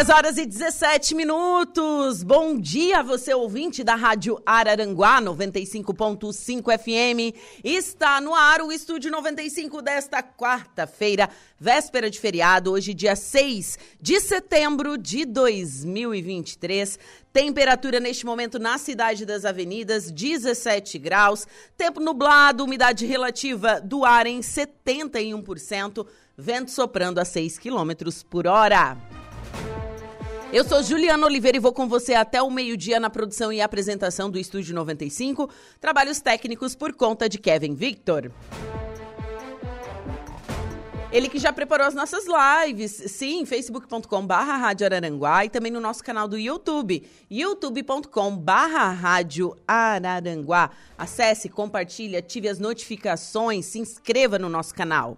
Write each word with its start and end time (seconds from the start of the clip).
10 0.00 0.08
horas 0.08 0.38
e 0.38 0.46
17 0.46 1.14
minutos. 1.14 2.22
Bom 2.22 2.58
dia, 2.58 3.02
você 3.02 3.34
ouvinte 3.34 3.84
da 3.84 3.94
Rádio 3.94 4.40
Araranguá 4.46 5.20
95.5 5.20 6.78
FM. 6.78 7.36
Está 7.62 8.18
no 8.18 8.34
ar 8.34 8.62
o 8.62 8.72
Estúdio 8.72 9.10
95 9.10 9.82
desta 9.82 10.22
quarta-feira, 10.22 11.28
véspera 11.58 12.08
de 12.08 12.18
feriado, 12.18 12.72
hoje 12.72 12.94
dia 12.94 13.14
6 13.14 13.78
de 14.00 14.18
setembro 14.20 14.96
de 14.96 15.26
2023. 15.26 16.98
Temperatura 17.30 18.00
neste 18.00 18.24
momento 18.24 18.58
na 18.58 18.78
cidade 18.78 19.26
das 19.26 19.44
avenidas, 19.44 20.10
17 20.10 20.98
graus. 20.98 21.46
Tempo 21.76 22.00
nublado, 22.00 22.64
umidade 22.64 23.04
relativa 23.04 23.78
do 23.78 24.06
ar 24.06 24.26
em 24.26 24.40
71%. 24.40 26.06
Vento 26.38 26.70
soprando 26.70 27.18
a 27.18 27.24
6 27.26 27.58
quilômetros 27.58 28.22
por 28.22 28.46
hora. 28.46 29.19
Eu 30.52 30.64
sou 30.64 30.82
Juliana 30.82 31.24
Oliveira 31.26 31.56
e 31.56 31.60
vou 31.60 31.72
com 31.72 31.86
você 31.86 32.12
até 32.12 32.42
o 32.42 32.50
meio-dia 32.50 32.98
na 32.98 33.08
produção 33.08 33.52
e 33.52 33.60
apresentação 33.60 34.28
do 34.28 34.36
Estúdio 34.36 34.74
95. 34.74 35.48
Trabalhos 35.80 36.20
técnicos 36.20 36.74
por 36.74 36.92
conta 36.92 37.28
de 37.28 37.38
Kevin 37.38 37.72
Victor. 37.72 38.32
Ele 41.12 41.28
que 41.28 41.38
já 41.38 41.52
preparou 41.52 41.86
as 41.86 41.94
nossas 41.94 42.24
lives, 42.26 42.90
sim, 43.12 43.44
facebook.com 43.44 44.26
barra 44.26 44.56
Rádio 44.56 44.86
Araranguá 44.86 45.44
e 45.44 45.48
também 45.48 45.70
no 45.70 45.80
nosso 45.80 46.02
canal 46.02 46.26
do 46.26 46.36
YouTube, 46.36 47.08
youtube.com 47.30 48.36
barra 48.36 48.90
Rádio 48.90 49.56
Araranguá. 49.68 50.70
Acesse, 50.98 51.48
compartilhe, 51.48 52.16
ative 52.16 52.48
as 52.48 52.58
notificações, 52.58 53.66
se 53.66 53.78
inscreva 53.78 54.36
no 54.36 54.48
nosso 54.48 54.74
canal. 54.74 55.16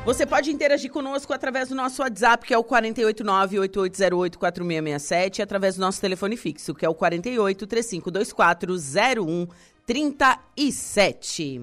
Você 0.04 0.24
pode 0.24 0.50
interagir 0.50 0.90
conosco 0.90 1.30
através 1.32 1.68
do 1.68 1.74
nosso 1.74 2.00
WhatsApp, 2.00 2.46
que 2.46 2.54
é 2.54 2.58
o 2.58 2.64
489-8808-4667, 2.64 5.38
e 5.38 5.42
através 5.42 5.74
do 5.76 5.82
nosso 5.82 6.00
telefone 6.00 6.38
fixo, 6.38 6.74
que 6.74 6.86
é 6.86 6.88
o 6.88 6.94
48 6.94 7.66
3524 7.66 8.78
0137. 8.78 11.60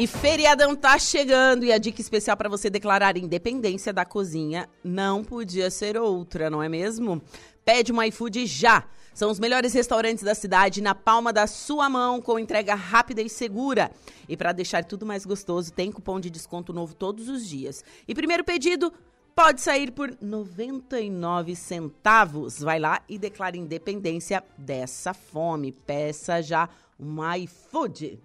E 0.00 0.06
feriadão 0.06 0.74
tá 0.74 0.98
chegando 0.98 1.64
e 1.64 1.72
a 1.72 1.76
dica 1.76 2.00
especial 2.00 2.34
para 2.34 2.48
você 2.48 2.70
declarar 2.70 3.18
independência 3.18 3.92
da 3.92 4.04
cozinha 4.04 4.66
não 4.82 5.22
podia 5.22 5.70
ser 5.70 5.98
outra, 5.98 6.48
não 6.48 6.62
é 6.62 6.70
mesmo? 6.70 7.20
Pede 7.64 7.92
um 7.92 8.02
iFood 8.02 8.46
já. 8.46 8.84
São 9.12 9.30
os 9.30 9.38
melhores 9.38 9.72
restaurantes 9.72 10.24
da 10.24 10.34
cidade 10.34 10.80
na 10.80 10.94
palma 10.94 11.32
da 11.32 11.46
sua 11.46 11.88
mão, 11.88 12.22
com 12.22 12.38
entrega 12.38 12.74
rápida 12.74 13.20
e 13.20 13.28
segura. 13.28 13.90
E 14.28 14.36
para 14.36 14.52
deixar 14.52 14.84
tudo 14.84 15.04
mais 15.04 15.26
gostoso, 15.26 15.72
tem 15.72 15.90
cupom 15.90 16.20
de 16.20 16.30
desconto 16.30 16.72
novo 16.72 16.94
todos 16.94 17.28
os 17.28 17.46
dias. 17.46 17.84
E 18.06 18.14
primeiro 18.14 18.44
pedido 18.44 18.92
pode 19.34 19.60
sair 19.60 19.90
por 19.90 20.16
99 20.20 21.56
centavos. 21.56 22.60
Vai 22.60 22.78
lá 22.78 23.02
e 23.08 23.18
declare 23.18 23.58
independência 23.58 24.42
dessa 24.56 25.12
fome. 25.12 25.72
Peça 25.72 26.42
já 26.42 26.68
um 26.98 27.18
iFood. 27.34 28.18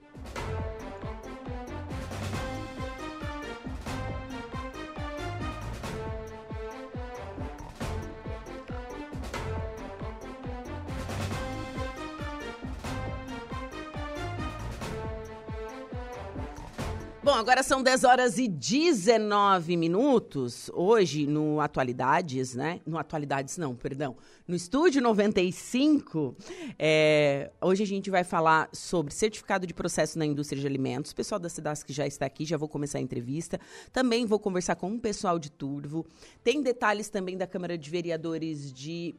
Bom, 17.26 17.34
agora 17.34 17.64
são 17.64 17.82
10 17.82 18.04
horas 18.04 18.38
e 18.38 18.48
19 18.48 19.76
minutos. 19.78 20.70
Hoje, 20.72 21.26
no 21.26 21.60
Atualidades, 21.60 22.54
né? 22.54 22.80
No 22.86 23.00
Atualidades, 23.00 23.58
não, 23.58 23.76
perdão. 23.76 24.16
No 24.48 24.56
Estúdio 24.56 25.02
95, 25.02 26.36
é, 26.78 27.50
hoje 27.60 27.82
a 27.82 27.88
gente 27.88 28.12
vai 28.12 28.24
falar 28.24 28.70
sobre 28.72 29.12
certificado 29.12 29.66
de 29.66 29.74
processo 29.74 30.20
na 30.20 30.26
indústria 30.28 30.62
de 30.62 30.68
alimentos. 30.68 31.14
O 31.14 31.16
pessoal 31.16 31.40
da 31.40 31.50
que 31.84 31.92
já 31.92 32.06
está 32.06 32.28
aqui, 32.28 32.46
já 32.46 32.58
vou 32.58 32.70
começar 32.70 33.00
a 33.00 33.02
entrevista. 33.02 33.60
Também 33.92 34.24
vou 34.28 34.38
conversar 34.38 34.76
com 34.76 34.88
um 34.92 35.00
pessoal 35.00 35.40
de 35.40 35.50
Turvo. 35.50 36.06
Tem 36.44 36.62
detalhes 36.62 37.10
também 37.10 37.36
da 37.36 37.48
Câmara 37.48 37.76
de 37.76 37.90
Vereadores 37.90 38.72
de 38.72 39.16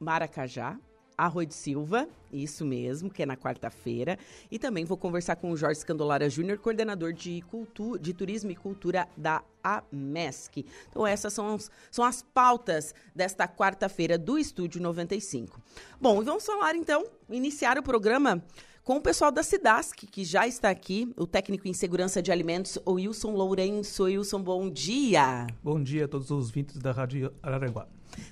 Maracajá, 0.00 0.76
Arroio 1.16 1.46
de 1.46 1.54
Silva, 1.54 2.08
isso 2.32 2.64
mesmo, 2.64 3.10
que 3.10 3.22
é 3.22 3.26
na 3.26 3.36
quarta-feira. 3.36 4.18
E 4.50 4.58
também 4.58 4.84
vou 4.84 4.96
conversar 4.96 5.36
com 5.36 5.50
o 5.50 5.56
Jorge 5.56 5.78
Escandolara 5.78 6.28
Júnior, 6.28 6.58
coordenador 6.58 7.12
de, 7.12 7.42
cultu 7.42 7.98
de 7.98 8.12
Turismo 8.12 8.50
e 8.50 8.56
Cultura 8.56 9.08
da 9.16 9.42
AMESC. 9.62 10.64
Então, 10.88 11.06
essas 11.06 11.32
são, 11.32 11.58
são 11.90 12.04
as 12.04 12.22
pautas 12.22 12.94
desta 13.14 13.46
quarta-feira 13.46 14.16
do 14.18 14.38
Estúdio 14.38 14.80
95. 14.80 15.60
Bom, 16.00 16.22
vamos 16.22 16.44
falar 16.44 16.74
então, 16.74 17.04
iniciar 17.30 17.78
o 17.78 17.82
programa 17.82 18.42
com 18.84 18.96
o 18.96 19.00
pessoal 19.00 19.30
da 19.30 19.44
Cidasc, 19.44 19.96
que 20.10 20.24
já 20.24 20.46
está 20.46 20.68
aqui, 20.68 21.12
o 21.16 21.26
técnico 21.26 21.68
em 21.68 21.72
segurança 21.72 22.20
de 22.20 22.32
alimentos, 22.32 22.78
o 22.84 22.94
Wilson 22.94 23.30
Lourenço. 23.30 24.04
Wilson, 24.04 24.42
bom 24.42 24.68
dia. 24.68 25.46
Bom 25.62 25.80
dia 25.80 26.06
a 26.06 26.08
todos 26.08 26.30
os 26.30 26.48
ouvintes 26.48 26.78
da 26.78 26.90
Rádio 26.90 27.32
Araranguá. 27.40 27.86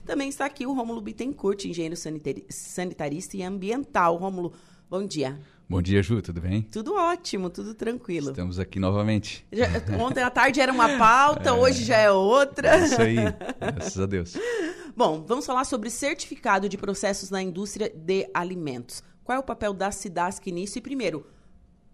Também 0.05 0.29
está 0.29 0.45
aqui 0.45 0.67
o 0.67 0.73
Rômulo 0.73 1.01
Bittencourt, 1.01 1.65
engenheiro 1.65 1.97
sanitarista 2.49 3.37
e 3.37 3.43
ambiental. 3.43 4.17
Rômulo, 4.17 4.53
bom 4.89 5.07
dia. 5.07 5.39
Bom 5.71 5.81
dia, 5.81 6.03
Ju, 6.03 6.21
tudo 6.21 6.41
bem? 6.41 6.63
Tudo 6.63 6.95
ótimo, 6.95 7.49
tudo 7.49 7.75
tranquilo. 7.75 8.31
Estamos 8.31 8.59
aqui 8.59 8.81
novamente. 8.81 9.47
Já, 9.53 9.67
ontem 10.01 10.21
à 10.21 10.29
tarde 10.29 10.61
era 10.61 10.73
uma 10.73 10.99
pauta, 10.99 11.51
é, 11.51 11.53
hoje 11.53 11.85
já 11.85 11.97
é 11.97 12.11
outra. 12.11 12.77
É 12.77 12.85
isso 12.85 13.01
aí, 13.01 13.17
graças 13.61 14.01
a 14.01 14.07
Deus. 14.07 14.37
Bom, 14.97 15.25
vamos 15.25 15.47
falar 15.47 15.65
sobre 15.65 15.89
certificado 15.89 16.69
de 16.69 16.77
processos 16.77 17.31
na 17.31 17.41
indústria 17.41 17.89
de 17.89 18.29
alimentos. 18.35 19.01
Qual 19.23 19.37
é 19.37 19.39
o 19.39 19.45
papel 19.45 19.73
da 19.73 19.93
SIDASC 19.93 20.45
nisso? 20.51 20.77
E 20.77 20.81
primeiro, 20.81 21.25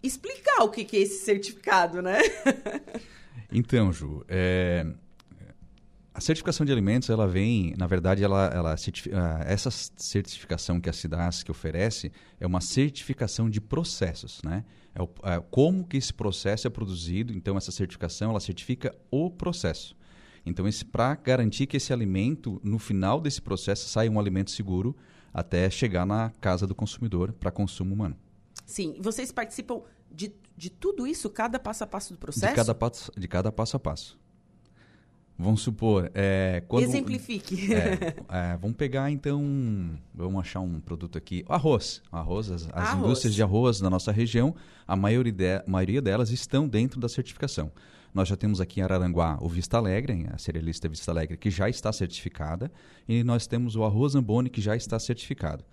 explicar 0.01 0.63
o 0.63 0.69
que 0.69 0.97
é 0.97 1.01
esse 1.01 1.23
certificado, 1.23 2.01
né? 2.01 2.17
então, 3.53 3.93
Ju, 3.93 4.25
é, 4.27 4.87
a 6.17 6.19
certificação 6.19 6.65
de 6.65 6.71
alimentos, 6.71 7.11
ela 7.11 7.27
vem, 7.27 7.75
na 7.77 7.85
verdade, 7.85 8.23
ela, 8.23 8.47
ela 8.47 8.73
ah, 8.73 9.43
essa 9.45 9.69
certificação 9.69 10.81
que 10.81 10.89
a 10.89 10.93
SIDASC 10.93 11.47
oferece 11.47 12.11
é 12.39 12.47
uma 12.47 12.59
certificação 12.59 13.47
de 13.47 13.61
processos, 13.61 14.41
né? 14.43 14.65
É, 14.95 15.01
o, 15.03 15.07
é 15.21 15.39
como 15.51 15.85
que 15.85 15.95
esse 15.95 16.11
processo 16.11 16.65
é 16.65 16.71
produzido. 16.71 17.31
Então, 17.33 17.55
essa 17.55 17.71
certificação, 17.71 18.31
ela 18.31 18.39
certifica 18.39 18.95
o 19.11 19.29
processo. 19.29 19.95
Então, 20.43 20.65
para 20.91 21.13
garantir 21.13 21.67
que 21.67 21.77
esse 21.77 21.93
alimento, 21.93 22.59
no 22.63 22.79
final 22.79 23.21
desse 23.21 23.39
processo, 23.39 23.87
saia 23.87 24.09
um 24.09 24.19
alimento 24.19 24.49
seguro 24.49 24.95
até 25.31 25.69
chegar 25.69 26.03
na 26.03 26.31
casa 26.41 26.65
do 26.65 26.73
consumidor 26.73 27.31
para 27.31 27.51
consumo 27.51 27.93
humano. 27.93 28.17
Sim, 28.65 28.97
vocês 28.99 29.31
participam 29.31 29.83
de, 30.11 30.33
de 30.57 30.71
tudo 30.71 31.05
isso, 31.05 31.29
cada 31.29 31.59
passo 31.59 31.83
a 31.83 31.87
passo 31.87 32.13
do 32.13 32.17
processo? 32.17 32.53
De 32.53 32.55
cada 32.55 32.73
passo, 32.73 33.11
de 33.15 33.27
cada 33.27 33.51
passo 33.51 33.77
a 33.77 33.79
passo. 33.79 34.17
Vamos 35.39 35.61
supor, 35.61 36.09
é, 36.15 36.63
quando, 36.67 36.83
Exemplifique. 36.83 37.71
É, 37.73 38.15
é, 38.53 38.57
vamos 38.57 38.75
pegar 38.75 39.11
então, 39.11 39.39
vamos 40.13 40.39
achar 40.41 40.61
um 40.61 40.79
produto 40.79 41.15
aqui, 41.17 41.45
arroz. 41.47 42.01
Arroz, 42.11 42.49
as, 42.49 42.63
as 42.65 42.73
Arroz. 42.73 43.03
indústrias 43.05 43.35
de 43.35 43.43
arroz 43.43 43.79
da 43.79 43.89
nossa 43.89 44.11
região, 44.11 44.55
a 44.87 44.95
maioria, 44.95 45.31
de- 45.31 45.63
maioria 45.67 46.01
delas 46.01 46.31
estão 46.31 46.67
dentro 46.67 46.99
da 46.99 47.07
certificação. 47.07 47.71
Nós 48.13 48.27
já 48.27 48.35
temos 48.35 48.59
aqui 48.59 48.79
em 48.79 48.83
Araranguá 48.83 49.37
o 49.39 49.47
Vista 49.47 49.77
Alegre, 49.77 50.25
a 50.33 50.39
cerealista 50.39 50.89
Vista 50.89 51.11
Alegre, 51.11 51.37
que 51.37 51.51
já 51.51 51.69
está 51.69 51.93
certificada, 51.93 52.71
e 53.07 53.23
nós 53.23 53.45
temos 53.45 53.75
o 53.75 53.83
arroz 53.83 54.15
Ambone, 54.15 54.49
que 54.49 54.59
já 54.59 54.75
está 54.75 54.97
certificado. 54.97 55.63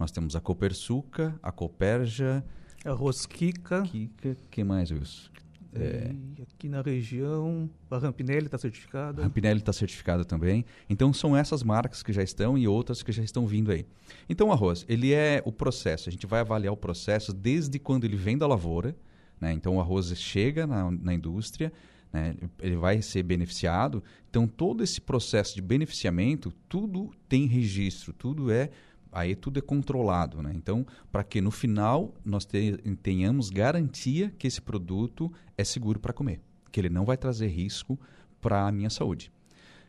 Nós 0.00 0.10
temos 0.10 0.34
a 0.34 0.40
Copersuca, 0.40 1.38
a 1.40 1.52
Coperja, 1.52 2.44
Arroz 2.84 3.24
Kika. 3.24 3.82
Kika, 3.82 4.36
que 4.50 4.64
mais, 4.64 4.90
Wilson? 4.90 5.30
É, 5.74 6.14
aqui 6.42 6.68
na 6.68 6.82
região, 6.82 7.68
a 7.90 7.96
Rampinelli 7.96 8.44
está 8.46 8.58
certificada. 8.58 9.22
Rampinelli 9.22 9.60
está 9.60 9.72
certificado 9.72 10.24
também. 10.24 10.64
Então 10.88 11.12
são 11.12 11.36
essas 11.36 11.62
marcas 11.62 12.02
que 12.02 12.12
já 12.12 12.22
estão 12.22 12.58
e 12.58 12.68
outras 12.68 13.02
que 13.02 13.10
já 13.10 13.22
estão 13.22 13.46
vindo 13.46 13.70
aí. 13.70 13.86
Então 14.28 14.48
o 14.48 14.52
arroz, 14.52 14.84
ele 14.88 15.12
é 15.12 15.42
o 15.46 15.52
processo. 15.52 16.08
A 16.08 16.12
gente 16.12 16.26
vai 16.26 16.40
avaliar 16.40 16.72
o 16.72 16.76
processo 16.76 17.32
desde 17.32 17.78
quando 17.78 18.04
ele 18.04 18.16
vem 18.16 18.36
da 18.36 18.46
lavoura. 18.46 18.94
Né? 19.40 19.52
Então 19.52 19.76
o 19.76 19.80
arroz 19.80 20.14
chega 20.18 20.66
na, 20.66 20.90
na 20.90 21.14
indústria, 21.14 21.72
né? 22.12 22.34
ele 22.60 22.76
vai 22.76 23.00
ser 23.00 23.22
beneficiado. 23.22 24.02
Então 24.28 24.46
todo 24.46 24.84
esse 24.84 25.00
processo 25.00 25.54
de 25.54 25.62
beneficiamento, 25.62 26.52
tudo 26.68 27.10
tem 27.28 27.46
registro, 27.46 28.12
tudo 28.12 28.52
é 28.52 28.70
aí 29.12 29.36
tudo 29.36 29.58
é 29.58 29.62
controlado, 29.62 30.42
né? 30.42 30.52
Então, 30.54 30.84
para 31.12 31.22
que 31.22 31.40
no 31.40 31.50
final 31.50 32.14
nós 32.24 32.44
te- 32.44 32.76
tenhamos 33.02 33.50
garantia 33.50 34.32
que 34.38 34.46
esse 34.46 34.60
produto 34.60 35.30
é 35.56 35.62
seguro 35.62 36.00
para 36.00 36.12
comer, 36.12 36.40
que 36.72 36.80
ele 36.80 36.88
não 36.88 37.04
vai 37.04 37.16
trazer 37.16 37.46
risco 37.48 37.98
para 38.40 38.66
a 38.66 38.72
minha 38.72 38.90
saúde. 38.90 39.30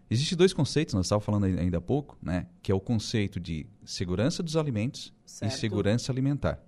Existem 0.10 0.38
dois 0.38 0.54
conceitos, 0.54 0.94
nós 0.94 1.06
estávamos 1.06 1.26
falando 1.26 1.46
ai- 1.46 1.58
ainda 1.60 1.78
há 1.78 1.82
pouco, 1.82 2.18
né? 2.22 2.46
Que 2.62 2.72
é 2.72 2.76
o 2.76 2.80
conceito 2.80 3.40
de 3.40 3.66
segurança 3.86 4.44
dos 4.44 4.56
alimentos 4.58 5.14
Certo. 5.26 5.52
e 5.52 5.58
segurança 5.58 6.12
alimentar. 6.12 6.62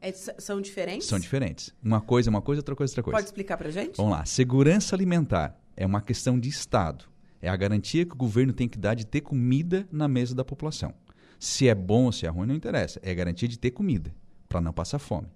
É, 0.00 0.10
são 0.12 0.60
diferentes? 0.60 1.06
São 1.06 1.18
diferentes. 1.18 1.72
Uma 1.82 2.00
coisa 2.00 2.28
é 2.28 2.30
uma 2.30 2.42
coisa, 2.42 2.58
outra 2.58 2.74
coisa 2.74 2.90
é 2.90 2.92
outra 2.92 3.02
coisa. 3.04 3.16
Pode 3.18 3.26
explicar 3.26 3.56
pra 3.56 3.70
gente? 3.70 3.96
Vamos 3.96 4.12
lá. 4.12 4.24
Segurança 4.24 4.96
alimentar 4.96 5.56
é 5.76 5.86
uma 5.86 6.00
questão 6.02 6.38
de 6.38 6.48
Estado. 6.48 7.04
É 7.40 7.48
a 7.48 7.56
garantia 7.56 8.04
que 8.04 8.12
o 8.12 8.16
governo 8.16 8.52
tem 8.52 8.68
que 8.68 8.76
dar 8.78 8.94
de 8.94 9.06
ter 9.06 9.20
comida 9.20 9.86
na 9.92 10.08
mesa 10.08 10.34
da 10.34 10.44
população. 10.44 10.92
Se 11.42 11.66
é 11.66 11.74
bom 11.74 12.04
ou 12.04 12.12
se 12.12 12.24
é 12.24 12.28
ruim, 12.28 12.46
não 12.46 12.54
interessa. 12.54 13.00
É 13.02 13.10
a 13.10 13.14
garantia 13.14 13.48
de 13.48 13.58
ter 13.58 13.72
comida, 13.72 14.14
para 14.48 14.60
não 14.60 14.72
passar 14.72 15.00
fome. 15.00 15.26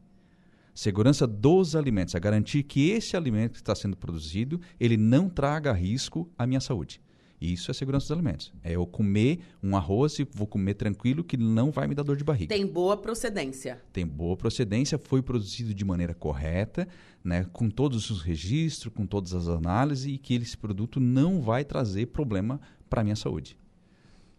Segurança 0.72 1.26
dos 1.26 1.74
alimentos, 1.74 2.14
a 2.14 2.20
garantia 2.20 2.62
que 2.62 2.90
esse 2.90 3.16
alimento 3.16 3.54
que 3.54 3.58
está 3.58 3.74
sendo 3.74 3.96
produzido, 3.96 4.60
ele 4.78 4.96
não 4.96 5.28
traga 5.28 5.72
risco 5.72 6.30
à 6.38 6.46
minha 6.46 6.60
saúde. 6.60 7.00
Isso 7.40 7.72
é 7.72 7.74
segurança 7.74 8.04
dos 8.04 8.12
alimentos. 8.12 8.52
É 8.62 8.76
eu 8.76 8.86
comer 8.86 9.40
um 9.60 9.76
arroz 9.76 10.20
e 10.20 10.28
vou 10.32 10.46
comer 10.46 10.74
tranquilo 10.74 11.24
que 11.24 11.36
não 11.36 11.72
vai 11.72 11.88
me 11.88 11.94
dar 11.96 12.04
dor 12.04 12.16
de 12.16 12.22
barriga 12.22 12.54
Tem 12.54 12.64
boa 12.64 12.96
procedência. 12.96 13.82
tem 13.92 14.06
boa 14.06 14.36
procedência, 14.36 14.98
foi 14.98 15.20
produzido 15.20 15.74
de 15.74 15.84
maneira 15.84 16.14
correta, 16.14 16.86
né, 17.24 17.44
com 17.52 17.68
todos 17.68 18.10
os 18.10 18.22
registros, 18.22 18.94
com 18.94 19.06
todas 19.06 19.34
as 19.34 19.48
análises 19.48 20.06
e 20.06 20.18
que 20.18 20.34
esse 20.34 20.56
produto 20.56 21.00
não 21.00 21.40
vai 21.40 21.64
trazer 21.64 22.06
problema 22.06 22.60
para 22.88 23.00
a 23.00 23.04
minha 23.04 23.16
saúde. 23.16 23.58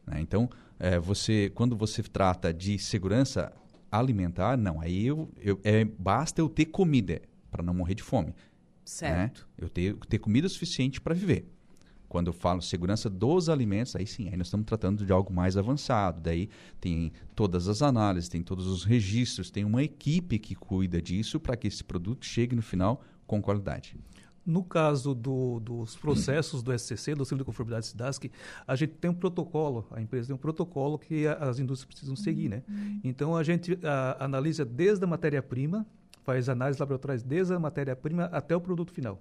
né? 0.06 0.22
Então, 0.22 0.50
é, 0.80 1.00
você, 1.00 1.52
quando 1.54 1.76
você 1.76 2.02
trata 2.04 2.54
de 2.54 2.78
segurança 2.78 3.52
alimentar, 3.92 4.58
não, 4.58 4.82
aí 4.82 5.06
eu, 5.08 5.30
eu- 5.38 5.60
é, 5.64 5.84
basta 5.86 6.42
eu 6.42 6.50
ter 6.50 6.66
comida 6.66 7.22
para 7.50 7.64
não 7.64 7.74
morrer 7.74 7.96
de 7.96 8.04
fome. 8.04 8.34
Certo. 8.84 9.42
Né? 9.42 9.54
Eu 9.58 9.70
ter, 9.70 9.96
ter 10.08 10.20
comida 10.20 10.48
suficiente 10.48 11.02
para 11.02 11.14
viver. 11.14 11.52
Quando 12.08 12.28
eu 12.28 12.34
falo 12.34 12.62
segurança 12.62 13.10
dos 13.10 13.50
alimentos, 13.50 13.94
aí 13.96 14.08
sim, 14.08 14.30
aí 14.30 14.38
nós 14.38 14.48
estamos 14.48 14.66
tratando 14.66 15.06
de 15.06 15.12
algo 15.12 15.34
mais 15.34 15.58
avançado. 15.58 16.22
Daí 16.22 16.48
tem 16.80 17.12
todas 17.36 17.68
as 17.68 17.82
análises, 17.82 18.30
tem 18.30 18.42
todos 18.42 18.66
os 18.66 18.86
registros, 18.86 19.52
tem 19.52 19.66
uma 19.66 19.84
equipe 19.84 20.40
que 20.40 20.56
cuida 20.56 21.02
disso 21.02 21.38
para 21.38 21.58
que 21.58 21.68
esse 21.68 21.84
produto 21.84 22.26
chegue 22.26 22.56
no 22.56 22.62
final 22.62 23.02
com 23.26 23.42
qualidade. 23.42 23.98
No 24.48 24.64
caso 24.64 25.14
do- 25.14 25.60
dos 25.60 25.98
processos 25.98 26.64
do 26.64 26.72
SCC, 26.72 27.14
do 27.14 27.26
Centro 27.26 27.40
de 27.40 27.44
Conformidade 27.44 27.88
SIDASC, 27.88 28.32
a 28.66 28.76
gente 28.78 28.94
tem 28.94 29.12
um 29.12 29.14
protocolo, 29.14 29.86
a 29.92 30.02
empresa 30.02 30.28
tem 30.28 30.36
um 30.36 30.40
protocolo 30.40 30.98
que 30.98 31.28
a- 31.28 31.34
as 31.34 31.60
indústrias 31.60 31.86
precisam 31.94 32.16
seguir, 32.16 32.48
né? 32.48 32.64
Então 33.04 33.36
a 33.36 33.44
gente 33.44 33.78
a, 33.84 34.24
analisa 34.24 34.64
desde 34.64 35.04
a 35.04 35.08
matéria-prima, 35.08 35.86
faz 36.24 36.48
análises 36.48 36.80
laboratoriais 36.80 37.24
desde 37.24 37.54
a 37.54 37.60
matéria-prima 37.60 38.24
até 38.26 38.56
o 38.56 38.62
produto 38.62 38.94
final. 38.94 39.20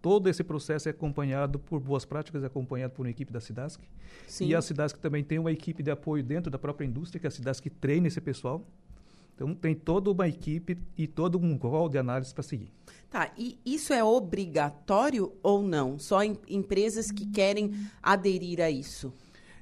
Todo 0.00 0.28
esse 0.28 0.42
processo 0.42 0.88
é 0.88 0.90
acompanhado 0.90 1.58
por 1.60 1.80
boas 1.80 2.04
práticas, 2.04 2.42
é 2.42 2.46
acompanhado 2.46 2.92
por 2.92 3.04
uma 3.06 3.10
equipe 3.10 3.32
da 3.32 3.40
SIDASC. 3.40 3.80
Sim. 4.26 4.46
E 4.48 4.54
a 4.54 4.60
SIDASC 4.62 4.98
também 4.98 5.22
tem 5.22 5.38
uma 5.38 5.50
equipe 5.52 5.80
de 5.82 5.90
apoio 5.92 6.22
dentro 6.24 6.50
da 6.50 6.58
própria 6.58 6.84
indústria, 6.86 7.20
que 7.20 7.26
a 7.26 7.30
SIDASC 7.30 7.66
treina 7.70 8.08
esse 8.08 8.20
pessoal. 8.20 8.64
Então 9.34 9.54
tem 9.54 9.74
toda 9.74 10.10
uma 10.10 10.28
equipe 10.28 10.78
e 10.96 11.06
todo 11.06 11.38
um 11.38 11.56
rol 11.56 11.88
de 11.88 11.98
análise 11.98 12.32
para 12.32 12.42
seguir. 12.42 12.72
Tá, 13.10 13.30
e 13.36 13.58
isso 13.64 13.92
é 13.92 14.02
obrigatório 14.02 15.32
ou 15.42 15.62
não? 15.62 15.98
Só 15.98 16.22
em- 16.22 16.38
empresas 16.48 17.10
que 17.10 17.26
querem 17.26 17.72
aderir 18.02 18.60
a 18.60 18.70
isso? 18.70 19.12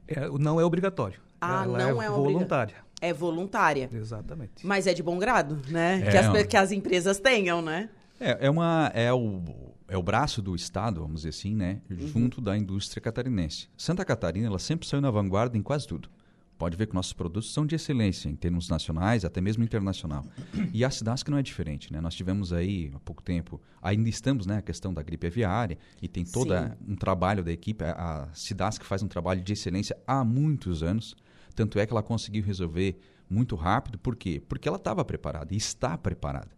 É, 0.07 0.29
não 0.39 0.61
é 0.61 0.65
obrigatório. 0.65 1.21
Ah, 1.41 1.65
Ela 1.65 1.79
não 1.79 2.03
é, 2.03 2.07
é 2.07 2.11
obriga- 2.11 2.33
voluntária. 2.33 2.77
É 3.01 3.13
voluntária. 3.13 3.89
Exatamente. 3.93 4.67
Mas 4.67 4.87
é 4.87 4.93
de 4.93 5.03
bom 5.03 5.19
grado, 5.19 5.59
né? 5.69 6.03
É, 6.07 6.11
que, 6.11 6.17
as, 6.17 6.47
que 6.47 6.57
as 6.57 6.71
empresas 6.73 7.19
tenham, 7.19 7.63
né? 7.63 7.89
É, 8.21 8.47
é, 8.47 8.51
uma, 8.51 8.91
é, 8.95 9.11
o, 9.13 9.41
é 9.89 9.97
o 9.97 10.03
braço 10.03 10.43
do 10.43 10.55
Estado, 10.55 11.01
vamos 11.01 11.23
dizer 11.23 11.31
assim, 11.31 11.55
né? 11.55 11.81
junto 11.89 12.41
da 12.41 12.57
indústria 12.59 13.01
catarinense. 13.01 13.69
Santa 13.77 14.05
Catarina 14.05 14.47
ela 14.49 14.59
sempre 14.59 14.87
saiu 14.87 15.01
na 15.01 15.11
vanguarda 15.11 15.57
em 15.57 15.63
quase 15.63 15.87
tudo. 15.87 16.11
Pode 16.61 16.77
ver 16.77 16.89
que 16.89 16.95
nossos 16.95 17.15
produtos 17.15 17.55
são 17.55 17.65
de 17.65 17.75
excelência 17.75 18.29
em 18.29 18.37
termos 18.37 18.69
nacionais, 18.69 19.25
até 19.25 19.41
mesmo 19.41 19.65
internacional. 19.65 20.27
E 20.75 20.85
a 20.85 20.91
Cidasc 20.91 21.27
não 21.31 21.39
é 21.39 21.43
diferente, 21.43 21.91
né? 21.91 22.03
Nós 22.03 22.15
tivemos 22.15 22.53
aí 22.53 22.93
há 22.95 23.01
pouco 23.01 23.23
tempo, 23.23 23.59
ainda 23.81 24.11
estamos, 24.11 24.45
né, 24.45 24.59
a 24.59 24.63
questão 24.63 24.93
da 24.93 25.03
gripe 25.03 25.27
aviária 25.27 25.79
e 26.03 26.07
tem 26.07 26.23
todo 26.23 26.53
Sim. 26.53 26.73
um 26.87 26.97
trabalho 26.97 27.43
da 27.43 27.51
equipe. 27.51 27.83
A, 27.83 28.29
Cidasc 28.35 28.85
faz 28.85 29.03
um 29.03 29.09
trabalho 29.09 29.41
de 29.41 29.55
excelência 29.55 29.97
há 30.07 30.23
muitos 30.23 30.83
anos. 30.83 31.17
Tanto 31.55 31.79
é 31.79 31.87
que 31.87 31.95
ela 31.95 32.03
conseguiu 32.03 32.45
resolver 32.45 33.01
muito 33.31 33.57
rápido. 33.57 33.97
Por 33.97 34.15
quê? 34.15 34.43
Porque 34.47 34.69
ela 34.69 34.77
estava 34.77 35.03
preparada 35.03 35.55
e 35.55 35.57
está 35.57 35.97
preparada. 35.97 36.51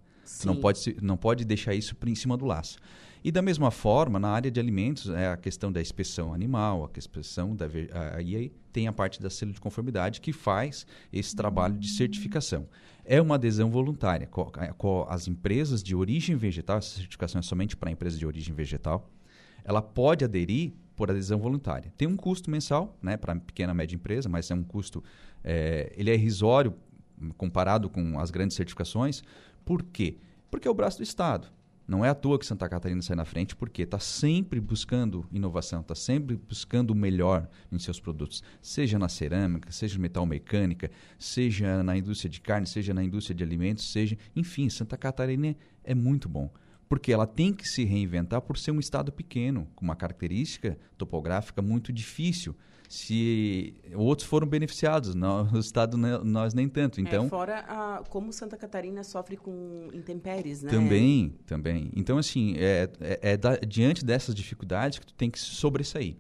Não 0.45 0.57
pode, 0.57 0.97
não 1.01 1.17
pode 1.17 1.45
deixar 1.45 1.77
isso 1.77 1.97
em 2.05 2.15
cima 2.17 2.37
do 2.37 2.45
laço. 2.45 2.77
E 3.23 3.31
da 3.31 3.41
mesma 3.41 3.71
forma, 3.71 4.19
na 4.19 4.31
área 4.31 4.51
de 4.51 4.59
alimentos, 4.59 5.09
é 5.11 5.29
a 5.29 5.37
questão 5.37 5.71
da 5.71 5.81
inspeção 5.81 6.35
animal, 6.35 6.91
a 6.93 6.99
inspeção 6.99 7.55
da. 7.55 7.67
Aí 8.17 8.53
tem 8.73 8.87
a 8.89 8.93
parte 8.93 9.21
da 9.21 9.29
selo 9.29 9.53
de 9.53 9.61
conformidade 9.61 10.21
que 10.21 10.33
faz 10.33 10.87
esse 11.13 11.37
trabalho 11.37 11.79
de 11.79 11.89
certificação. 11.89 12.67
É 13.05 13.21
uma 13.21 13.35
adesão 13.35 13.71
voluntária. 13.71 14.29
As 15.09 15.29
empresas 15.29 15.83
de 15.83 15.95
origem 15.95 16.37
vegetal, 16.37 16.79
essa 16.79 16.97
certificação 16.97 17.39
é 17.39 17.43
somente 17.43 17.77
para 17.77 17.91
empresas 17.91 18.19
de 18.19 18.27
origem 18.27 18.55
vegetal, 18.55 19.11
ela 19.65 19.83
pode 19.83 20.25
aderir 20.25 20.73
por 20.97 21.11
adesão 21.11 21.39
voluntária. 21.39 21.93
Tem 21.97 22.07
um 22.07 22.17
custo 22.17 22.51
mensal 22.51 22.97
né, 23.03 23.17
para 23.17 23.35
pequena 23.37 23.73
e 23.73 23.77
média 23.77 23.95
empresa, 23.95 24.29
mas 24.29 24.51
é 24.51 24.55
um 24.55 24.63
custo. 24.63 25.03
é, 25.43 25.93
ele 25.97 26.11
é 26.11 26.15
irrisório 26.15 26.75
comparado 27.37 27.89
com 27.89 28.19
as 28.19 28.31
grandes 28.31 28.57
certificações. 28.57 29.23
Por 29.65 29.83
quê? 29.83 30.19
Porque 30.51 30.67
é 30.67 30.71
o 30.71 30.75
braço 30.75 30.99
do 30.99 31.03
Estado. 31.03 31.49
Não 31.93 32.03
é 32.03 32.09
à 32.09 32.15
toa 32.15 32.39
que 32.39 32.47
Santa 32.47 32.67
Catarina 32.71 33.03
sai 33.03 33.15
na 33.15 33.27
frente, 33.27 33.55
porque 33.55 33.83
está 33.83 33.99
sempre 33.99 34.59
buscando 34.59 35.27
inovação, 35.31 35.83
está 35.83 35.95
sempre 35.95 36.37
buscando 36.37 36.93
o 36.93 36.95
melhor 36.95 37.47
em 37.71 37.79
seus 37.79 38.01
produtos, 38.01 38.43
seja 38.63 38.99
na 38.99 39.11
cerâmica, 39.11 39.71
seja 39.71 39.99
metal 39.99 40.25
mecânica, 40.25 40.91
seja 41.19 41.83
na 41.83 41.95
indústria 41.95 42.31
de 42.31 42.41
carne, 42.41 42.67
seja 42.67 42.95
na 42.95 43.05
indústria 43.05 43.35
de 43.35 43.45
alimentos, 43.45 43.93
seja. 43.93 44.17
Enfim, 44.35 44.71
Santa 44.71 44.97
Catarina 44.97 45.55
é 45.85 45.95
muito 45.95 46.31
bom. 46.31 46.51
Porque 46.89 47.13
ela 47.13 47.27
tem 47.27 47.53
que 47.53 47.69
se 47.69 47.85
reinventar 47.85 48.41
por 48.41 48.57
ser 48.57 48.71
um 48.71 48.81
estado 48.81 49.13
pequeno, 49.13 49.69
com 49.77 49.85
uma 49.85 49.95
característica 49.95 50.79
topográfica 50.97 51.61
muito 51.61 51.93
difícil. 51.93 52.57
Se 52.97 53.75
outros 53.95 54.29
foram 54.29 54.47
beneficiados, 54.47 55.15
não, 55.15 55.45
o 55.51 55.59
estado 55.59 55.97
ne- 55.97 56.19
nós 56.23 56.53
nem 56.53 56.69
tanto. 56.69 57.01
Então, 57.01 57.25
É, 57.25 57.29
fora 57.31 57.61
a- 57.61 58.03
como 58.11 58.31
Santa 58.35 58.55
Catarina 58.55 59.03
sofre 59.03 59.39
com 59.39 59.89
intempéries, 59.95 60.63
né? 60.63 60.71
Também, 60.71 61.35
também. 61.47 61.91
Então, 61.97 62.19
assim, 62.19 62.55
é, 62.59 62.91
é, 63.01 63.33
é 63.33 63.37
da- 63.39 63.57
diante 63.57 64.05
dessas 64.05 64.35
dificuldades 64.35 64.99
que 64.99 65.07
tu 65.07 65.15
tem 65.15 65.31
que 65.31 65.39
se 65.41 65.47
sobressair. 65.47 66.17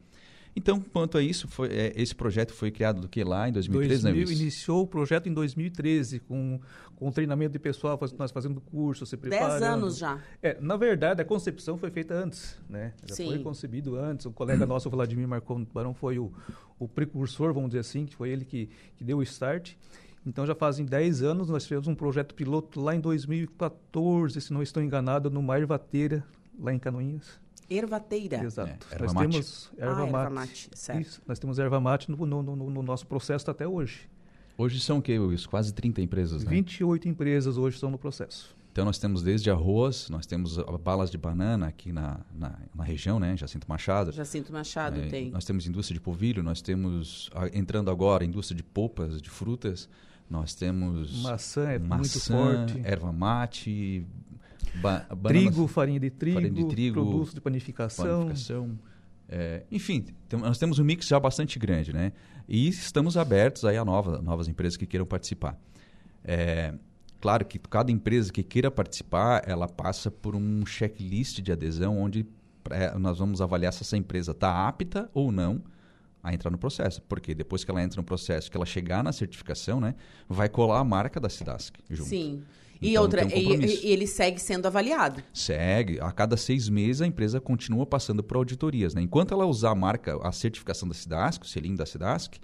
Então, 0.57 0.81
quanto 0.81 1.19
a 1.19 1.23
isso, 1.23 1.47
foi, 1.47 1.69
é, 1.69 1.93
esse 1.95 2.15
projeto 2.15 2.53
foi 2.55 2.71
criado 2.71 3.03
do 3.03 3.09
que 3.09 3.23
lá 3.23 3.49
em 3.51 3.53
2013, 3.53 4.05
né, 4.05 4.11
2000, 4.13 4.27
Luiz? 4.29 4.41
iniciou 4.41 4.83
o 4.83 4.87
projeto 4.87 5.29
em 5.29 5.33
2013, 5.35 6.21
com, 6.21 6.59
com 7.03 7.11
treinamento 7.11 7.53
de 7.53 7.59
pessoal, 7.59 7.99
faz- 7.99 8.13
nós 8.13 8.31
fazendo 8.31 8.61
curso, 8.61 9.05
se 9.05 9.17
Dez 9.17 9.29
preparando. 9.35 9.65
anos 9.65 9.99
já. 9.99 10.21
É, 10.41 10.57
na 10.61 10.77
verdade, 10.77 11.21
a 11.21 11.25
concepção 11.25 11.77
foi 11.77 11.91
feita 11.91 12.15
antes, 12.15 12.57
né? 12.69 12.93
Já 13.07 13.17
Sim. 13.17 13.27
foi 13.27 13.39
concebido 13.41 13.97
antes. 13.97 14.25
O 14.27 14.31
colega 14.33 14.65
nosso, 14.65 14.89
o 14.89 14.91
Vladimir 14.91 15.27
Marcon 15.27 15.65
Barão, 15.65 15.93
foi 15.95 16.19
o, 16.19 16.33
o 16.79 16.87
precursor, 16.87 17.53
vamos 17.53 17.71
dizer 17.71 17.81
assim, 17.81 18.07
que 18.07 18.15
foi 18.15 18.31
ele 18.31 18.45
que, 18.45 18.69
que 18.97 19.03
deu 19.03 19.19
o 19.19 19.23
start. 19.23 19.75
Então, 20.25 20.47
já 20.47 20.55
fazem 20.55 20.87
10 20.87 21.23
anos, 21.25 21.49
nós 21.49 21.65
tivemos 21.65 21.89
um 21.89 21.95
projeto 21.97 22.35
piloto 22.35 22.81
lá 22.81 22.95
em 22.95 23.01
2014, 23.01 24.41
se 24.41 24.53
não 24.53 24.63
estou 24.63 24.83
enganado, 24.83 25.29
no 25.31 25.43
Mar 25.43 25.65
Vateira, 25.67 26.25
lá 26.59 26.73
em 26.73 26.79
Canoinhas. 26.79 27.41
Ervateira. 27.69 28.45
Exato. 28.45 28.87
É, 28.91 28.95
erva 28.95 29.05
nós 29.07 29.13
mate. 29.15 29.31
temos 29.31 29.73
erva 29.79 29.93
ah, 29.93 30.07
mate. 30.07 30.15
erva 30.17 30.31
mate, 30.31 30.71
certo. 30.75 31.01
Isso, 31.01 31.23
nós 31.27 31.39
temos 31.39 31.59
erva 31.59 31.81
mate 31.81 32.11
no, 32.11 32.25
no- 32.27 32.43
no- 32.43 32.71
no 32.71 32.83
nosso 32.83 33.07
processo 33.07 33.51
até 33.51 33.67
hoje. 33.67 34.09
Hoje 34.57 34.81
são 34.81 34.99
o 34.99 35.03
quê, 35.03 35.19
Wilson? 35.19 35.49
Quase 35.49 35.73
30 35.73 36.01
empresas, 36.03 36.45
né? 36.45 36.51
28 36.51 37.09
empresas 37.09 37.57
hoje 37.57 37.77
estão 37.77 37.91
no 37.91 37.99
processo. 37.99 38.55
Então 38.71 38.85
nós 38.87 38.99
temos 38.99 39.23
desde 39.23 39.51
arroz, 39.51 40.09
nós 40.09 40.25
temos 40.25 40.57
balas 40.83 41.11
de 41.11 41.19
banana 41.19 41.67
aqui 41.67 41.93
na, 41.93 42.21
na, 42.35 42.59
na 42.75 42.85
região, 42.85 43.21
né? 43.21 43.37
Jacinto 43.37 43.67
Machado. 43.69 44.13
Jacinto 44.13 44.51
Machado 44.53 44.99
É, 45.01 45.09
tem. 45.09 45.31
Nós 45.31 45.45
temos 45.45 45.67
indústria 45.67 45.95
de 45.95 46.01
polvilho, 46.01 46.43
nós 46.43 46.63
temos, 46.63 47.29
entrando 47.53 47.91
agora, 47.91 48.25
indústria 48.25 48.57
de 48.57 48.63
polpas, 48.63 49.21
de 49.21 49.29
frutas. 49.29 49.89
Nós 50.31 50.55
temos 50.55 51.23
Maçã 51.23 51.69
é 51.69 51.79
muito 51.79 51.91
maçã, 51.91 52.67
forte. 52.67 52.81
erva 52.85 53.13
mate, 53.13 54.07
ba 54.81 55.07
bananas- 55.15 55.53
Trigo, 55.53 55.67
farinha 55.69 56.01
de 56.01 56.09
trigo, 56.11 56.41
farinha 56.41 56.53
de 56.55 56.69
trigo, 56.69 56.95
produtos 57.03 57.35
de 57.35 57.41
panificação. 57.43 58.23
panificação. 58.29 58.79
É, 59.35 59.63
enfim, 59.73 60.05
nós 60.31 60.59
temos 60.59 60.79
um 60.79 60.85
mix 60.85 61.07
já 61.07 61.19
bastante 61.19 61.59
grande, 61.59 61.91
né? 61.91 62.13
E 62.47 62.69
estamos 62.69 63.17
abertos 63.17 63.65
aí 63.65 63.79
a 63.79 63.85
nova, 63.85 64.21
novas 64.21 64.47
empresas 64.47 64.77
que 64.77 64.85
queiram 64.85 65.07
participar. 65.07 65.59
É, 66.23 66.75
claro 67.19 67.43
que 67.47 67.59
cada 67.59 67.91
empresa 67.91 68.31
que 68.31 68.43
queira 68.43 68.71
participar, 68.71 69.43
ela 69.47 69.67
passa 69.67 70.11
por 70.11 70.37
um 70.37 70.67
checklist 70.67 71.41
de 71.41 71.51
adesão 71.51 71.99
onde 71.99 72.27
é, 72.69 72.95
nós 72.99 73.21
vamos 73.21 73.41
avaliar 73.41 73.73
se 73.73 73.83
essa 73.83 73.97
empresa 73.97 74.33
está 74.33 74.69
apta 74.69 75.09
ou 75.15 75.33
não 75.33 75.63
a 76.23 76.35
entrar 76.35 76.51
no 76.51 76.59
processo. 76.59 77.01
Porque 77.01 77.35
depois 77.35 77.65
que 77.65 77.71
ela 77.71 77.83
entra 77.83 78.03
no 78.03 78.05
processo, 78.05 78.51
que 78.51 78.57
ela 78.59 78.67
chegar 78.67 79.03
na 79.03 79.13
certificação, 79.13 79.81
né, 79.81 79.95
vai 80.29 80.51
colar 80.51 80.81
a 80.81 80.85
marca 80.85 81.19
da 81.19 81.31
Cidasc 81.31 81.75
junto. 81.89 82.11
Sim. 82.11 82.43
E 82.83 82.91
Então, 82.91 83.03
outra, 83.03 83.25
um 83.25 83.29
e- 83.31 83.87
ele 83.87 84.07
segue 84.07 84.41
sendo 84.41 84.67
avaliado. 84.67 85.23
Segue. 85.33 85.99
A 86.01 86.11
cada 86.13 86.37
seis 86.37 86.69
meses 86.69 87.01
a 87.01 87.07
empresa 87.07 87.41
continua 87.41 87.87
passando 87.87 88.23
por 88.23 88.37
auditorias. 88.37 88.95
Né? 88.95 89.03
Enquanto 89.03 89.33
ela 89.33 89.47
usar 89.47 89.71
a 89.71 89.75
marca, 89.75 90.19
a 90.27 90.33
certificação 90.33 90.89
da 90.89 90.95
Cidasc, 90.95 91.43
o 91.43 91.47
selinho 91.47 91.77
da 91.77 91.87
Cidasc, 91.87 92.35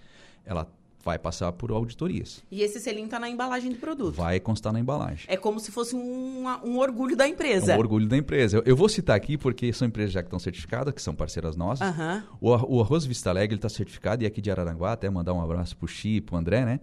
ela 0.44 0.70
vai 1.04 1.18
passar 1.18 1.50
por 1.52 1.70
auditorias. 1.70 2.44
E 2.50 2.60
esse 2.60 2.78
selinho 2.80 3.06
está 3.06 3.18
na 3.18 3.30
embalagem 3.30 3.70
do 3.72 3.78
produto. 3.78 4.14
Vai 4.16 4.38
constar 4.40 4.72
na 4.72 4.80
embalagem. 4.80 5.24
É 5.28 5.36
como 5.36 5.58
se 5.58 5.70
fosse 5.72 5.96
um, 5.96 6.44
um 6.64 6.78
orgulho 6.78 7.16
da 7.16 7.24
É 7.24 7.30
empresa. 7.30 7.74
um 7.76 7.78
orgulho 7.78 8.06
da 8.06 8.16
empresa. 8.16 8.58
Eu, 8.58 8.62
eu 8.66 8.76
vou 8.76 8.88
citar 8.88 9.16
aqui 9.16 9.38
porque 9.38 9.72
são 9.72 9.88
empresas 9.88 10.12
já 10.12 10.22
que 10.22 10.26
estão 10.26 10.38
certificadas, 10.38 10.92
que 10.92 11.00
são 11.00 11.14
parceiras 11.14 11.56
nossas. 11.56 11.86
Aham. 11.88 12.24
O, 12.40 12.50
o 12.76 12.80
Arroz 12.82 13.06
Vista 13.06 13.30
Alegre 13.30 13.56
está 13.56 13.68
certificado 13.68 14.22
e 14.22 14.26
aqui 14.26 14.40
de 14.42 14.50
Araranguá, 14.50 14.92
até 14.92 15.08
mandar 15.08 15.32
um 15.32 15.40
abraço 15.40 15.76
para 15.76 15.84
o 15.84 15.88
Chi 15.88 16.16
e 16.16 16.20
para 16.20 16.34
o 16.34 16.38
André, 16.38 16.64
né? 16.64 16.80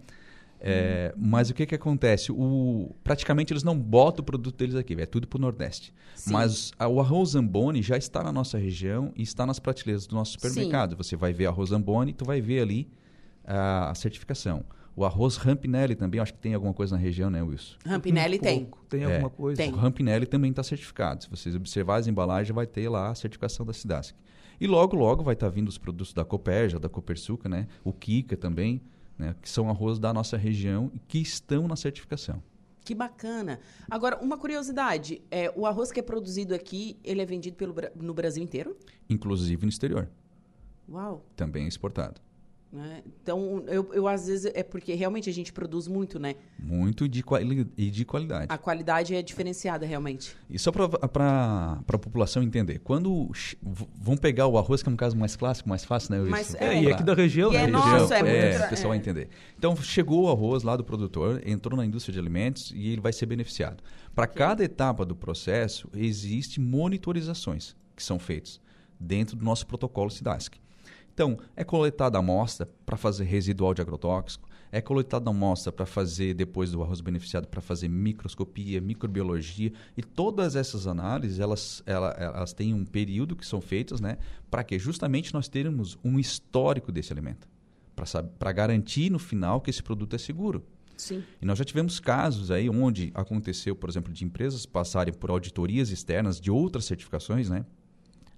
É, 0.60 1.12
Mas 1.16 1.50
o 1.50 1.54
que, 1.54 1.66
que 1.66 1.74
acontece? 1.74 2.32
O, 2.32 2.94
praticamente 3.04 3.52
eles 3.52 3.62
não 3.62 3.78
botam 3.78 4.22
o 4.22 4.24
produto 4.26 4.56
deles 4.56 4.74
aqui, 4.74 4.94
é 4.98 5.06
tudo 5.06 5.28
para 5.28 5.36
o 5.36 5.40
Nordeste. 5.40 5.92
Sim. 6.14 6.32
Mas 6.32 6.72
a- 6.78 6.88
o 6.88 6.98
arroz 7.00 7.30
Zamboni 7.30 7.82
já 7.82 7.96
está 7.96 8.22
na 8.22 8.32
nossa 8.32 8.56
região 8.58 9.12
e 9.14 9.22
está 9.22 9.44
nas 9.46 9.58
prateleiras 9.58 10.06
do 10.06 10.14
nosso 10.14 10.32
supermercado. 10.32 10.96
Você 10.96 11.14
vai 11.16 11.32
ver 11.32 11.46
arroz 11.46 11.70
Zamboni, 11.70 12.12
tu 12.12 12.24
vai 12.24 12.40
ver 12.40 12.60
ali 12.62 12.88
a, 13.44 13.90
a 13.90 13.94
certificação. 13.94 14.64
O 14.94 15.04
arroz 15.04 15.36
Rampinelli 15.36 15.94
também, 15.94 16.18
acho 16.20 16.32
que 16.32 16.38
tem 16.40 16.54
alguma 16.54 16.72
coisa 16.72 16.96
na 16.96 17.00
região, 17.02 17.28
né, 17.28 17.42
Wilson? 17.42 17.76
Rampinelli 17.84 18.38
Um 18.38 18.40
tem. 18.40 18.60
pouco. 18.60 18.86
Tem 18.88 19.02
É, 19.02 19.12
alguma 19.12 19.28
coisa? 19.30 19.56
tem. 19.62 19.70
O 19.70 19.76
Rampinelli 19.76 20.24
também 20.24 20.50
está 20.50 20.62
certificado. 20.62 21.22
Se 21.24 21.28
vocês 21.30 21.54
observarem 21.54 22.00
as 22.00 22.06
embalagens, 22.08 22.54
vai 22.54 22.66
ter 22.66 22.88
lá 22.88 23.10
a 23.10 23.14
certificação 23.14 23.66
da 23.66 23.74
Cidasc. 23.74 24.14
E 24.58 24.66
logo, 24.66 24.96
logo 24.96 25.22
vai 25.22 25.34
estar 25.34 25.50
vindo 25.50 25.68
os 25.68 25.76
produtos 25.76 26.14
da 26.14 26.24
Coperja, 26.24 26.80
da 26.80 26.88
Copersuca, 26.88 27.46
né? 27.46 27.66
O 27.84 27.92
Kika 27.92 28.38
também, 28.38 28.80
né? 29.18 29.34
que 29.40 29.48
são 29.48 29.68
arroz 29.68 29.98
da 29.98 30.12
nossa 30.12 30.36
região 30.36 30.90
e 30.94 30.98
que 30.98 31.18
estão 31.18 31.66
na 31.66 31.76
certificação. 31.76 32.42
Que 32.84 32.94
bacana. 32.94 33.58
Agora, 33.90 34.16
uma 34.22 34.38
curiosidade. 34.38 35.20
É, 35.28 35.52
o 35.56 35.66
arroz 35.66 35.90
que 35.90 35.98
é 35.98 36.02
produzido 36.02 36.54
aqui, 36.54 36.96
ele 37.02 37.20
é 37.20 37.26
vendido 37.26 37.56
pelo, 37.56 37.74
no 37.96 38.14
Brasil 38.14 38.42
inteiro? 38.42 38.76
Inclusive 39.10 39.64
no 39.64 39.68
exterior, 39.68 40.08
Uau. 40.88 41.26
também 41.34 41.64
é 41.64 41.68
exportado. 41.68 42.20
Né? 42.76 43.02
Então, 43.22 43.64
eu, 43.66 43.92
eu 43.92 44.06
às 44.06 44.26
vezes... 44.26 44.50
É 44.54 44.62
porque 44.62 44.94
realmente 44.94 45.28
a 45.28 45.32
gente 45.32 45.52
produz 45.52 45.88
muito, 45.88 46.18
né? 46.18 46.34
Muito 46.58 47.08
de 47.08 47.22
quali 47.22 47.66
e 47.76 47.90
de 47.90 48.04
qualidade. 48.04 48.46
A 48.48 48.58
qualidade 48.58 49.14
é 49.14 49.22
diferenciada, 49.22 49.86
realmente. 49.86 50.36
E 50.48 50.58
só 50.58 50.70
para 50.70 51.80
a 51.86 51.98
população 51.98 52.42
entender, 52.42 52.78
quando 52.80 53.30
vão 53.62 54.16
pegar 54.16 54.46
o 54.46 54.58
arroz, 54.58 54.82
que 54.82 54.88
é 54.88 54.92
um 54.92 54.96
caso 54.96 55.16
mais 55.16 55.34
clássico, 55.34 55.68
mais 55.68 55.84
fácil, 55.84 56.12
né? 56.12 56.30
Mas 56.30 56.50
Wilson? 56.50 56.64
é, 56.64 56.74
É, 56.76 56.82
e 56.82 56.92
aqui 56.92 57.02
da 57.02 57.14
região, 57.14 57.50
E 57.50 57.54
né? 57.54 57.62
é 57.62 57.64
região. 57.66 57.98
nosso, 57.98 58.14
é 58.14 58.22
muito 58.22 58.34
É, 58.34 58.66
o 58.66 58.68
pessoal 58.68 58.88
vai 58.90 58.98
é. 58.98 59.00
entender. 59.00 59.28
Então, 59.58 59.74
chegou 59.76 60.24
o 60.24 60.30
arroz 60.30 60.62
lá 60.62 60.76
do 60.76 60.84
produtor, 60.84 61.42
entrou 61.46 61.76
na 61.76 61.84
indústria 61.84 62.12
de 62.12 62.18
alimentos 62.18 62.72
e 62.74 62.88
ele 62.88 63.00
vai 63.00 63.12
ser 63.12 63.26
beneficiado. 63.26 63.82
Para 64.14 64.26
cada 64.26 64.64
etapa 64.64 65.04
do 65.04 65.16
processo, 65.16 65.88
existe 65.94 66.60
monitorizações 66.60 67.74
que 67.94 68.02
são 68.02 68.18
feitas 68.18 68.60
dentro 68.98 69.36
do 69.36 69.44
nosso 69.44 69.66
protocolo 69.66 70.10
SIDASC. 70.10 70.58
Então, 71.16 71.38
é 71.56 71.64
coletada 71.64 72.18
a 72.18 72.20
amostra 72.20 72.68
para 72.84 72.94
fazer 72.94 73.24
residual 73.24 73.72
de 73.72 73.80
agrotóxico, 73.80 74.46
é 74.70 74.82
coletada 74.82 75.30
a 75.30 75.32
amostra 75.32 75.72
para 75.72 75.86
fazer, 75.86 76.34
depois 76.34 76.72
do 76.72 76.82
arroz 76.82 77.00
beneficiado, 77.00 77.48
para 77.48 77.62
fazer 77.62 77.88
microscopia, 77.88 78.82
microbiologia, 78.82 79.72
e 79.96 80.02
todas 80.02 80.54
essas 80.54 80.86
análises, 80.86 81.40
elas, 81.40 81.82
ela- 81.86 82.10
elas 82.18 82.52
têm 82.52 82.74
um 82.74 82.84
período 82.84 83.34
que 83.34 83.46
são 83.46 83.62
feitas, 83.62 83.98
né, 83.98 84.18
para 84.50 84.62
que 84.62 84.78
justamente 84.78 85.32
nós 85.32 85.48
termos 85.48 85.96
um 86.04 86.18
histórico 86.20 86.92
desse 86.92 87.14
alimento, 87.14 87.48
para 88.38 88.52
garantir 88.52 89.08
no 89.08 89.18
final 89.18 89.62
que 89.62 89.70
esse 89.70 89.82
produto 89.82 90.14
é 90.14 90.18
seguro. 90.18 90.66
Sim. 90.98 91.24
E 91.40 91.46
nós 91.46 91.56
já 91.58 91.64
tivemos 91.64 91.98
casos 91.98 92.50
aí 92.50 92.68
onde 92.68 93.10
aconteceu, 93.14 93.74
por 93.74 93.88
exemplo, 93.88 94.12
de 94.12 94.22
empresas 94.22 94.66
passarem 94.66 95.14
por 95.14 95.30
auditorias 95.30 95.88
externas 95.88 96.38
de 96.38 96.50
outras 96.50 96.84
certificações, 96.84 97.48
né? 97.48 97.64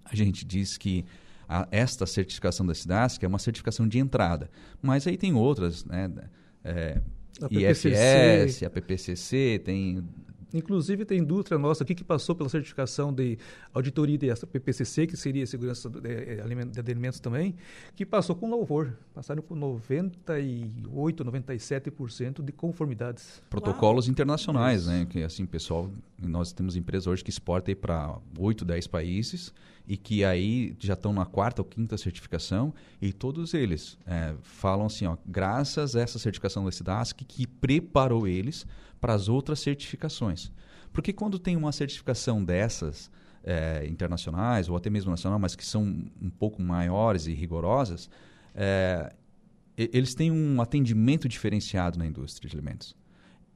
A 0.04 0.14
gente 0.14 0.44
diz 0.44 0.78
que 0.78 1.04
a- 1.48 1.66
esta 1.70 2.04
certificação 2.06 2.66
da 2.66 2.74
SIDASC 2.74 3.22
é 3.24 3.28
uma 3.28 3.38
certificação 3.38 3.88
de 3.88 3.98
entrada, 3.98 4.50
mas 4.82 5.06
aí 5.06 5.16
tem 5.16 5.32
outras, 5.34 5.84
né? 5.84 6.10
É, 6.64 7.00
A 7.40 7.46
IFS, 7.50 8.64
a 8.64 8.70
PPCC, 8.70 9.60
tem 9.64 10.04
Inclusive, 10.52 11.04
tem 11.04 11.18
indústria 11.18 11.58
nossa 11.58 11.84
aqui 11.84 11.94
que 11.94 12.02
passou 12.02 12.34
pela 12.34 12.48
certificação 12.48 13.12
de 13.12 13.36
auditoria 13.74 14.16
dessa 14.16 14.46
PPCC, 14.46 15.06
que 15.06 15.14
seria 15.14 15.46
segurança 15.46 15.90
de, 15.90 15.98
eh, 16.08 16.42
de 16.72 16.80
alimentos 16.80 17.20
também, 17.20 17.54
que 17.94 18.06
passou 18.06 18.34
com 18.34 18.48
louvor. 18.48 18.96
Passaram 19.14 19.42
com 19.42 19.54
98, 19.54 21.22
97% 21.22 22.42
de 22.42 22.52
conformidades. 22.52 23.42
protocolos 23.50 24.08
internacionais, 24.08 24.86
né? 24.86 25.06
Que 25.08 25.22
assim, 25.22 25.44
pessoal, 25.44 25.90
nós 26.18 26.50
temos 26.52 26.76
empresas 26.76 27.06
hoje 27.06 27.22
que 27.22 27.30
exportam 27.30 27.74
para 27.74 28.16
8, 28.38 28.64
10 28.64 28.86
países 28.86 29.52
e 29.88 29.96
que 29.96 30.22
aí 30.22 30.76
já 30.78 30.92
estão 30.92 31.14
na 31.14 31.24
quarta 31.24 31.62
ou 31.62 31.64
quinta 31.64 31.96
certificação 31.96 32.74
e 33.00 33.10
todos 33.10 33.54
eles 33.54 33.98
é, 34.06 34.34
falam 34.42 34.84
assim, 34.84 35.06
ó, 35.06 35.16
graças 35.24 35.96
a 35.96 36.00
essa 36.02 36.18
certificação 36.18 36.62
da 36.62 36.70
SIDASC 36.70 37.24
que 37.24 37.46
preparou 37.46 38.28
eles 38.28 38.66
para 39.00 39.14
as 39.14 39.30
outras 39.30 39.60
certificações. 39.60 40.52
Porque 40.92 41.10
quando 41.10 41.38
tem 41.38 41.56
uma 41.56 41.72
certificação 41.72 42.44
dessas 42.44 43.10
é, 43.42 43.86
internacionais 43.86 44.68
ou 44.68 44.76
até 44.76 44.90
mesmo 44.90 45.10
nacional, 45.10 45.38
mas 45.38 45.56
que 45.56 45.64
são 45.64 45.82
um 46.20 46.28
pouco 46.28 46.60
maiores 46.60 47.26
e 47.26 47.32
rigorosas, 47.32 48.10
é, 48.54 49.10
eles 49.74 50.14
têm 50.14 50.30
um 50.30 50.60
atendimento 50.60 51.26
diferenciado 51.28 51.98
na 51.98 52.04
indústria 52.06 52.50
de 52.50 52.54
alimentos. 52.54 52.94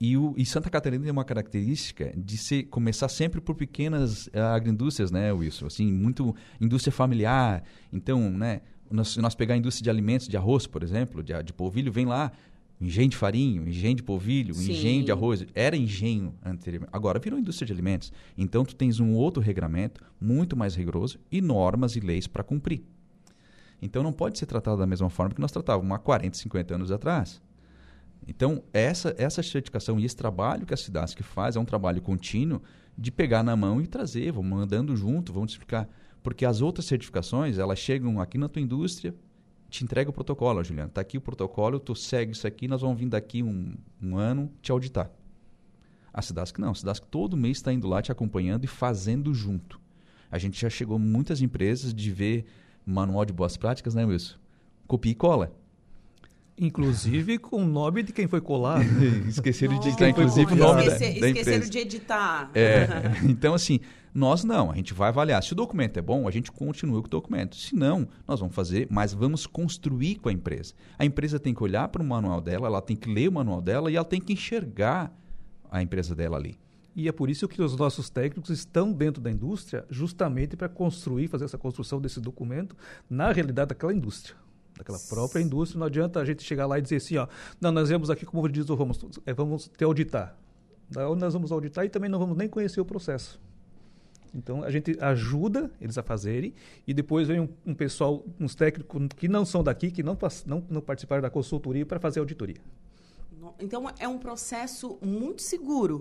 E, 0.04 0.16
o, 0.16 0.34
e 0.36 0.44
Santa 0.44 0.68
Catarina 0.68 1.04
tem 1.04 1.12
uma 1.12 1.24
característica 1.24 2.12
de 2.16 2.36
ser, 2.36 2.64
começar 2.64 3.08
sempre 3.08 3.40
por 3.40 3.54
pequenas 3.54 4.28
eh, 4.32 4.40
agroindústrias, 4.40 5.12
né, 5.12 5.32
Wilson? 5.32 5.66
Assim, 5.66 5.92
muito 5.92 6.34
indústria 6.60 6.90
familiar. 6.90 7.62
Então, 7.92 8.28
né, 8.28 8.62
nós, 8.90 9.10
se 9.10 9.20
nós 9.20 9.36
pegar 9.36 9.54
a 9.54 9.56
indústria 9.56 9.84
de 9.84 9.90
alimentos, 9.90 10.26
de 10.26 10.36
arroz, 10.36 10.66
por 10.66 10.82
exemplo, 10.82 11.22
de, 11.22 11.40
de 11.44 11.52
polvilho, 11.52 11.92
vem 11.92 12.04
lá 12.04 12.32
engenho 12.80 13.10
de 13.10 13.16
farinha, 13.16 13.62
engenho 13.62 13.94
de 13.94 14.02
polvilho, 14.02 14.52
Sim. 14.54 14.72
engenho 14.72 15.04
de 15.04 15.12
arroz. 15.12 15.46
Era 15.54 15.76
engenho 15.76 16.34
anteriormente. 16.44 16.90
Agora 16.92 17.20
virou 17.20 17.38
indústria 17.38 17.64
de 17.64 17.72
alimentos. 17.72 18.12
Então, 18.36 18.64
tu 18.64 18.74
tens 18.74 18.98
um 18.98 19.12
outro 19.12 19.40
regramento 19.40 20.04
muito 20.20 20.56
mais 20.56 20.74
rigoroso 20.74 21.20
e 21.30 21.40
normas 21.40 21.94
e 21.94 22.00
leis 22.00 22.26
para 22.26 22.42
cumprir. 22.42 22.82
Então, 23.80 24.02
não 24.02 24.12
pode 24.12 24.36
ser 24.36 24.46
tratado 24.46 24.78
da 24.78 24.86
mesma 24.86 25.08
forma 25.08 25.32
que 25.32 25.40
nós 25.40 25.52
tratávamos 25.52 25.94
há 25.94 25.98
40, 26.00 26.36
50 26.38 26.74
anos 26.74 26.90
atrás. 26.90 27.40
Então, 28.26 28.62
essa, 28.72 29.14
essa 29.18 29.42
certificação 29.42 29.98
e 29.98 30.04
esse 30.04 30.16
trabalho 30.16 30.64
que 30.64 30.74
a 30.74 30.76
Cidasc 30.76 31.20
faz 31.22 31.56
é 31.56 31.60
um 31.60 31.64
trabalho 31.64 32.00
contínuo 32.00 32.62
de 32.96 33.10
pegar 33.10 33.42
na 33.42 33.56
mão 33.56 33.80
e 33.80 33.86
trazer, 33.86 34.32
vamos 34.32 34.60
andando 34.60 34.96
junto, 34.96 35.32
vamos 35.32 35.52
explicar. 35.52 35.88
Porque 36.22 36.44
as 36.44 36.60
outras 36.60 36.86
certificações, 36.86 37.58
elas 37.58 37.78
chegam 37.78 38.20
aqui 38.20 38.38
na 38.38 38.48
tua 38.48 38.62
indústria, 38.62 39.14
te 39.68 39.82
entrega 39.82 40.10
o 40.10 40.12
protocolo, 40.12 40.62
Juliano. 40.62 40.88
Está 40.88 41.00
aqui 41.00 41.18
o 41.18 41.20
protocolo, 41.20 41.80
tu 41.80 41.94
segue 41.94 42.32
isso 42.32 42.46
aqui, 42.46 42.68
nós 42.68 42.82
vamos 42.82 42.98
vir 42.98 43.08
daqui 43.08 43.42
um, 43.42 43.74
um 44.00 44.16
ano 44.16 44.52
te 44.60 44.70
auditar. 44.70 45.10
A 46.12 46.20
Cidasc 46.20 46.58
não, 46.58 46.70
a 46.70 46.74
Cidasc 46.74 47.04
todo 47.06 47.36
mês 47.36 47.56
está 47.56 47.72
indo 47.72 47.88
lá 47.88 48.02
te 48.02 48.12
acompanhando 48.12 48.64
e 48.64 48.68
fazendo 48.68 49.32
junto. 49.32 49.80
A 50.30 50.38
gente 50.38 50.60
já 50.60 50.68
chegou 50.68 50.98
muitas 50.98 51.40
empresas 51.40 51.92
de 51.92 52.10
ver 52.10 52.44
manual 52.84 53.24
de 53.24 53.32
boas 53.32 53.56
práticas, 53.56 53.94
né, 53.94 54.04
Wilson? 54.04 54.36
Copia 54.86 55.12
e 55.12 55.14
cola. 55.14 55.56
Inclusive 56.62 57.38
com 57.38 57.64
o 57.64 57.66
nome 57.66 58.04
de 58.04 58.12
quem 58.12 58.28
foi 58.28 58.40
colar. 58.40 58.80
Esqueceram 59.26 59.80
de 59.80 59.88
editar, 59.88 60.08
inclusive, 60.08 60.52
o 60.52 60.56
nome 60.56 60.84
da, 60.84 60.90
da 60.90 60.94
Esqueceram 60.94 61.28
empresa. 61.28 61.70
de 61.70 61.78
editar. 61.78 62.50
É, 62.54 62.86
então 63.28 63.52
assim, 63.52 63.80
nós 64.14 64.44
não, 64.44 64.70
a 64.70 64.76
gente 64.76 64.94
vai 64.94 65.08
avaliar. 65.08 65.42
Se 65.42 65.54
o 65.54 65.56
documento 65.56 65.96
é 65.96 66.02
bom, 66.02 66.28
a 66.28 66.30
gente 66.30 66.52
continua 66.52 67.00
com 67.00 67.08
o 67.08 67.10
documento. 67.10 67.56
Se 67.56 67.74
não, 67.74 68.06
nós 68.28 68.38
vamos 68.38 68.54
fazer, 68.54 68.86
mas 68.88 69.12
vamos 69.12 69.44
construir 69.44 70.20
com 70.20 70.28
a 70.28 70.32
empresa. 70.32 70.72
A 70.96 71.04
empresa 71.04 71.40
tem 71.40 71.52
que 71.52 71.64
olhar 71.64 71.88
para 71.88 72.00
o 72.00 72.04
manual 72.04 72.40
dela, 72.40 72.68
ela 72.68 72.80
tem 72.80 72.94
que 72.94 73.12
ler 73.12 73.28
o 73.28 73.32
manual 73.32 73.60
dela 73.60 73.90
e 73.90 73.96
ela 73.96 74.04
tem 74.04 74.20
que 74.20 74.32
enxergar 74.32 75.12
a 75.68 75.82
empresa 75.82 76.14
dela 76.14 76.36
ali. 76.36 76.56
E 76.94 77.08
é 77.08 77.12
por 77.12 77.28
isso 77.28 77.48
que 77.48 77.60
os 77.60 77.74
nossos 77.76 78.08
técnicos 78.08 78.50
estão 78.50 78.92
dentro 78.92 79.20
da 79.20 79.32
indústria, 79.32 79.84
justamente 79.90 80.56
para 80.56 80.68
construir, 80.68 81.26
fazer 81.26 81.46
essa 81.46 81.58
construção 81.58 82.00
desse 82.00 82.20
documento 82.20 82.76
na 83.10 83.32
realidade 83.32 83.70
daquela 83.70 83.92
indústria. 83.92 84.36
Daquela 84.76 84.98
própria 85.08 85.40
indústria. 85.40 85.78
Não 85.78 85.86
adianta 85.86 86.20
a 86.20 86.24
gente 86.24 86.42
chegar 86.42 86.66
lá 86.66 86.78
e 86.78 86.82
dizer 86.82 86.96
assim, 86.96 87.16
ó, 87.16 87.26
não, 87.60 87.70
nós 87.70 87.88
vemos 87.88 88.10
aqui, 88.10 88.24
como 88.24 88.48
diz 88.48 88.68
o 88.68 88.74
Ramos, 88.74 88.98
é, 89.26 89.32
vamos 89.32 89.68
ter 89.68 89.84
auditar. 89.84 90.36
Da 90.90 91.08
onde 91.08 91.20
nós 91.20 91.32
vamos 91.32 91.52
auditar 91.52 91.84
e 91.84 91.88
também 91.88 92.10
não 92.10 92.18
vamos 92.18 92.36
nem 92.36 92.48
conhecer 92.48 92.80
o 92.80 92.84
processo. 92.84 93.40
Então 94.34 94.62
a 94.62 94.70
gente 94.70 94.96
ajuda 95.00 95.70
eles 95.80 95.98
a 95.98 96.02
fazerem 96.02 96.54
e 96.86 96.94
depois 96.94 97.28
vem 97.28 97.40
um, 97.40 97.48
um 97.66 97.74
pessoal, 97.74 98.24
uns 98.40 98.54
técnicos 98.54 99.08
que 99.16 99.28
não 99.28 99.44
são 99.44 99.62
daqui, 99.62 99.90
que 99.90 100.02
não, 100.02 100.16
não, 100.46 100.64
não 100.70 100.80
participaram 100.80 101.20
da 101.22 101.30
consultoria 101.30 101.84
para 101.84 102.00
fazer 102.00 102.20
a 102.20 102.22
auditoria. 102.22 102.56
Então 103.60 103.84
é 103.98 104.08
um 104.08 104.18
processo 104.18 104.98
muito 105.02 105.42
seguro. 105.42 106.00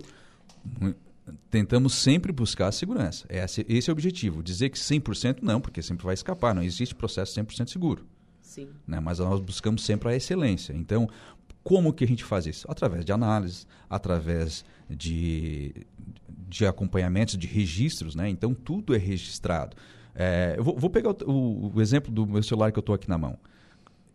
Tentamos 1.50 1.94
sempre 1.94 2.32
buscar 2.32 2.68
a 2.68 2.72
segurança. 2.72 3.26
Esse, 3.28 3.64
esse 3.68 3.90
é 3.90 3.92
o 3.92 3.94
objetivo. 3.94 4.42
Dizer 4.42 4.70
que 4.70 4.78
100% 4.78 5.38
não, 5.42 5.60
porque 5.60 5.82
sempre 5.82 6.04
vai 6.04 6.14
escapar. 6.14 6.54
Não 6.54 6.62
existe 6.62 6.94
processo 6.94 7.38
100% 7.38 7.68
seguro. 7.68 8.06
Sim. 8.52 8.68
né? 8.86 9.00
mas 9.00 9.18
nós 9.18 9.40
buscamos 9.40 9.82
sempre 9.84 10.08
a 10.10 10.16
excelência. 10.16 10.72
Então, 10.74 11.08
como 11.62 11.92
que 11.92 12.04
a 12.04 12.06
gente 12.06 12.24
faz 12.24 12.46
isso? 12.46 12.66
Através 12.70 13.04
de 13.04 13.12
análise, 13.12 13.66
através 13.88 14.64
de, 14.90 15.72
de 16.48 16.66
acompanhamentos, 16.66 17.38
de 17.38 17.46
registros, 17.46 18.14
né? 18.14 18.28
Então, 18.28 18.52
tudo 18.52 18.94
é 18.94 18.98
registrado. 18.98 19.76
É, 20.14 20.54
eu 20.58 20.64
vou, 20.64 20.76
vou 20.76 20.90
pegar 20.90 21.10
o, 21.24 21.30
o- 21.30 21.72
o 21.76 21.80
exemplo 21.80 22.12
do 22.12 22.26
meu 22.26 22.42
celular 22.42 22.70
que 22.72 22.78
eu 22.78 22.82
estou 22.82 22.94
aqui 22.94 23.08
na 23.08 23.16
mão. 23.16 23.38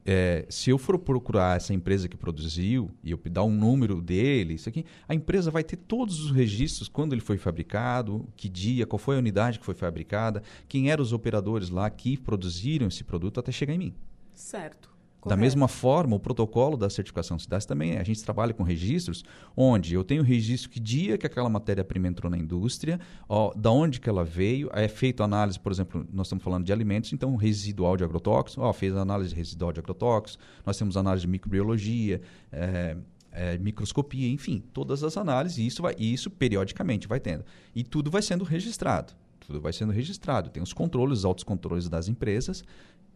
É, 0.10 0.46
se 0.50 0.70
eu 0.70 0.78
for 0.78 0.98
procurar 0.98 1.58
essa 1.58 1.74
empresa 1.74 2.08
que 2.08 2.16
produziu 2.16 2.90
e 3.04 3.12
eu 3.12 3.20
dar 3.30 3.44
um 3.44 3.52
número 3.52 4.02
dele, 4.02 4.54
isso 4.54 4.70
aqui, 4.70 4.86
a 5.06 5.14
empresa 5.14 5.52
vai 5.52 5.66
ter 5.66 5.76
todos 5.76 6.22
os 6.24 6.32
registros, 6.32 6.88
quando 6.88 7.12
ele 7.12 7.20
foi 7.22 7.38
fabricado, 7.38 8.26
que 8.38 8.48
dia, 8.48 8.86
qual 8.86 8.98
foi 9.00 9.16
a 9.18 9.20
unidade 9.20 9.60
que 9.60 9.66
foi 9.66 9.76
fabricada, 9.76 10.42
quem 10.68 10.90
eram 10.90 11.04
os 11.04 11.12
operadores 11.12 11.70
lá 11.70 11.90
que 11.90 12.16
produziram 12.16 12.88
esse 12.88 13.04
produto 13.04 13.38
até 13.40 13.52
chegar 13.52 13.74
em 13.74 13.78
mim. 13.80 13.94
Certo. 14.38 14.98
Da 15.26 15.36
mesma 15.36 15.68
forma, 15.68 16.16
o 16.16 16.20
protocolo 16.20 16.78
da 16.78 16.90
certificação 16.90 17.38
CIDAS 17.38 17.66
também 17.66 17.96
é. 17.96 18.00
A 18.00 18.04
gente 18.04 18.24
trabalha 18.24 18.54
com 18.54 18.64
registros 18.64 19.26
onde 19.58 19.94
eu 19.94 20.04
tenho 20.04 20.24
registro 20.24 20.70
que 20.70 20.80
dia 20.80 21.18
que 21.18 21.26
aquela 21.26 21.50
matéria-prima 21.50 22.08
entrou 22.08 22.30
na 22.30 22.38
indústria, 22.38 23.00
ó, 23.28 23.54
da 23.54 23.72
onde 23.72 24.00
que 24.00 24.08
ela 24.08 24.24
veio, 24.24 24.70
é 24.72 24.88
feito 24.88 25.24
análise, 25.24 25.60
por 25.60 25.72
exemplo, 25.72 26.08
nós 26.14 26.28
estamos 26.28 26.44
falando 26.44 26.66
de 26.66 26.72
alimentos, 26.72 27.12
então 27.12 27.36
residual 27.36 27.98
de 27.98 28.04
agrotóxicos, 28.04 28.64
ó, 28.64 28.72
fez 28.72 28.96
análise 28.96 29.32
de 29.32 29.36
residual 29.36 29.74
de 29.74 29.80
agrotóxicos, 29.80 30.40
nós 30.66 30.78
temos 30.78 30.96
análise 30.96 31.22
de 31.22 31.28
microbiologia, 31.28 32.22
é, 32.52 32.96
é, 33.32 33.58
microscopia, 33.58 34.30
enfim, 34.30 34.64
todas 34.72 35.04
as 35.04 35.18
análises, 35.18 35.58
e 35.58 35.68
isso, 35.68 35.82
vai, 35.82 35.96
e 35.98 36.14
isso 36.14 36.30
periodicamente 36.30 37.08
vai 37.08 37.20
tendo. 37.20 37.44
E 37.76 37.84
tudo 37.84 38.10
vai 38.10 38.22
sendo 38.22 38.46
registrado. 38.46 39.14
Tudo 39.40 39.62
vai 39.62 39.72
sendo 39.72 39.94
registrado. 39.94 40.50
Tem 40.50 40.62
os 40.62 40.74
controles, 40.74 41.20
os 41.20 41.26
altos 41.26 41.44
controles 41.44 41.88
das 41.88 42.10
empresas, 42.10 42.66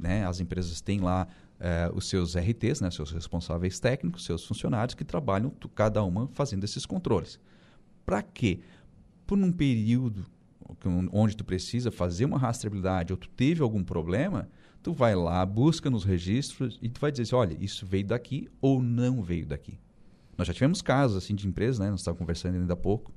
né? 0.02 0.26
As 0.26 0.40
empresas 0.40 0.82
têm 0.82 1.00
lá 1.00 1.28
eh, 1.60 1.92
os 1.94 2.10
seus 2.10 2.36
RTs, 2.36 2.82
né? 2.82 2.90
seus 2.90 3.12
responsáveis 3.12 3.80
técnicos, 3.80 4.26
seus 4.26 4.46
funcionários 4.46 4.96
que 4.96 5.06
trabalham 5.06 5.54
cada 5.76 6.04
uma 6.04 6.28
fazendo 6.34 6.64
esses 6.64 6.86
controles. 6.86 7.40
Para 8.06 8.22
quê? 8.22 8.60
Por 9.28 9.38
um 9.38 9.52
período 9.52 10.26
onde 11.12 11.36
tu 11.36 11.46
precisa 11.46 11.92
fazer 11.92 12.26
uma 12.26 12.38
rastreabilidade 12.38 13.14
ou 13.14 13.18
tu 13.18 13.30
teve 13.30 13.62
algum 13.62 13.84
problema, 13.84 14.50
tu 14.82 14.94
vai 14.94 15.16
lá, 15.16 15.46
busca 15.46 15.90
nos 15.90 16.04
registros 16.04 16.80
e 16.82 16.90
tu 16.90 17.00
vai 17.00 17.12
dizer 17.12 17.24
assim, 17.24 17.36
olha, 17.36 17.58
isso 17.60 17.86
veio 17.86 18.06
daqui 18.06 18.50
ou 18.60 18.82
não 18.82 19.22
veio 19.22 19.46
daqui. 19.46 19.78
Nós 20.38 20.48
já 20.48 20.54
tivemos 20.54 20.82
casos 20.82 21.18
assim 21.18 21.36
de 21.36 21.48
empresas, 21.48 21.78
né? 21.78 21.92
Nós 21.92 22.00
estávamos 22.00 22.20
conversando 22.20 22.56
ainda 22.56 22.74
há 22.74 22.78
pouco. 22.78 23.14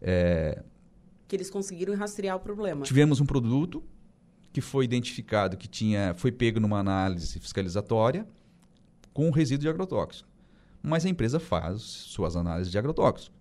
Eh, 0.00 0.62
Que 1.28 1.36
eles 1.36 1.50
conseguiram 1.50 1.94
rastrear 1.94 2.36
o 2.36 2.40
problema. 2.40 2.84
Tivemos 2.84 3.20
um 3.20 3.26
produto 3.26 3.84
que 4.52 4.60
foi 4.60 4.84
identificado 4.84 5.56
que 5.56 5.68
tinha, 5.68 6.14
foi 6.14 6.32
pego 6.32 6.60
numa 6.60 6.78
análise 6.78 7.38
fiscalizatória 7.38 8.26
com 9.12 9.30
resíduo 9.30 9.62
de 9.62 9.68
agrotóxico. 9.68 10.28
Mas 10.82 11.04
a 11.04 11.08
empresa 11.08 11.40
faz 11.40 11.82
suas 11.82 12.36
análises 12.36 12.70
de 12.70 12.78
agrotóxico, 12.78 13.34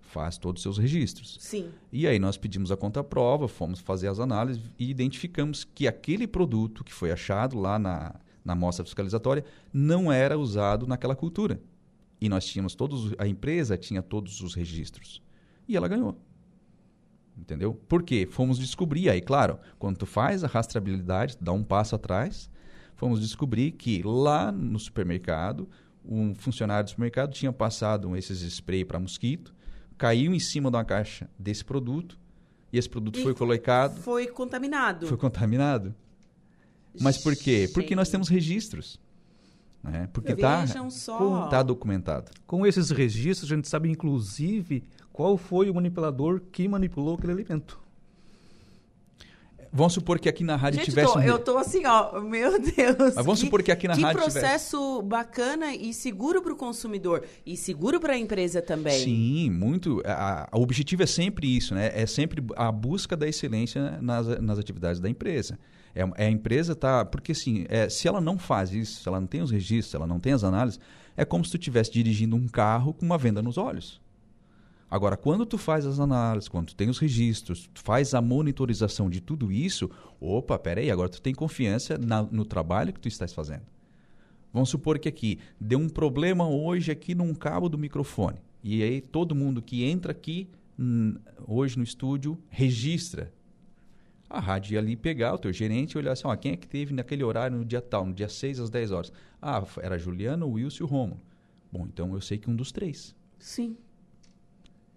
faz 0.00 0.38
todos 0.38 0.60
os 0.60 0.62
seus 0.62 0.78
registros. 0.78 1.36
Sim. 1.40 1.70
E 1.92 2.06
aí 2.06 2.18
nós 2.18 2.36
pedimos 2.36 2.70
a 2.70 2.76
contraprova, 2.76 3.48
fomos 3.48 3.80
fazer 3.80 4.08
as 4.08 4.20
análises 4.20 4.62
e 4.78 4.90
identificamos 4.90 5.64
que 5.64 5.88
aquele 5.88 6.26
produto 6.26 6.84
que 6.84 6.92
foi 6.92 7.10
achado 7.10 7.58
lá 7.58 7.78
na, 7.78 8.14
na 8.44 8.52
amostra 8.52 8.84
fiscalizatória 8.84 9.44
não 9.72 10.12
era 10.12 10.38
usado 10.38 10.86
naquela 10.86 11.16
cultura. 11.16 11.60
E 12.20 12.28
nós 12.28 12.46
tínhamos 12.46 12.74
todos, 12.74 13.14
a 13.18 13.26
empresa 13.26 13.76
tinha 13.76 14.02
todos 14.02 14.40
os 14.40 14.54
registros. 14.54 15.22
E 15.68 15.76
ela 15.76 15.88
ganhou. 15.88 16.18
Entendeu? 17.36 17.74
Por 17.74 18.02
quê? 18.02 18.26
Fomos 18.30 18.58
descobrir, 18.58 19.10
aí 19.10 19.20
claro, 19.20 19.58
quando 19.78 19.98
tu 19.98 20.06
faz 20.06 20.42
a 20.42 20.46
rastreabilidade, 20.46 21.36
dá 21.40 21.52
um 21.52 21.62
passo 21.62 21.94
atrás, 21.94 22.50
fomos 22.94 23.20
descobrir 23.20 23.72
que 23.72 24.02
lá 24.02 24.50
no 24.50 24.78
supermercado, 24.78 25.68
um 26.04 26.34
funcionário 26.34 26.84
do 26.84 26.90
supermercado 26.90 27.32
tinha 27.32 27.52
passado 27.52 28.16
esses 28.16 28.40
spray 28.40 28.84
para 28.84 28.98
mosquito, 28.98 29.54
caiu 29.98 30.34
em 30.34 30.38
cima 30.38 30.70
de 30.70 30.76
uma 30.76 30.84
caixa 30.84 31.28
desse 31.38 31.64
produto 31.64 32.18
e 32.72 32.78
esse 32.78 32.88
produto 32.88 33.18
E 33.18 33.22
foi 33.22 33.34
colocado, 33.34 34.00
Foi 34.00 34.26
contaminado. 34.28 35.06
foi 35.06 35.16
contaminado. 35.16 35.94
Mas 37.00 37.18
por 37.18 37.36
quê? 37.36 37.70
Porque 37.74 37.94
nós 37.94 38.08
temos 38.08 38.28
registros. 38.28 38.98
Né? 39.82 40.08
Porque 40.12 40.32
está 40.32 40.64
tá 41.48 41.62
documentado. 41.62 42.30
Com 42.46 42.66
esses 42.66 42.90
registros, 42.90 43.50
a 43.50 43.54
gente 43.54 43.68
sabe, 43.68 43.88
inclusive, 43.88 44.84
qual 45.12 45.36
foi 45.36 45.70
o 45.70 45.74
manipulador 45.74 46.40
que 46.52 46.66
manipulou 46.66 47.14
aquele 47.14 47.32
alimento. 47.32 47.85
Vamos 49.72 49.92
supor 49.92 50.18
que 50.18 50.28
aqui 50.28 50.44
na 50.44 50.56
rádio 50.56 50.78
Gente, 50.78 50.90
tivesse 50.90 51.12
tô- 51.12 51.18
um... 51.18 51.22
eu 51.22 51.38
tô 51.38 51.58
assim, 51.58 51.84
ó, 51.86 52.20
meu 52.22 52.60
Deus. 52.60 53.14
Mas 53.14 53.24
vamos 53.24 53.40
supor 53.40 53.62
que 53.62 53.70
aqui 53.70 53.88
na 53.88 53.94
que 53.94 54.02
rádio 54.02 54.22
processo 54.22 55.02
bacana 55.02 55.74
e 55.74 55.92
seguro 55.92 56.42
para 56.42 56.52
o 56.52 56.56
consumidor 56.56 57.24
e 57.44 57.56
seguro 57.56 58.00
para 58.00 58.14
a 58.14 58.18
empresa 58.18 58.60
também. 58.62 59.04
Sim, 59.04 59.50
muito. 59.50 60.02
O 60.52 60.60
objetivo 60.60 61.02
é 61.02 61.06
sempre 61.06 61.56
isso, 61.56 61.74
né? 61.74 61.90
É 61.94 62.06
sempre 62.06 62.42
a 62.56 62.70
busca 62.70 63.16
da 63.16 63.26
excelência 63.28 63.98
nas, 64.00 64.26
nas 64.40 64.58
atividades 64.58 65.00
da 65.00 65.08
empresa. 65.08 65.58
É, 65.94 66.24
é 66.24 66.26
a 66.26 66.30
empresa 66.30 66.74
tá, 66.74 67.04
porque 67.04 67.32
assim, 67.32 67.64
é, 67.68 67.88
se 67.88 68.06
ela 68.06 68.20
não 68.20 68.38
faz 68.38 68.72
isso, 68.72 69.02
se 69.02 69.08
ela 69.08 69.18
não 69.18 69.26
tem 69.26 69.40
os 69.40 69.50
registros, 69.50 69.90
se 69.90 69.96
ela 69.96 70.06
não 70.06 70.20
tem 70.20 70.32
as 70.34 70.44
análises, 70.44 70.78
é 71.16 71.24
como 71.24 71.44
se 71.44 71.50
tu 71.50 71.56
estivesse 71.56 71.90
dirigindo 71.90 72.36
um 72.36 72.46
carro 72.46 72.92
com 72.92 73.06
uma 73.06 73.16
venda 73.16 73.40
nos 73.40 73.56
olhos. 73.56 74.00
Agora, 74.90 75.16
quando 75.16 75.44
tu 75.44 75.58
faz 75.58 75.84
as 75.84 75.98
análises, 75.98 76.48
quando 76.48 76.68
tu 76.68 76.76
tem 76.76 76.88
os 76.88 76.98
registros, 76.98 77.68
tu 77.74 77.80
faz 77.82 78.14
a 78.14 78.20
monitorização 78.22 79.10
de 79.10 79.20
tudo 79.20 79.50
isso, 79.50 79.90
opa, 80.20 80.56
peraí, 80.58 80.90
agora 80.90 81.08
tu 81.08 81.20
tem 81.20 81.34
confiança 81.34 81.98
na- 81.98 82.22
no 82.22 82.44
trabalho 82.44 82.92
que 82.92 83.00
tu 83.00 83.08
estás 83.08 83.32
fazendo. 83.32 83.62
Vamos 84.52 84.68
supor 84.70 84.98
que 84.98 85.08
aqui 85.08 85.38
deu 85.60 85.78
um 85.78 85.88
problema 85.88 86.48
hoje 86.48 86.90
aqui 86.92 87.14
num 87.14 87.34
cabo 87.34 87.68
do 87.68 87.76
microfone. 87.76 88.38
E 88.62 88.82
aí 88.82 89.00
todo 89.00 89.34
mundo 89.34 89.60
que 89.60 89.82
entra 89.84 90.12
aqui 90.12 90.48
hum, 90.78 91.16
hoje 91.46 91.76
no 91.76 91.82
estúdio 91.84 92.38
registra. 92.48 93.32
A 94.30 94.40
rádio 94.40 94.74
ia 94.74 94.78
ali 94.78 94.96
pegar 94.96 95.34
o 95.34 95.38
teu 95.38 95.52
gerente 95.52 95.92
e 95.92 95.98
olhar 95.98 96.12
assim, 96.12 96.26
ó, 96.26 96.34
quem 96.36 96.52
é 96.52 96.56
que 96.56 96.66
teve 96.66 96.92
naquele 96.94 97.22
horário 97.22 97.58
no 97.58 97.64
dia 97.64 97.80
tal, 97.80 98.06
no 98.06 98.12
dia 98.14 98.28
6 98.28 98.58
às 98.58 98.70
10 98.70 98.90
horas? 98.90 99.12
Ah, 99.42 99.62
era 99.82 99.96
a 99.96 99.98
Juliana, 99.98 100.44
o 100.44 100.52
Wilson 100.52 100.82
e 100.82 100.84
o 100.84 100.88
Romulo. 100.88 101.20
Bom, 101.70 101.86
então 101.92 102.12
eu 102.14 102.20
sei 102.20 102.38
que 102.38 102.48
um 102.50 102.56
dos 102.56 102.72
três. 102.72 103.14
Sim. 103.38 103.76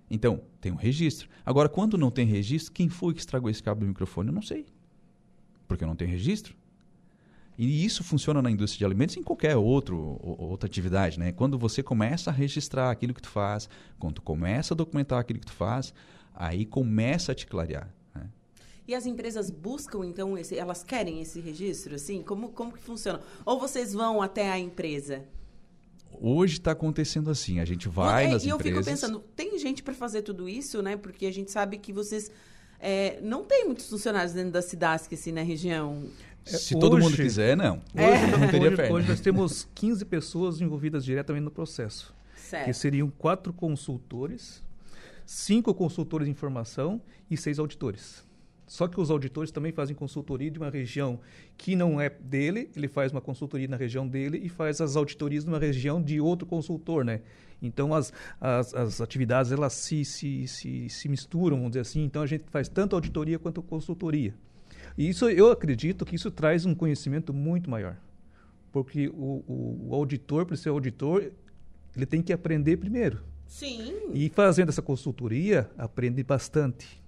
Então, 0.09 0.41
tem 0.59 0.71
um 0.71 0.75
registro. 0.75 1.29
Agora, 1.45 1.69
quando 1.69 1.97
não 1.97 2.09
tem 2.09 2.25
registro, 2.25 2.73
quem 2.73 2.89
foi 2.89 3.13
que 3.13 3.19
estragou 3.19 3.49
esse 3.49 3.61
cabo 3.61 3.81
do 3.81 3.87
microfone? 3.87 4.29
Eu 4.29 4.33
não 4.33 4.41
sei. 4.41 4.65
Porque 5.67 5.85
não 5.85 5.95
tenho 5.95 6.09
registro. 6.09 6.55
E 7.57 7.85
isso 7.85 8.03
funciona 8.03 8.41
na 8.41 8.49
indústria 8.49 8.79
de 8.79 8.85
alimentos 8.85 9.15
e 9.15 9.19
em 9.19 9.23
qualquer 9.23 9.55
outro, 9.57 10.17
outra 10.23 10.65
atividade. 10.65 11.19
Né? 11.19 11.31
Quando 11.33 11.59
você 11.59 11.83
começa 11.83 12.29
a 12.29 12.33
registrar 12.33 12.89
aquilo 12.89 13.13
que 13.13 13.21
tu 13.21 13.29
faz, 13.29 13.69
quando 13.99 14.15
tu 14.15 14.21
começa 14.21 14.73
a 14.73 14.77
documentar 14.77 15.19
aquilo 15.19 15.39
que 15.39 15.45
tu 15.45 15.51
faz, 15.53 15.93
aí 16.33 16.65
começa 16.65 17.33
a 17.33 17.35
te 17.35 17.45
clarear. 17.45 17.93
né? 18.15 18.29
E 18.87 18.95
as 18.95 19.05
empresas 19.05 19.51
buscam, 19.51 20.05
então, 20.05 20.37
esse, 20.37 20.57
elas 20.57 20.83
querem 20.83 21.21
esse 21.21 21.41
registro, 21.41 21.95
assim? 21.95 22.23
Como, 22.23 22.49
como 22.49 22.71
que 22.71 22.81
funciona? 22.81 23.19
Ou 23.45 23.59
vocês 23.59 23.93
vão 23.93 24.21
até 24.21 24.49
a 24.49 24.57
empresa? 24.57 25.25
Hoje 26.21 26.53
está 26.53 26.71
acontecendo 26.71 27.29
assim. 27.29 27.59
A 27.59 27.65
gente 27.65 27.87
vai 27.87 28.25
É, 28.25 28.29
nas 28.31 28.43
e 28.43 28.49
eu 28.49 28.55
empresas... 28.55 28.79
fico 28.79 28.89
pensando, 28.91 29.19
tem 29.35 29.57
gente 29.57 29.81
para 29.81 29.93
fazer 29.93 30.21
tudo 30.21 30.49
isso, 30.49 30.81
né? 30.81 30.97
Porque 30.97 31.25
a 31.25 31.31
gente 31.31 31.49
sabe 31.51 31.77
que 31.77 31.93
vocês 31.93 32.31
é, 32.79 33.19
não 33.21 33.43
tem 33.43 33.65
muitos 33.65 33.89
funcionários 33.89 34.33
dentro 34.33 34.51
da 34.51 34.61
Cidasc, 34.61 35.13
assim, 35.13 35.31
na 35.31 35.41
região. 35.41 36.03
Se 36.45 36.77
todo 36.79 36.95
hoje- 36.95 37.03
mundo 37.05 37.15
quiser, 37.15 37.55
não. 37.55 37.81
Hoje, 37.93 38.31
Não 38.39 38.47
teria 38.49 38.67
hoje- 38.67 38.75
perna. 38.77 38.95
hoje 38.95 39.07
nós 39.07 39.19
temos 39.19 39.67
15 39.75 40.03
pessoas 40.05 40.61
envolvidas 40.61 41.03
diretamente 41.05 41.43
no 41.43 41.51
processo, 41.51 42.13
que 42.33 42.41
Certo. 42.41 42.73
seriam 42.73 43.09
quatro 43.09 43.51
consultores, 43.53 44.63
cinco 45.25 45.73
consultores 45.73 46.25
de 46.25 46.31
informação 46.31 47.01
e 47.29 47.35
seis 47.37 47.59
auditores. 47.59 48.23
Só 48.69 48.87
que 48.87 49.01
os 49.01 49.09
auditores 49.09 49.49
também 49.49 49.71
fazem 49.71 49.95
consultoria 49.95 50.51
de 50.51 50.59
uma 50.59 50.69
região 50.69 51.19
que 51.57 51.75
não 51.75 51.99
é 51.99 52.07
dele, 52.07 52.69
ele 52.75 52.87
faz 52.87 53.11
uma 53.11 53.19
consultoria 53.19 53.67
na 53.67 53.75
região 53.75 54.07
dele 54.07 54.39
e 54.43 54.47
faz 54.47 54.79
as 54.79 54.95
auditorias 54.95 55.43
numa 55.43 55.57
região 55.57 55.99
de 55.99 56.21
outro 56.21 56.45
consultor, 56.45 57.03
né? 57.03 57.21
Então 57.59 57.95
as, 57.95 58.13
as, 58.39 58.75
as 58.75 59.01
atividades 59.01 59.51
elas 59.51 59.73
se, 59.73 60.05
se, 60.05 60.47
se, 60.47 60.87
se 60.87 61.09
misturam, 61.09 61.57
vamos 61.57 61.71
dizer 61.71 61.79
assim. 61.79 62.03
Então 62.03 62.21
a 62.21 62.27
gente 62.27 62.43
faz 62.51 62.69
tanto 62.69 62.95
auditoria 62.95 63.39
quanto 63.39 63.59
consultoria. 63.63 64.35
E 64.95 65.09
isso 65.09 65.27
eu 65.27 65.49
acredito 65.49 66.05
que 66.05 66.15
isso 66.15 66.29
traz 66.29 66.63
um 66.63 66.75
conhecimento 66.75 67.33
muito 67.33 67.71
maior. 67.71 67.97
Porque 68.71 69.07
o, 69.07 69.43
o, 69.47 69.87
o 69.89 69.95
auditor, 69.95 70.45
para 70.45 70.55
ser 70.55 70.69
auditor, 70.69 71.31
ele 71.95 72.05
tem 72.05 72.21
que 72.21 72.31
aprender 72.31 72.77
primeiro. 72.77 73.23
Sim. 73.47 74.11
E 74.13 74.29
fazendo 74.29 74.69
essa 74.69 74.83
consultoria, 74.83 75.67
aprende 75.75 76.21
bastante. 76.21 77.01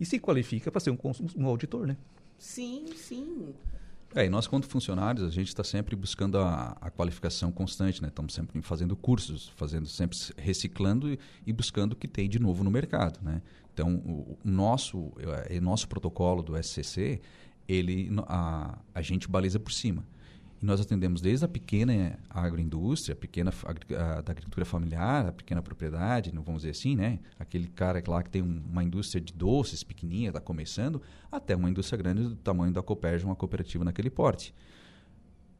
E 0.00 0.06
se 0.06 0.18
qualifica 0.18 0.70
para 0.70 0.80
ser 0.80 0.90
um, 0.90 0.98
um 1.36 1.46
auditor, 1.46 1.86
né? 1.86 1.96
Sim, 2.38 2.86
sim. 2.94 3.54
É, 4.14 4.24
e 4.24 4.30
nós, 4.30 4.46
quanto 4.46 4.66
funcionários, 4.66 5.22
a 5.26 5.30
gente 5.30 5.48
está 5.48 5.62
sempre 5.62 5.94
buscando 5.94 6.38
a, 6.38 6.76
a 6.80 6.90
qualificação 6.90 7.52
constante, 7.52 8.00
né? 8.00 8.08
Estamos 8.08 8.32
sempre 8.32 8.62
fazendo 8.62 8.96
cursos, 8.96 9.48
fazendo 9.54 9.86
sempre 9.86 10.16
se- 10.16 10.32
reciclando 10.36 11.12
e, 11.12 11.18
e 11.46 11.52
buscando 11.52 11.92
o 11.92 11.96
que 11.96 12.08
tem 12.08 12.28
de 12.28 12.38
novo 12.38 12.64
no 12.64 12.70
mercado, 12.70 13.20
né? 13.22 13.42
Então, 13.74 13.96
o, 13.96 14.38
o 14.42 14.48
nosso, 14.48 14.98
o 14.98 15.60
nosso 15.60 15.86
protocolo 15.88 16.42
do 16.42 16.56
SCC, 16.56 17.20
ele, 17.68 18.08
a, 18.26 18.78
a 18.94 19.02
gente 19.02 19.28
baliza 19.28 19.60
por 19.60 19.72
cima. 19.72 20.02
E 20.60 20.66
nós 20.66 20.80
atendemos 20.80 21.20
desde 21.20 21.44
a 21.44 21.48
pequena 21.48 22.18
agroindústria, 22.28 23.12
a 23.12 23.16
pequena 23.16 23.52
a- 23.96 24.20
da 24.20 24.32
agricultura 24.32 24.64
familiar, 24.64 25.26
a 25.28 25.32
pequena 25.32 25.62
propriedade, 25.62 26.34
não 26.34 26.42
vamos 26.42 26.62
dizer 26.62 26.72
assim, 26.72 26.96
né? 26.96 27.20
Aquele 27.38 27.68
cara 27.68 28.02
que 28.02 28.10
lá 28.10 28.22
que 28.22 28.30
tem 28.30 28.42
um- 28.42 28.62
uma 28.68 28.82
indústria 28.82 29.20
de 29.20 29.32
doces 29.32 29.84
pequenininha, 29.84 30.30
está 30.30 30.40
começando, 30.40 31.00
até 31.30 31.54
uma 31.54 31.70
indústria 31.70 31.96
grande 31.96 32.22
do 32.24 32.34
tamanho 32.36 32.72
da 32.72 32.82
Copérgia, 32.82 33.26
uma 33.26 33.36
cooperativa 33.36 33.84
naquele 33.84 34.10
porte. 34.10 34.52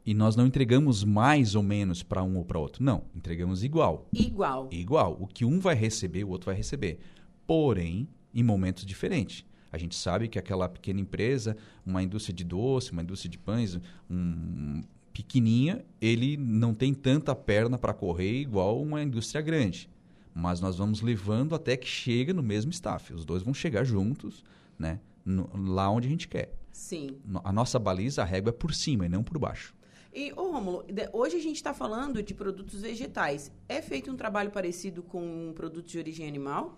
E 0.05 0.13
nós 0.13 0.35
não 0.35 0.45
entregamos 0.45 1.03
mais 1.03 1.55
ou 1.55 1.63
menos 1.63 2.03
para 2.03 2.23
um 2.23 2.37
ou 2.37 2.43
para 2.43 2.57
outro. 2.59 2.83
Não, 2.83 3.03
entregamos 3.15 3.63
igual. 3.63 4.07
Igual. 4.11 4.67
Igual. 4.71 5.17
O 5.19 5.27
que 5.27 5.45
um 5.45 5.59
vai 5.59 5.75
receber, 5.75 6.23
o 6.25 6.29
outro 6.29 6.47
vai 6.47 6.55
receber. 6.55 6.99
Porém, 7.47 8.07
em 8.33 8.43
momentos 8.43 8.85
diferentes. 8.85 9.45
A 9.71 9.77
gente 9.77 9.95
sabe 9.95 10.27
que 10.27 10.39
aquela 10.39 10.67
pequena 10.67 10.99
empresa, 10.99 11.55
uma 11.85 12.01
indústria 12.01 12.33
de 12.35 12.43
doce, 12.43 12.91
uma 12.91 13.01
indústria 13.01 13.29
de 13.29 13.37
pães, 13.37 13.79
um 14.09 14.81
pequenininha, 15.13 15.83
ele 15.99 16.37
não 16.37 16.73
tem 16.73 16.93
tanta 16.93 17.35
perna 17.35 17.77
para 17.77 17.93
correr 17.93 18.39
igual 18.41 18.81
uma 18.81 19.01
indústria 19.03 19.41
grande. 19.41 19.89
Mas 20.33 20.61
nós 20.61 20.77
vamos 20.77 21.01
levando 21.01 21.53
até 21.55 21.75
que 21.75 21.87
chega 21.87 22.33
no 22.33 22.41
mesmo 22.43 22.71
staff. 22.71 23.13
Os 23.13 23.25
dois 23.25 23.43
vão 23.43 23.53
chegar 23.53 23.83
juntos, 23.83 24.43
né? 24.77 24.99
no- 25.25 25.49
lá 25.53 25.89
onde 25.91 26.07
a 26.07 26.09
gente 26.09 26.27
quer. 26.27 26.53
Sim. 26.71 27.17
A 27.43 27.51
nossa 27.51 27.77
baliza, 27.77 28.21
a 28.21 28.25
régua 28.25 28.49
é 28.49 28.53
por 28.53 28.73
cima 28.73 29.05
e 29.05 29.09
não 29.09 29.21
por 29.23 29.37
baixo. 29.37 29.75
E, 30.13 30.31
ô 30.33 30.51
Rômulo, 30.51 30.83
de- 30.91 31.09
hoje 31.13 31.35
a 31.35 31.41
gente 31.41 31.57
está 31.57 31.73
falando 31.73 32.23
de 32.23 32.33
produtos 32.33 32.81
vegetais. 32.81 33.51
É 33.67 33.81
feito 33.81 34.09
um 34.09 34.15
trabalho 34.15 34.49
parecido 34.49 35.03
com 35.03 35.51
produtos 35.53 35.91
de 35.91 35.99
origem 35.99 36.27
animal? 36.27 36.77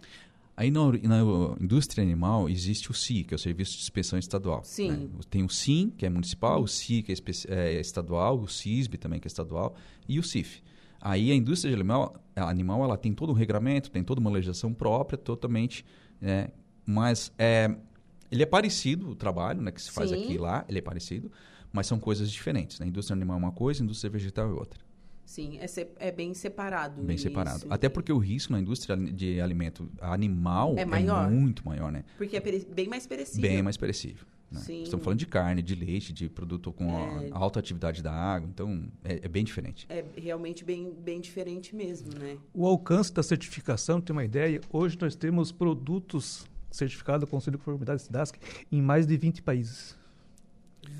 Aí 0.61 0.69
na, 0.69 0.91
na 0.91 1.55
indústria 1.59 2.03
animal 2.03 2.47
existe 2.47 2.91
o 2.91 2.93
SI, 2.93 3.23
que 3.23 3.33
é 3.33 3.35
o 3.35 3.39
Serviço 3.39 3.71
de 3.71 3.79
Inspeção 3.79 4.19
Estadual. 4.19 4.61
Sim. 4.63 4.91
né? 4.91 5.09
Tem 5.27 5.43
o 5.43 5.49
SIM, 5.49 5.89
que 5.89 6.05
é 6.05 6.09
municipal, 6.09 6.61
o 6.61 6.67
SI, 6.67 7.01
que 7.01 7.11
é, 7.11 7.15
é 7.49 7.81
estadual, 7.81 8.39
o 8.39 8.47
CISB 8.47 8.99
também, 8.99 9.19
que 9.19 9.25
é 9.25 9.29
estadual, 9.29 9.73
e 10.07 10.19
o 10.19 10.23
CIF. 10.23 10.61
Aí 11.01 11.31
a 11.31 11.35
indústria 11.35 11.71
de 11.71 11.75
animal, 11.75 12.15
a 12.35 12.47
animal 12.47 12.83
ela 12.83 12.95
tem 12.95 13.11
todo 13.11 13.31
um 13.31 13.33
regramento, 13.33 13.89
tem 13.89 14.03
toda 14.03 14.21
uma 14.21 14.29
legislação 14.29 14.71
própria, 14.71 15.17
totalmente, 15.17 15.83
né? 16.21 16.49
mas 16.85 17.33
é, 17.39 17.75
ele 18.31 18.43
é 18.43 18.45
parecido, 18.45 19.09
o 19.09 19.15
trabalho 19.15 19.63
né, 19.63 19.71
que 19.71 19.81
se 19.81 19.89
faz 19.89 20.11
Sim. 20.11 20.23
aqui 20.23 20.33
e 20.33 20.37
lá, 20.37 20.63
ele 20.69 20.77
é 20.77 20.81
parecido, 20.83 21.31
mas 21.73 21.87
são 21.87 21.99
coisas 21.99 22.31
diferentes. 22.31 22.79
Né? 22.79 22.85
A 22.85 22.89
indústria 22.89 23.15
animal 23.15 23.37
é 23.37 23.39
uma 23.39 23.51
coisa, 23.51 23.81
a 23.81 23.83
indústria 23.83 24.11
vegetal 24.11 24.47
é 24.47 24.53
outra. 24.53 24.79
Sim, 25.31 25.57
é, 25.61 25.65
se- 25.67 25.87
é 25.97 26.11
bem 26.11 26.33
separado. 26.33 27.01
Bem 27.01 27.15
isso, 27.15 27.23
separado. 27.23 27.65
Até 27.69 27.87
porque 27.87 28.11
o 28.11 28.17
risco 28.17 28.51
na 28.51 28.59
indústria 28.59 28.97
de 28.97 29.39
alimento 29.39 29.89
animal 30.01 30.75
É 30.77 30.83
maior. 30.83 31.31
muito 31.31 31.65
maior, 31.65 31.89
né? 31.89 32.03
Porque 32.17 32.35
é 32.35 32.41
bem 32.41 32.89
mais 32.89 33.07
perecível. 33.07 33.41
Bem 33.49 33.63
mais 33.63 33.77
perecível. 33.77 34.25
Né? 34.51 34.59
Sim. 34.59 34.83
Estamos 34.83 35.05
falando 35.05 35.19
de 35.19 35.25
carne, 35.27 35.61
de 35.61 35.73
leite, 35.73 36.11
de 36.11 36.27
produto 36.27 36.73
com 36.73 36.91
É. 37.21 37.29
alta 37.31 37.59
atividade 37.61 38.03
da 38.03 38.11
água, 38.11 38.49
então 38.53 38.83
é, 39.05 39.21
é 39.23 39.27
bem 39.29 39.45
diferente. 39.45 39.85
É 39.87 40.03
realmente 40.17 40.65
bem, 40.65 40.91
bem 40.91 41.21
diferente 41.21 41.73
mesmo, 41.73 42.09
né? 42.19 42.35
O 42.53 42.67
alcance 42.67 43.13
da 43.13 43.23
certificação, 43.23 44.01
tem 44.01 44.11
uma 44.13 44.25
ideia, 44.25 44.59
hoje 44.69 44.97
nós 44.99 45.15
temos 45.15 45.49
produtos 45.53 46.45
certificados 46.69 47.23
com 47.29 47.37
o 47.37 47.39
Conselho 47.39 47.57
de 47.57 47.63
Conformidade 47.63 48.01
SIDASC 48.01 48.37
em 48.69 48.81
mais 48.81 49.07
de 49.07 49.15
20 49.15 49.41
países. 49.41 49.95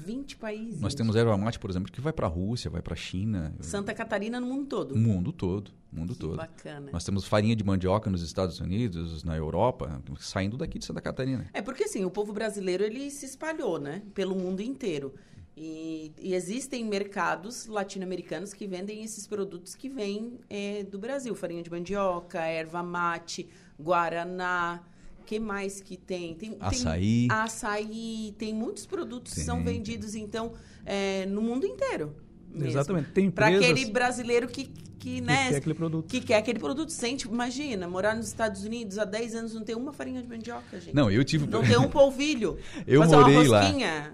20 0.05 0.37
países. 0.37 0.79
Nós 0.81 0.95
temos 0.95 1.15
erva 1.15 1.37
mate, 1.37 1.59
por 1.59 1.69
exemplo, 1.69 1.91
que 1.91 2.01
vai 2.01 2.13
para 2.13 2.27
a 2.27 2.29
Rússia, 2.29 2.69
vai 2.69 2.81
para 2.81 2.93
a 2.93 2.97
China, 2.97 3.53
Santa 3.59 3.93
Catarina 3.93 4.39
no 4.39 4.47
mundo 4.47 4.67
todo. 4.67 4.95
mundo 4.95 5.31
todo, 5.31 5.71
mundo 5.91 6.13
Que 6.13 6.19
todo. 6.19 6.37
bacana. 6.37 6.89
Nós 6.91 7.03
temos 7.03 7.25
farinha 7.25 7.55
de 7.55 7.63
mandioca 7.63 8.09
nos 8.09 8.21
Estados 8.21 8.59
Unidos, 8.59 9.23
na 9.23 9.35
Europa, 9.35 10.01
saindo 10.19 10.57
daqui 10.57 10.79
de 10.79 10.85
Santa 10.85 11.01
Catarina. 11.01 11.45
É 11.53 11.61
porque 11.61 11.83
assim, 11.83 12.03
o 12.05 12.11
povo 12.11 12.33
brasileiro 12.33 12.83
ele 12.83 13.09
se 13.11 13.25
espalhou, 13.25 13.79
né, 13.79 14.01
pelo 14.13 14.35
mundo 14.35 14.61
inteiro. 14.61 15.13
E, 15.55 16.13
e 16.17 16.33
existem 16.33 16.83
mercados 16.85 17.67
latino-americanos 17.67 18.53
que 18.53 18.65
vendem 18.65 19.03
esses 19.03 19.27
produtos 19.27 19.75
que 19.75 19.89
vêm 19.89 20.39
é, 20.49 20.83
do 20.83 20.97
Brasil, 20.97 21.35
farinha 21.35 21.61
de 21.61 21.69
mandioca, 21.69 22.39
erva 22.39 22.81
mate, 22.81 23.49
guaraná, 23.77 24.81
que 25.25 25.39
mais 25.39 25.81
que 25.81 25.97
tem? 25.97 26.35
tem 26.35 26.57
Açaí. 26.59 27.27
Tem 27.27 27.37
açaí, 27.37 28.35
tem 28.37 28.53
muitos 28.53 28.85
produtos 28.85 29.33
que 29.33 29.41
são 29.41 29.63
Tem. 29.63 29.73
vendidos 29.73 30.15
então 30.15 30.53
é, 30.85 31.25
no 31.25 31.41
mundo 31.41 31.65
inteiro. 31.65 32.15
mesmo. 32.51 32.67
Exatamente. 32.67 33.11
Tem 33.11 33.29
Para 33.31 33.47
aquele 33.47 33.85
brasileiro 33.85 34.47
que, 34.47 34.65
que, 34.65 34.81
que 34.99 35.21
né, 35.21 35.49
quer 35.49 35.55
aquele 35.57 35.75
produto. 35.75 36.07
que 36.07 36.21
quer 36.21 36.37
aquele 36.37 36.59
produto. 36.59 36.89
Sente, 36.91 37.27
imagina, 37.27 37.87
morar 37.87 38.15
nos 38.15 38.27
Estados 38.27 38.63
Unidos 38.63 38.97
há 38.97 39.05
10 39.05 39.35
anos 39.35 39.53
não 39.53 39.63
tem 39.63 39.75
uma 39.75 39.91
farinha 39.93 40.21
de 40.21 40.27
mandioca, 40.27 40.79
gente. 40.79 40.93
Não, 40.95 41.09
eu 41.09 41.23
tive. 41.23 41.47
Não 41.47 41.61
tem 41.63 41.77
um 41.77 41.87
polvilho. 41.89 42.57
Eu 42.85 43.01
Fazer 43.01 43.15
morei 43.15 43.35
uma 43.37 43.47
lá. 43.49 43.61
rosquinha. 43.61 44.13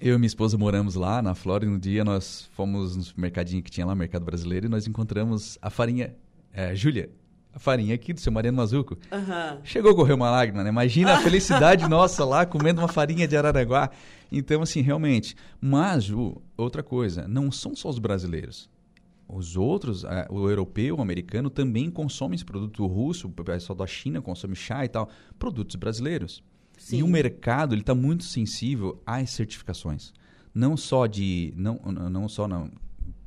Eu 0.00 0.16
e 0.16 0.18
minha 0.18 0.26
esposa 0.26 0.58
moramos 0.58 0.96
lá 0.96 1.22
na 1.22 1.32
Flórida. 1.34 1.70
Um 1.70 1.78
dia 1.78 2.04
nós 2.04 2.48
fomos 2.54 2.96
no 2.96 3.04
mercadinho 3.16 3.62
que 3.62 3.70
tinha 3.70 3.86
lá, 3.86 3.94
Mercado 3.94 4.24
Brasileiro, 4.24 4.66
e 4.66 4.68
nós 4.68 4.86
encontramos 4.86 5.56
a 5.62 5.70
farinha. 5.70 6.14
É, 6.52 6.74
Júlia, 6.74 7.08
a 7.52 7.58
farinha 7.58 7.94
aqui 7.94 8.12
do 8.12 8.20
seu 8.20 8.32
Mariano 8.32 8.56
Mazuco. 8.56 8.96
Aham. 9.10 9.58
Chegou 9.62 9.90
a 9.92 9.94
correr 9.94 10.14
uma 10.14 10.30
lágrima, 10.30 10.62
né? 10.62 10.70
Imagina 10.70 11.14
a 11.14 11.18
felicidade 11.22 11.88
nossa 11.88 12.24
lá 12.24 12.46
comendo 12.46 12.80
uma 12.80 12.88
farinha 12.88 13.28
de 13.28 13.36
Araranguá. 13.36 13.90
Então, 14.30 14.62
assim, 14.62 14.80
realmente. 14.80 15.36
Mas, 15.60 16.04
Ju, 16.04 16.40
outra 16.56 16.82
coisa, 16.82 17.28
não 17.28 17.52
são 17.52 17.76
só 17.76 17.90
os 17.90 17.98
brasileiros. 17.98 18.70
Os 19.28 19.56
outros, 19.56 20.04
o 20.30 20.48
europeu, 20.48 20.96
o 20.96 21.02
americano, 21.02 21.50
também 21.50 21.90
consomem 21.90 22.34
esse 22.34 22.44
produto. 22.44 22.84
O 22.84 22.86
russo, 22.86 23.28
o 23.28 23.30
pessoal 23.30 23.76
da 23.76 23.86
China 23.86 24.20
consome 24.20 24.54
chá 24.56 24.84
e 24.84 24.88
tal. 24.88 25.08
Produtos 25.38 25.76
brasileiros. 25.76 26.42
Sim. 26.78 26.98
E 26.98 27.02
o 27.02 27.08
mercado 27.08 27.74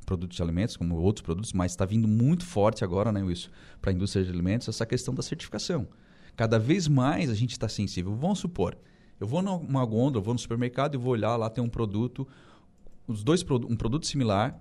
produtos 0.05 0.37
de 0.37 0.43
alimentos, 0.43 0.77
como 0.77 0.95
outros 0.95 1.21
produtos, 1.21 1.53
mas 1.53 1.71
está 1.71 1.85
vindo 1.85 2.07
muito 2.07 2.45
forte 2.45 2.83
agora, 2.83 3.11
né, 3.11 3.23
Wilson, 3.23 3.49
para 3.81 3.91
a 3.91 3.93
indústria 3.93 4.23
de 4.23 4.31
alimentos, 4.31 4.67
essa 4.67 4.85
questão 4.85 5.13
da 5.13 5.21
certificação. 5.21 5.87
Cada 6.35 6.59
vez 6.59 6.87
mais 6.87 7.29
a 7.29 7.33
gente 7.33 7.51
está 7.51 7.67
sensível. 7.67 8.13
Vamos 8.15 8.39
supor, 8.39 8.77
eu 9.19 9.27
vou 9.27 9.41
numa 9.41 9.85
gôndola, 9.85 10.23
vou 10.23 10.33
no 10.33 10.39
supermercado 10.39 10.95
e 10.95 10.97
vou 10.97 11.13
olhar, 11.13 11.35
lá 11.35 11.49
tem 11.49 11.63
um 11.63 11.69
produto, 11.69 12.27
os 13.07 13.23
dois 13.23 13.43
um 13.43 13.75
produto 13.75 14.05
similar, 14.05 14.59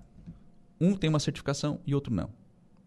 um 0.79 0.95
tem 0.95 1.09
uma 1.09 1.19
certificação 1.19 1.79
e 1.85 1.93
outro 1.93 2.13
não. 2.13 2.29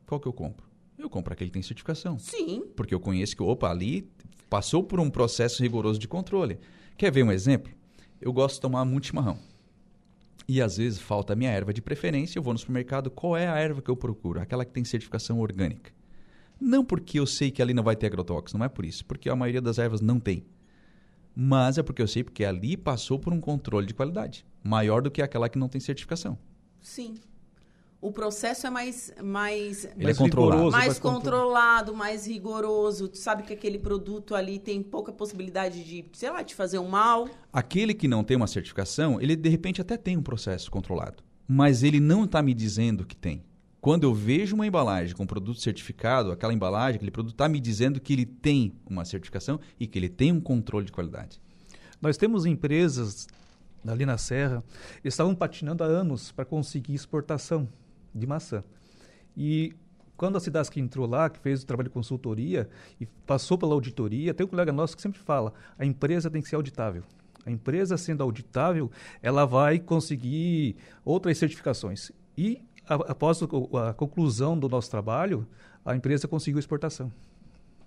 Qual 0.06 0.20
que 0.20 0.26
eu 0.26 0.32
compro? 0.32 0.66
Eu 0.98 1.08
compro 1.08 1.32
aquele 1.32 1.50
que 1.50 1.54
tem 1.54 1.62
certificação. 1.62 2.18
Sim. 2.18 2.64
Porque 2.74 2.94
eu 2.94 3.00
conheço 3.00 3.36
que, 3.36 3.42
opa, 3.42 3.70
ali 3.70 4.10
passou 4.48 4.82
por 4.82 4.98
um 4.98 5.10
processo 5.10 5.62
rigoroso 5.62 5.98
de 5.98 6.08
controle. 6.08 6.58
Quer 6.96 7.12
ver 7.12 7.22
um 7.22 7.30
exemplo? 7.30 7.72
Eu 8.20 8.32
gosto 8.32 8.56
de 8.56 8.60
tomar 8.62 8.84
muito 8.84 9.06
chimarrão. 9.06 9.38
E 10.48 10.62
às 10.62 10.78
vezes 10.78 10.98
falta 10.98 11.34
a 11.34 11.36
minha 11.36 11.50
erva 11.50 11.74
de 11.74 11.82
preferência, 11.82 12.38
eu 12.38 12.42
vou 12.42 12.54
no 12.54 12.58
supermercado, 12.58 13.10
qual 13.10 13.36
é 13.36 13.46
a 13.46 13.58
erva 13.58 13.82
que 13.82 13.90
eu 13.90 13.96
procuro? 13.96 14.40
Aquela 14.40 14.64
que 14.64 14.72
tem 14.72 14.82
certificação 14.82 15.40
orgânica. 15.40 15.92
Não 16.58 16.82
porque 16.82 17.20
eu 17.20 17.26
sei 17.26 17.50
que 17.50 17.60
ali 17.60 17.74
não 17.74 17.82
vai 17.82 17.94
ter 17.94 18.06
agrotóxico, 18.06 18.58
não 18.58 18.64
é 18.64 18.68
por 18.68 18.86
isso, 18.86 19.04
porque 19.04 19.28
a 19.28 19.36
maioria 19.36 19.60
das 19.60 19.78
ervas 19.78 20.00
não 20.00 20.18
tem. 20.18 20.46
Mas 21.36 21.76
é 21.76 21.82
porque 21.82 22.00
eu 22.00 22.08
sei 22.08 22.24
porque 22.24 22.46
ali 22.46 22.78
passou 22.78 23.18
por 23.18 23.32
um 23.32 23.40
controle 23.40 23.86
de 23.86 23.92
qualidade, 23.92 24.46
maior 24.64 25.02
do 25.02 25.10
que 25.10 25.20
aquela 25.20 25.50
que 25.50 25.58
não 25.58 25.68
tem 25.68 25.80
certificação. 25.80 26.38
Sim. 26.80 27.16
O 28.00 28.12
processo 28.12 28.66
é 28.66 28.70
mais 28.70 29.12
mais 29.22 29.84
Ele 29.96 30.10
é 30.10 30.14
controlado. 30.14 30.62
mais, 30.62 30.72
mais 30.72 30.98
controlado, 30.98 31.94
mais 31.94 32.26
rigoroso. 32.26 33.08
Tu 33.08 33.18
sabe 33.18 33.42
que 33.42 33.52
aquele 33.52 33.78
produto 33.78 34.34
ali 34.34 34.58
tem 34.58 34.82
pouca 34.82 35.12
possibilidade 35.12 35.82
de, 35.82 36.04
sei 36.12 36.30
lá, 36.30 36.42
de 36.42 36.54
fazer 36.54 36.78
um 36.78 36.88
mal. 36.88 37.28
Aquele 37.52 37.92
que 37.94 38.06
não 38.06 38.22
tem 38.22 38.36
uma 38.36 38.46
certificação, 38.46 39.20
ele 39.20 39.34
de 39.34 39.48
repente 39.48 39.80
até 39.80 39.96
tem 39.96 40.16
um 40.16 40.22
processo 40.22 40.70
controlado, 40.70 41.24
mas 41.46 41.82
ele 41.82 41.98
não 41.98 42.24
está 42.24 42.40
me 42.40 42.54
dizendo 42.54 43.04
que 43.04 43.16
tem. 43.16 43.42
Quando 43.80 44.04
eu 44.04 44.14
vejo 44.14 44.54
uma 44.54 44.66
embalagem 44.66 45.14
com 45.14 45.26
produto 45.26 45.60
certificado, 45.60 46.32
aquela 46.32 46.52
embalagem, 46.52 46.96
aquele 46.96 47.12
produto 47.12 47.34
está 47.34 47.48
me 47.48 47.60
dizendo 47.60 48.00
que 48.00 48.12
ele 48.12 48.26
tem 48.26 48.74
uma 48.88 49.04
certificação 49.04 49.58
e 49.78 49.86
que 49.86 49.98
ele 49.98 50.08
tem 50.08 50.32
um 50.32 50.40
controle 50.40 50.86
de 50.86 50.92
qualidade. 50.92 51.40
Nós 52.00 52.16
temos 52.16 52.44
empresas 52.44 53.28
ali 53.86 54.04
na 54.04 54.18
Serra, 54.18 54.62
estavam 55.04 55.34
patinando 55.34 55.82
há 55.82 55.86
anos 55.86 56.32
para 56.32 56.44
conseguir 56.44 56.94
exportação 56.94 57.68
de 58.14 58.26
maçã. 58.26 58.62
E 59.36 59.74
quando 60.16 60.36
a 60.36 60.40
Cidasc 60.40 60.76
entrou 60.76 61.06
lá, 61.06 61.30
que 61.30 61.38
fez 61.38 61.62
o 61.62 61.66
trabalho 61.66 61.88
de 61.88 61.94
consultoria 61.94 62.68
e 63.00 63.06
passou 63.06 63.56
pela 63.56 63.72
auditoria, 63.72 64.34
tem 64.34 64.44
um 64.44 64.48
colega 64.48 64.72
nosso 64.72 64.96
que 64.96 65.02
sempre 65.02 65.20
fala, 65.20 65.54
a 65.78 65.84
empresa 65.84 66.28
tem 66.28 66.42
que 66.42 66.48
ser 66.48 66.56
auditável. 66.56 67.04
A 67.46 67.50
empresa 67.50 67.96
sendo 67.96 68.22
auditável, 68.22 68.90
ela 69.22 69.46
vai 69.46 69.78
conseguir 69.78 70.76
outras 71.04 71.38
certificações. 71.38 72.10
E 72.36 72.60
a, 72.86 72.94
após 72.94 73.40
a 73.42 73.94
conclusão 73.94 74.58
do 74.58 74.68
nosso 74.68 74.90
trabalho, 74.90 75.46
a 75.84 75.94
empresa 75.94 76.26
conseguiu 76.26 76.58
exportação. 76.58 77.12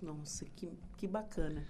Nossa, 0.00 0.46
que, 0.56 0.68
que 0.96 1.06
bacana. 1.06 1.64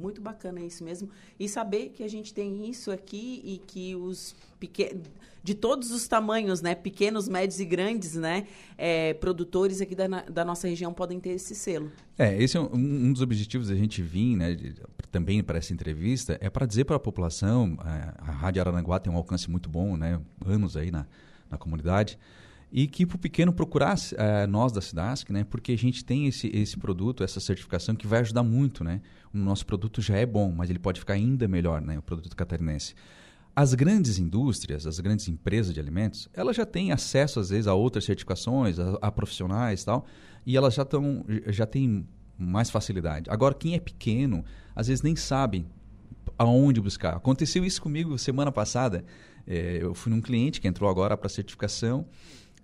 Muito 0.00 0.20
bacana 0.20 0.60
isso 0.60 0.82
mesmo. 0.82 1.10
E 1.38 1.48
saber 1.48 1.90
que 1.90 2.02
a 2.02 2.08
gente 2.08 2.32
tem 2.32 2.68
isso 2.68 2.90
aqui 2.90 3.42
e 3.44 3.58
que 3.66 3.94
os 3.94 4.34
pequenos, 4.58 5.02
de 5.42 5.54
todos 5.54 5.90
os 5.90 6.08
tamanhos, 6.08 6.62
né? 6.62 6.74
Pequenos, 6.74 7.28
médios 7.28 7.60
e 7.60 7.64
grandes, 7.64 8.14
né? 8.14 8.46
É, 8.78 9.12
produtores 9.14 9.80
aqui 9.80 9.94
da, 9.94 10.06
da 10.06 10.44
nossa 10.44 10.66
região 10.66 10.92
podem 10.92 11.20
ter 11.20 11.30
esse 11.30 11.54
selo. 11.54 11.92
É, 12.18 12.42
esse 12.42 12.56
é 12.56 12.60
um, 12.60 12.74
um 12.74 13.12
dos 13.12 13.20
objetivos 13.20 13.68
da 13.68 13.74
gente 13.74 14.00
vir, 14.02 14.36
né? 14.36 14.54
De, 14.54 14.74
também 15.10 15.42
para 15.42 15.58
essa 15.58 15.72
entrevista, 15.72 16.38
é 16.40 16.48
para 16.48 16.64
dizer 16.64 16.84
para 16.84 16.96
a 16.96 17.00
população, 17.00 17.76
a, 17.80 17.96
é, 17.96 18.14
a 18.18 18.30
Rádio 18.30 18.62
Araranguá 18.62 18.98
tem 18.98 19.12
um 19.12 19.16
alcance 19.16 19.50
muito 19.50 19.68
bom, 19.68 19.96
né? 19.96 20.20
Anos 20.46 20.76
aí 20.76 20.90
na, 20.90 21.06
na 21.50 21.58
comunidade 21.58 22.18
e 22.72 22.86
que 22.86 23.04
para 23.04 23.16
o 23.16 23.18
pequeno 23.18 23.52
procurar 23.52 23.96
uh, 23.96 24.46
nós 24.48 24.72
da 24.72 24.80
Cidasc, 24.80 25.30
né? 25.30 25.44
Porque 25.44 25.72
a 25.72 25.78
gente 25.78 26.04
tem 26.04 26.26
esse, 26.26 26.48
esse 26.54 26.76
produto, 26.76 27.24
essa 27.24 27.40
certificação 27.40 27.94
que 27.94 28.06
vai 28.06 28.20
ajudar 28.20 28.42
muito, 28.42 28.84
né? 28.84 29.00
O 29.32 29.38
nosso 29.38 29.64
produto 29.64 30.02
já 30.02 30.16
é 30.16 30.26
bom, 30.26 30.52
mas 30.52 30.70
ele 30.70 30.78
pode 30.78 31.00
ficar 31.00 31.14
ainda 31.14 31.46
melhor, 31.46 31.80
né? 31.80 31.98
O 31.98 32.02
produto 32.02 32.34
catarinense. 32.34 32.94
As 33.54 33.74
grandes 33.74 34.18
indústrias, 34.18 34.86
as 34.86 34.98
grandes 35.00 35.28
empresas 35.28 35.74
de 35.74 35.80
alimentos, 35.80 36.28
elas 36.32 36.56
já 36.56 36.64
têm 36.64 36.92
acesso 36.92 37.40
às 37.40 37.50
vezes 37.50 37.66
a 37.66 37.74
outras 37.74 38.04
certificações, 38.04 38.78
a, 38.78 38.98
a 39.02 39.10
profissionais, 39.10 39.82
e 39.82 39.86
tal, 39.86 40.06
e 40.46 40.56
elas 40.56 40.74
já 40.74 40.82
estão 40.82 41.24
já 41.48 41.66
têm 41.66 42.06
mais 42.38 42.70
facilidade. 42.70 43.28
Agora 43.28 43.54
quem 43.54 43.74
é 43.74 43.80
pequeno, 43.80 44.44
às 44.74 44.86
vezes 44.88 45.02
nem 45.02 45.14
sabe 45.14 45.66
aonde 46.38 46.80
buscar. 46.80 47.16
Aconteceu 47.16 47.64
isso 47.64 47.82
comigo 47.82 48.18
semana 48.18 48.50
passada. 48.50 49.04
É, 49.46 49.78
eu 49.82 49.94
fui 49.94 50.12
num 50.12 50.20
cliente 50.20 50.60
que 50.60 50.68
entrou 50.68 50.88
agora 50.88 51.16
para 51.16 51.28
certificação 51.28 52.06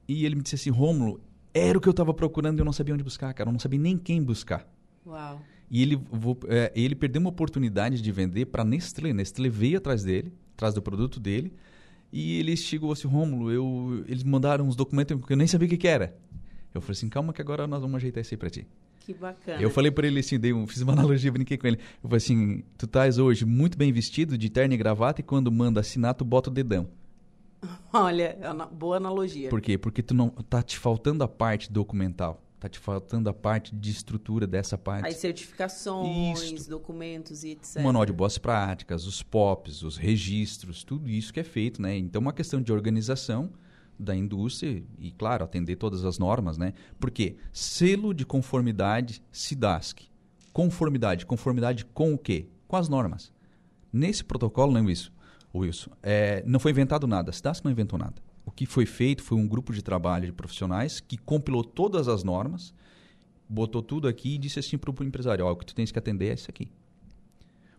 e 0.08 0.24
ele 0.24 0.36
me 0.36 0.42
disse 0.42 0.54
assim, 0.54 0.70
Rômulo, 0.70 1.20
era 1.52 1.76
o 1.76 1.80
que 1.80 1.88
eu 1.88 1.92
estava 1.92 2.14
procurando 2.14 2.58
e 2.58 2.60
eu 2.60 2.64
não 2.64 2.72
sabia 2.72 2.94
onde 2.94 3.02
buscar, 3.02 3.32
cara. 3.34 3.48
Eu 3.48 3.52
não 3.52 3.58
sabia 3.58 3.78
nem 3.78 3.98
quem 3.98 4.22
buscar. 4.22 4.66
Uau. 5.04 5.40
E 5.70 5.82
ele, 5.82 5.96
vou, 5.96 6.38
é, 6.48 6.72
ele 6.74 6.94
perdeu 6.94 7.20
uma 7.20 7.30
oportunidade 7.30 8.00
de 8.00 8.12
vender 8.12 8.46
para 8.46 8.64
Nestlé. 8.64 9.12
Nestlé 9.12 9.48
veio 9.48 9.78
atrás 9.78 10.04
dele, 10.04 10.32
atrás 10.54 10.74
do 10.74 10.80
produto 10.80 11.18
dele. 11.18 11.52
E 12.12 12.38
ele 12.38 12.56
chegou 12.56 12.92
assim, 12.92 13.08
Rômulo, 13.08 13.50
eu, 13.50 14.04
eles 14.06 14.22
mandaram 14.22 14.66
uns 14.66 14.76
documentos 14.76 15.20
que 15.24 15.32
eu 15.32 15.36
nem 15.36 15.46
sabia 15.46 15.66
o 15.66 15.68
que, 15.68 15.76
que 15.76 15.88
era. 15.88 16.16
Eu 16.72 16.80
falei 16.80 16.92
assim, 16.92 17.08
calma 17.08 17.32
que 17.32 17.40
agora 17.40 17.66
nós 17.66 17.80
vamos 17.80 17.96
ajeitar 17.96 18.20
isso 18.20 18.34
aí 18.34 18.38
para 18.38 18.50
ti. 18.50 18.66
Que 19.00 19.14
bacana. 19.14 19.60
Eu 19.60 19.70
falei 19.70 19.90
para 19.90 20.06
ele 20.06 20.20
assim, 20.20 20.38
dei 20.38 20.52
um, 20.52 20.66
fiz 20.66 20.82
uma 20.82 20.92
analogia, 20.94 21.32
brinquei 21.32 21.56
com 21.56 21.66
ele. 21.66 21.78
Eu 22.02 22.08
falei 22.08 22.16
assim, 22.16 22.62
tu 22.78 22.86
estás 22.86 23.18
hoje 23.18 23.44
muito 23.44 23.76
bem 23.76 23.92
vestido, 23.92 24.36
de 24.38 24.48
terno 24.48 24.74
e 24.74 24.76
gravata, 24.76 25.20
e 25.20 25.24
quando 25.24 25.50
manda 25.50 25.80
assinar, 25.80 26.14
tu 26.14 26.24
bota 26.24 26.50
o 26.50 26.52
dedão. 26.52 26.88
Olha, 27.92 28.36
boa 28.72 28.96
analogia. 28.96 29.48
Por 29.48 29.60
quê? 29.60 29.76
Porque 29.76 30.02
tu 30.02 30.14
não 30.14 30.28
tá 30.28 30.62
te 30.62 30.78
faltando 30.78 31.24
a 31.24 31.28
parte 31.28 31.72
documental. 31.72 32.42
Tá 32.58 32.68
te 32.70 32.78
faltando 32.78 33.28
a 33.28 33.34
parte 33.34 33.74
de 33.76 33.90
estrutura 33.90 34.46
dessa 34.46 34.78
parte. 34.78 35.06
As 35.08 35.16
certificações, 35.16 36.66
documentos 36.66 37.44
e 37.44 37.50
etc. 37.50 37.76
O 37.76 37.84
manual 37.84 38.06
de 38.06 38.12
boas 38.12 38.38
práticas, 38.38 39.06
os 39.06 39.22
POPs, 39.22 39.82
os 39.82 39.98
registros, 39.98 40.82
tudo 40.82 41.08
isso 41.08 41.32
que 41.32 41.40
é 41.40 41.44
feito, 41.44 41.82
né? 41.82 41.96
Então, 41.96 42.20
uma 42.20 42.32
questão 42.32 42.60
de 42.62 42.72
organização 42.72 43.50
da 43.98 44.14
indústria 44.16 44.82
e, 44.98 45.10
claro, 45.10 45.44
atender 45.44 45.76
todas 45.76 46.04
as 46.04 46.18
normas, 46.18 46.56
né? 46.56 46.72
Porque 46.98 47.36
selo 47.52 48.14
de 48.14 48.24
conformidade 48.24 49.22
SIDASC. 49.30 50.08
Conformidade. 50.52 51.26
Conformidade 51.26 51.84
com 51.84 52.14
o 52.14 52.18
quê? 52.18 52.48
Com 52.66 52.76
as 52.76 52.88
normas. 52.88 53.32
Nesse 53.92 54.24
protocolo, 54.24 54.72
não 54.72 54.88
é 54.88 54.92
isso? 54.92 55.12
Wilson, 55.54 55.90
é, 56.02 56.42
não 56.46 56.58
foi 56.58 56.70
inventado 56.70 57.06
nada. 57.06 57.30
A 57.30 57.32
SIDASC 57.32 57.64
não 57.64 57.70
inventou 57.70 57.98
nada. 57.98 58.25
O 58.46 58.52
que 58.52 58.64
foi 58.64 58.86
feito 58.86 59.24
foi 59.24 59.36
um 59.36 59.46
grupo 59.46 59.72
de 59.72 59.82
trabalho 59.82 60.26
de 60.26 60.32
profissionais 60.32 61.00
que 61.00 61.18
compilou 61.18 61.64
todas 61.64 62.06
as 62.06 62.22
normas, 62.22 62.72
botou 63.48 63.82
tudo 63.82 64.06
aqui 64.06 64.36
e 64.36 64.38
disse 64.38 64.60
assim 64.60 64.78
para 64.78 64.88
o 64.88 65.04
empresário: 65.04 65.44
o 65.44 65.56
que 65.56 65.66
tu 65.66 65.74
tens 65.74 65.90
que 65.90 65.98
atender 65.98 66.30
é 66.30 66.34
isso 66.34 66.48
aqui. 66.48 66.70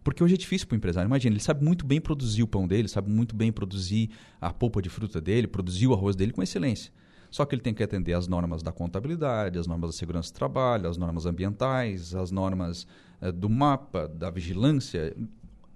Porque 0.04 0.24
hoje 0.24 0.36
é 0.36 0.38
difícil 0.38 0.68
para 0.68 0.76
o 0.76 0.78
empresário. 0.78 1.08
Imagina, 1.08 1.34
ele 1.34 1.42
sabe 1.42 1.64
muito 1.64 1.86
bem 1.86 2.00
produzir 2.00 2.44
o 2.44 2.48
pão 2.48 2.68
dele, 2.68 2.88
sabe 2.88 3.10
muito 3.10 3.36
bem 3.36 3.52
produzir 3.52 4.10
a 4.40 4.54
polpa 4.54 4.82
de 4.82 4.90
fruta 4.90 5.20
dele, 5.20 5.48
produzir 5.48 5.88
o 5.88 5.94
arroz 5.94 6.16
dele 6.16 6.32
com 6.34 6.44
excelência. 6.44 6.92
Só 7.32 7.46
que 7.46 7.56
ele 7.56 7.62
tem 7.62 7.74
que 7.74 7.84
atender 7.84 8.14
às 8.14 8.28
normas 8.28 8.62
da 8.62 8.72
contabilidade, 8.72 9.60
às 9.60 9.68
normas 9.68 9.90
da 9.90 9.98
segurança 9.98 10.32
do 10.32 10.36
trabalho, 10.36 10.90
às 10.90 10.98
normas 10.98 11.26
ambientais, 11.26 12.16
às 12.16 12.32
normas 12.32 12.88
eh, 13.22 13.32
do 13.32 13.50
mapa, 13.50 14.08
da 14.08 14.30
vigilância 14.30 15.16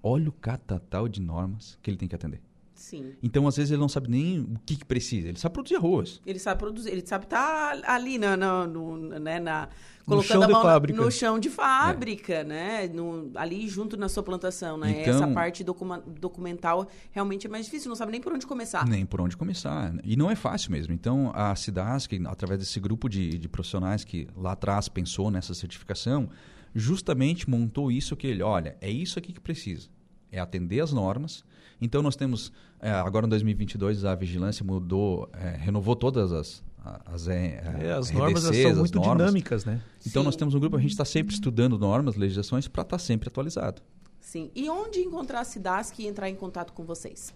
olha 0.03 0.29
o 0.29 0.31
catatal 0.31 1.07
de 1.07 1.21
normas 1.21 1.77
que 1.81 1.89
ele 1.89 1.97
tem 1.97 2.07
que 2.07 2.15
atender. 2.15 2.41
Sim. 2.81 3.13
Então, 3.21 3.47
às 3.47 3.55
vezes, 3.55 3.71
ele 3.71 3.79
não 3.79 3.87
sabe 3.87 4.09
nem 4.09 4.39
o 4.39 4.59
que, 4.65 4.75
que 4.75 4.85
precisa. 4.85 5.27
Ele 5.27 5.37
sabe 5.37 5.53
produzir 5.53 5.75
arroz. 5.75 6.19
Ele 6.25 6.39
sabe 6.39 6.59
produzir, 6.59 6.89
ele 6.89 7.05
sabe 7.05 7.25
estar 7.25 7.79
tá 7.79 7.93
ali 7.93 8.17
na, 8.17 8.35
na, 8.35 8.65
no, 8.65 8.97
né, 8.97 9.39
na, 9.39 9.69
colocando 10.03 10.43
a 10.43 10.47
mão 10.49 10.63
no 10.95 11.11
chão 11.11 11.37
de 11.37 11.47
fábrica, 11.47 12.33
é. 12.33 12.43
né? 12.43 12.87
No, 12.87 13.31
ali 13.35 13.67
junto 13.67 13.95
na 13.95 14.09
sua 14.09 14.23
plantação, 14.23 14.79
né? 14.79 15.01
Então, 15.01 15.13
Essa 15.15 15.27
parte 15.27 15.63
documa, 15.63 15.99
documental 16.19 16.87
realmente 17.11 17.45
é 17.45 17.49
mais 17.49 17.65
difícil, 17.65 17.87
não 17.87 17.95
sabe 17.95 18.11
nem 18.11 18.19
por 18.21 18.33
onde 18.33 18.47
começar. 18.47 18.87
Nem 18.87 19.05
por 19.05 19.21
onde 19.21 19.37
começar. 19.37 19.93
E 20.03 20.15
não 20.15 20.31
é 20.31 20.35
fácil 20.35 20.71
mesmo. 20.71 20.91
Então, 20.91 21.31
a 21.35 21.55
Cidasc, 21.55 22.11
através 22.25 22.59
desse 22.59 22.79
grupo 22.79 23.07
de, 23.07 23.37
de 23.37 23.47
profissionais 23.47 24.03
que 24.03 24.27
lá 24.35 24.53
atrás 24.53 24.89
pensou 24.89 25.29
nessa 25.29 25.53
certificação, 25.53 26.29
justamente 26.73 27.47
montou 27.47 27.91
isso 27.91 28.15
que 28.15 28.25
ele, 28.25 28.41
olha, 28.41 28.75
é 28.81 28.89
isso 28.89 29.19
aqui 29.19 29.31
que 29.31 29.39
precisa. 29.39 29.87
É 30.31 30.39
atender 30.39 30.79
as 30.79 30.93
normas. 30.93 31.43
Então 31.81 32.01
nós 32.01 32.15
temos, 32.15 32.51
é, 32.79 32.91
agora 32.91 33.25
em 33.25 33.29
2022 33.29 34.05
a 34.05 34.15
vigilância 34.15 34.63
mudou, 34.63 35.29
é, 35.33 35.57
renovou 35.57 35.95
todas 35.95 36.31
as, 36.31 36.63
as, 37.05 37.27
é, 37.27 37.61
é, 37.81 37.91
as 37.91 38.11
normas 38.11 38.43
são 38.43 38.75
muito 38.75 38.95
normas. 38.95 39.17
dinâmicas, 39.17 39.65
né? 39.65 39.81
Então 40.05 40.21
Sim. 40.21 40.25
nós 40.25 40.35
temos 40.35 40.53
um 40.53 40.59
grupo, 40.59 40.77
a 40.77 40.79
gente 40.79 40.91
está 40.91 41.05
sempre 41.05 41.33
estudando 41.33 41.77
normas, 41.77 42.15
legislações 42.15 42.67
para 42.67 42.83
estar 42.83 42.97
tá 42.97 42.99
sempre 42.99 43.29
atualizado. 43.29 43.81
Sim. 44.19 44.51
E 44.55 44.69
onde 44.69 44.99
encontrar 44.99 45.41
a 45.41 45.43
Cidasc 45.43 45.97
e 45.99 46.07
entrar 46.07 46.29
em 46.29 46.35
contato 46.35 46.71
com 46.73 46.85
vocês? 46.85 47.33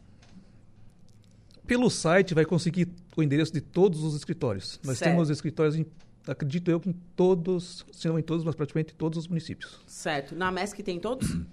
Pelo 1.66 1.90
site 1.90 2.36
vai 2.36 2.46
conseguir 2.46 2.88
o 3.18 3.24
endereço 3.24 3.52
de 3.52 3.62
todos 3.62 4.04
os 4.04 4.16
escritórios. 4.16 4.80
Nós 4.84 5.00
certo. 5.00 5.12
temos 5.12 5.30
escritórios 5.32 5.76
em 5.76 5.86
acredito 6.28 6.72
eu 6.72 6.80
que 6.80 6.90
em 6.90 6.96
todos, 7.16 7.86
se 7.92 8.08
não 8.08 8.18
em 8.18 8.24
todos, 8.24 8.44
mas 8.44 8.56
praticamente 8.56 8.94
em 8.94 8.98
todos 8.98 9.18
os 9.20 9.28
municípios. 9.28 9.80
Certo. 9.86 10.36
Na 10.36 10.52
MESC 10.52 10.82
tem 10.82 11.00
todos? 11.00 11.38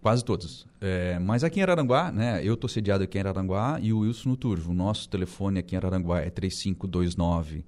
Quase 0.00 0.24
todos. 0.24 0.66
É, 0.80 1.18
mas 1.18 1.42
aqui 1.42 1.58
em 1.58 1.62
Araranguá, 1.62 2.12
né, 2.12 2.40
eu 2.44 2.54
estou 2.54 2.68
sediado 2.68 3.02
aqui 3.02 3.18
em 3.18 3.20
Araranguá 3.20 3.78
e 3.80 3.92
o 3.92 4.00
Wilson 4.00 4.30
no 4.30 4.36
Turvo. 4.36 4.70
O 4.70 4.74
nosso 4.74 5.08
telefone 5.08 5.58
aqui 5.58 5.74
em 5.74 5.78
Araranguá 5.78 6.20
é 6.20 6.30
3529 6.30 7.64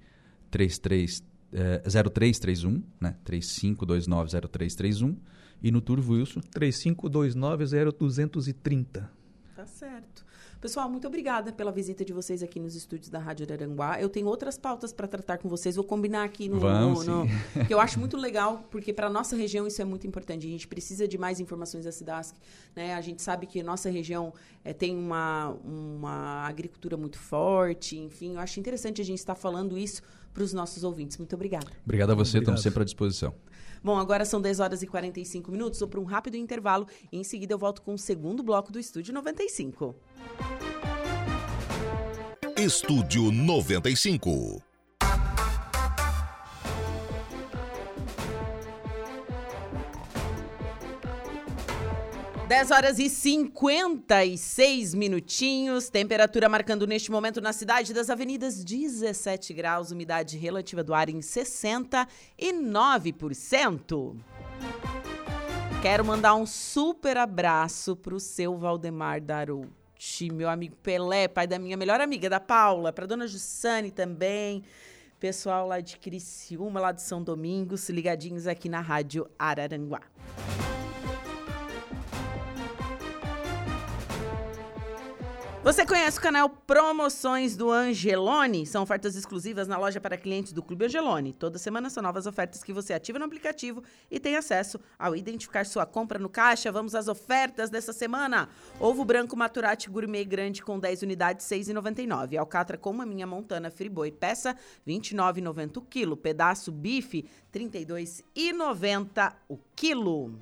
33, 0.50 1.24
é, 1.52 1.78
0331, 1.78 2.82
né, 3.00 3.16
3529 3.24 4.30
0331. 4.48 5.16
E 5.62 5.70
no 5.70 5.80
Turvo, 5.80 6.14
Wilson? 6.14 6.40
3529 6.40 7.66
0230. 7.92 9.10
Tá 9.54 9.66
certo. 9.66 10.24
Pessoal, 10.60 10.90
muito 10.90 11.06
obrigada 11.06 11.54
pela 11.54 11.72
visita 11.72 12.04
de 12.04 12.12
vocês 12.12 12.42
aqui 12.42 12.60
nos 12.60 12.74
estúdios 12.74 13.08
da 13.08 13.18
Rádio 13.18 13.46
Araranguá. 13.46 13.98
Eu 13.98 14.10
tenho 14.10 14.26
outras 14.26 14.58
pautas 14.58 14.92
para 14.92 15.08
tratar 15.08 15.38
com 15.38 15.48
vocês. 15.48 15.74
Vou 15.74 15.84
combinar 15.84 16.22
aqui 16.22 16.50
no, 16.50 16.60
Vamos, 16.60 17.06
no, 17.06 17.24
no 17.24 17.66
que 17.66 17.72
eu 17.72 17.80
acho 17.80 17.96
muito 17.98 18.14
legal, 18.14 18.68
porque 18.70 18.92
para 18.92 19.08
nossa 19.08 19.34
região 19.34 19.66
isso 19.66 19.80
é 19.80 19.86
muito 19.86 20.06
importante. 20.06 20.46
A 20.46 20.50
gente 20.50 20.68
precisa 20.68 21.08
de 21.08 21.16
mais 21.16 21.40
informações 21.40 21.86
da 21.86 21.92
Cidasc. 21.92 22.36
Né? 22.76 22.92
A 22.92 23.00
gente 23.00 23.22
sabe 23.22 23.46
que 23.46 23.62
nossa 23.62 23.88
região 23.88 24.34
é, 24.62 24.74
tem 24.74 24.94
uma, 24.94 25.56
uma 25.64 26.46
agricultura 26.46 26.94
muito 26.94 27.18
forte. 27.18 27.96
Enfim, 27.96 28.34
eu 28.34 28.40
acho 28.40 28.60
interessante 28.60 29.00
a 29.00 29.04
gente 29.04 29.18
estar 29.18 29.34
falando 29.34 29.78
isso 29.78 30.02
para 30.34 30.42
os 30.42 30.52
nossos 30.52 30.84
ouvintes. 30.84 31.16
Muito 31.16 31.34
obrigada. 31.34 31.68
Obrigado 31.86 32.10
a 32.10 32.14
você, 32.14 32.36
Obrigado. 32.36 32.42
estamos 32.42 32.62
sempre 32.62 32.82
à 32.82 32.84
disposição. 32.84 33.34
Bom, 33.82 33.98
agora 33.98 34.24
são 34.24 34.40
10 34.40 34.60
horas 34.60 34.82
e 34.82 34.86
45 34.86 35.50
minutos. 35.50 35.80
Vou 35.80 35.88
para 35.88 36.00
um 36.00 36.04
rápido 36.04 36.36
intervalo 36.36 36.86
e 37.10 37.18
em 37.18 37.24
seguida 37.24 37.54
eu 37.54 37.58
volto 37.58 37.82
com 37.82 37.94
o 37.94 37.98
segundo 37.98 38.42
bloco 38.42 38.70
do 38.70 38.78
Estúdio 38.78 39.14
95. 39.14 39.94
Estúdio 42.56 43.32
95. 43.32 44.69
10 52.50 52.70
horas 52.72 52.98
e 52.98 53.08
56 53.08 54.92
minutinhos, 54.92 55.88
temperatura 55.88 56.48
marcando 56.48 56.84
neste 56.84 57.08
momento 57.08 57.40
na 57.40 57.52
cidade 57.52 57.94
das 57.94 58.10
avenidas 58.10 58.64
17 58.64 59.54
graus, 59.54 59.92
umidade 59.92 60.36
relativa 60.36 60.82
do 60.82 60.92
ar 60.92 61.08
em 61.08 61.20
69%. 61.20 64.16
Quero 65.80 66.04
mandar 66.04 66.34
um 66.34 66.44
super 66.44 67.18
abraço 67.18 67.94
pro 67.94 68.18
seu 68.18 68.58
Valdemar 68.58 69.20
Darouti, 69.20 70.28
meu 70.32 70.48
amigo 70.48 70.74
Pelé, 70.82 71.28
pai 71.28 71.46
da 71.46 71.56
minha 71.56 71.76
melhor 71.76 72.00
amiga, 72.00 72.28
da 72.28 72.40
Paula, 72.40 72.92
pra 72.92 73.06
dona 73.06 73.28
Jussane 73.28 73.92
também, 73.92 74.64
pessoal 75.20 75.68
lá 75.68 75.78
de 75.78 75.96
Criciúma, 75.96 76.80
lá 76.80 76.90
de 76.90 77.02
São 77.02 77.22
Domingos, 77.22 77.88
ligadinhos 77.88 78.48
aqui 78.48 78.68
na 78.68 78.80
Rádio 78.80 79.30
Araranguá. 79.38 80.00
Você 85.62 85.84
conhece 85.84 86.18
o 86.18 86.22
canal 86.22 86.48
Promoções 86.48 87.54
do 87.54 87.70
Angelone? 87.70 88.64
São 88.64 88.82
ofertas 88.82 89.14
exclusivas 89.14 89.68
na 89.68 89.76
loja 89.76 90.00
para 90.00 90.16
clientes 90.16 90.54
do 90.54 90.62
Clube 90.62 90.86
Angelone. 90.86 91.34
Toda 91.34 91.58
semana 91.58 91.90
são 91.90 92.02
novas 92.02 92.24
ofertas 92.24 92.64
que 92.64 92.72
você 92.72 92.94
ativa 92.94 93.18
no 93.18 93.26
aplicativo 93.26 93.84
e 94.10 94.18
tem 94.18 94.36
acesso 94.36 94.80
ao 94.98 95.14
identificar 95.14 95.66
sua 95.66 95.84
compra 95.84 96.18
no 96.18 96.30
caixa. 96.30 96.72
Vamos 96.72 96.94
às 96.94 97.08
ofertas 97.08 97.68
dessa 97.68 97.92
semana. 97.92 98.48
Ovo 98.80 99.04
branco 99.04 99.36
Maturati 99.36 99.90
Gourmet 99.90 100.24
grande 100.24 100.62
com 100.62 100.78
10 100.78 101.02
unidades, 101.02 101.44
6,99. 101.44 102.38
Alcatra 102.38 102.78
com 102.78 102.94
maminha 102.94 103.26
montana 103.26 103.70
Friboi, 103.70 104.10
peça 104.10 104.56
29,90 104.88 105.76
o 105.76 105.82
quilo. 105.82 106.16
Pedaço 106.16 106.72
bife, 106.72 107.28
32,90 107.52 109.34
o 109.46 109.58
quilo. 109.76 110.40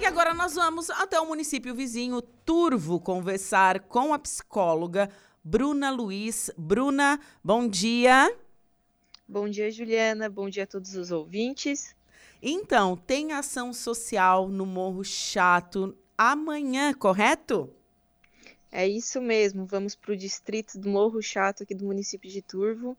E 0.00 0.06
agora 0.06 0.32
nós 0.32 0.54
vamos 0.54 0.90
até 0.90 1.18
o 1.20 1.26
município 1.26 1.74
vizinho 1.74 2.22
Turvo 2.22 3.00
conversar 3.00 3.80
com 3.80 4.14
a 4.14 4.18
psicóloga 4.18 5.10
Bruna 5.42 5.90
Luiz. 5.90 6.50
Bruna, 6.56 7.18
bom 7.42 7.68
dia. 7.68 8.32
Bom 9.26 9.48
dia, 9.48 9.70
Juliana. 9.72 10.30
Bom 10.30 10.48
dia 10.48 10.62
a 10.62 10.66
todos 10.66 10.94
os 10.94 11.10
ouvintes. 11.10 11.96
Então, 12.40 12.96
tem 12.96 13.32
ação 13.32 13.72
social 13.72 14.48
no 14.48 14.64
Morro 14.64 15.02
Chato 15.02 15.96
amanhã, 16.16 16.94
correto? 16.94 17.68
É 18.70 18.86
isso 18.86 19.20
mesmo. 19.20 19.66
Vamos 19.66 19.96
para 19.96 20.12
o 20.12 20.16
distrito 20.16 20.78
do 20.78 20.88
Morro 20.88 21.20
Chato, 21.20 21.64
aqui 21.64 21.74
do 21.74 21.84
município 21.84 22.30
de 22.30 22.40
Turvo. 22.40 22.96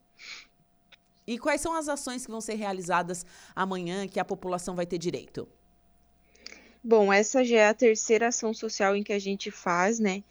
E 1.25 1.39
quais 1.39 1.62
são 1.62 1.73
as 1.73 1.88
ações 1.88 2.25
que 2.25 2.31
vão 2.31 2.41
ser 2.41 2.55
realizadas 2.55 3.25
amanhã 3.55 4.05
que 4.05 4.19
a 4.19 4.25
população 4.25 4.75
vai 4.75 4.85
ter 4.85 4.97
direito? 4.97 5.47
Bom, 6.89 7.13
essa 7.13 7.45
já 7.45 7.58
é 7.58 7.67
a 7.67 7.73
terceira 7.75 8.30
ação 8.30 8.52
social 8.52 8.95
em 8.95 9.04
que 9.04 9.13
a 9.13 9.19
gente 9.19 9.52
faz, 9.52 9.99
né? 9.99 10.23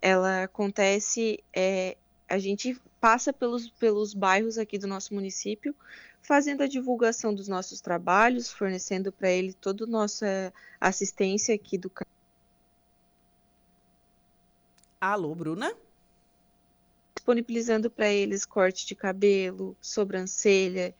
Ela 0.00 0.44
acontece, 0.44 1.44
é, 1.54 1.94
a 2.26 2.38
gente 2.38 2.74
passa 2.98 3.34
pelos, 3.34 3.68
pelos 3.68 4.14
bairros 4.14 4.56
aqui 4.56 4.78
do 4.78 4.86
nosso 4.86 5.12
município, 5.12 5.76
fazendo 6.22 6.62
a 6.62 6.66
divulgação 6.66 7.34
dos 7.34 7.48
nossos 7.48 7.82
trabalhos, 7.82 8.50
fornecendo 8.50 9.12
para 9.12 9.30
ele 9.30 9.52
toda 9.52 9.84
a 9.84 9.86
nossa 9.86 10.54
assistência 10.80 11.54
aqui 11.54 11.76
do 11.76 11.92
Alô, 14.98 15.34
Bruna? 15.34 15.70
Disponibilizando 17.14 17.90
para 17.90 18.08
eles 18.08 18.46
corte 18.46 18.86
de 18.86 18.94
cabelo, 18.94 19.76
sobrancelha, 19.82 20.94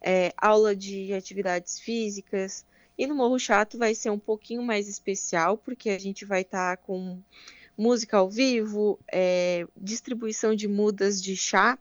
é, 0.00 0.32
aula 0.34 0.74
de 0.74 1.12
atividades 1.12 1.78
físicas, 1.78 2.64
e 2.96 3.06
no 3.06 3.14
Morro 3.14 3.38
Chato 3.38 3.78
vai 3.78 3.94
ser 3.94 4.10
um 4.10 4.18
pouquinho 4.18 4.62
mais 4.62 4.88
especial, 4.88 5.56
porque 5.56 5.90
a 5.90 5.98
gente 5.98 6.24
vai 6.24 6.42
estar 6.42 6.76
tá 6.76 6.82
com 6.82 7.20
música 7.76 8.18
ao 8.18 8.28
vivo, 8.28 8.98
é, 9.10 9.66
distribuição 9.76 10.54
de 10.54 10.68
mudas 10.68 11.22
de 11.22 11.36
chá, 11.36 11.78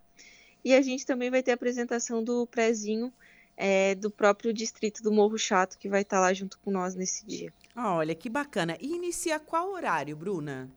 e 0.63 0.73
a 0.73 0.81
gente 0.81 1.05
também 1.05 1.29
vai 1.29 1.43
ter 1.43 1.51
a 1.51 1.55
apresentação 1.55 2.23
do 2.23 2.45
prezinho 2.47 3.11
é, 3.57 3.95
do 3.95 4.09
próprio 4.09 4.53
distrito 4.53 5.03
do 5.03 5.11
Morro 5.11 5.37
Chato, 5.37 5.77
que 5.77 5.89
vai 5.89 6.01
estar 6.01 6.17
tá 6.17 6.21
lá 6.21 6.33
junto 6.33 6.57
com 6.59 6.71
nós 6.71 6.95
nesse 6.95 7.25
dia. 7.25 7.53
Olha, 7.75 8.15
que 8.15 8.29
bacana. 8.29 8.77
E 8.79 8.95
inicia 8.95 9.39
qual 9.39 9.71
horário, 9.71 10.15
Bruna? 10.15 10.69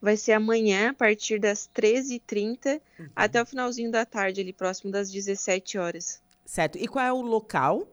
Vai 0.00 0.16
ser 0.16 0.32
amanhã, 0.32 0.90
a 0.90 0.94
partir 0.94 1.38
das 1.38 1.70
13h30 1.74 2.80
uhum. 2.98 3.08
até 3.14 3.40
o 3.40 3.46
finalzinho 3.46 3.90
da 3.90 4.04
tarde, 4.04 4.40
ali 4.40 4.52
próximo 4.52 4.90
das 4.90 5.10
17 5.10 5.78
horas. 5.78 6.20
Certo. 6.44 6.76
E 6.76 6.88
qual 6.88 7.04
é 7.04 7.12
o 7.12 7.20
local? 7.20 7.88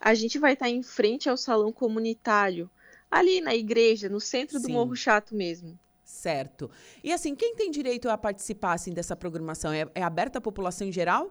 A 0.00 0.14
gente 0.14 0.38
vai 0.38 0.54
estar 0.54 0.68
em 0.68 0.82
frente 0.82 1.28
ao 1.28 1.36
salão 1.36 1.70
comunitário, 1.70 2.70
ali 3.10 3.40
na 3.40 3.54
igreja, 3.54 4.08
no 4.08 4.20
centro 4.20 4.58
do 4.58 4.66
Sim. 4.66 4.72
Morro 4.72 4.96
Chato 4.96 5.34
mesmo. 5.34 5.78
Certo. 6.02 6.70
E 7.04 7.12
assim, 7.12 7.36
quem 7.36 7.54
tem 7.54 7.70
direito 7.70 8.08
a 8.08 8.18
participar 8.18 8.72
assim, 8.72 8.92
dessa 8.92 9.14
programação? 9.14 9.72
É, 9.72 9.86
é 9.94 10.02
aberta 10.02 10.38
à 10.38 10.40
população 10.40 10.86
em 10.86 10.92
geral? 10.92 11.30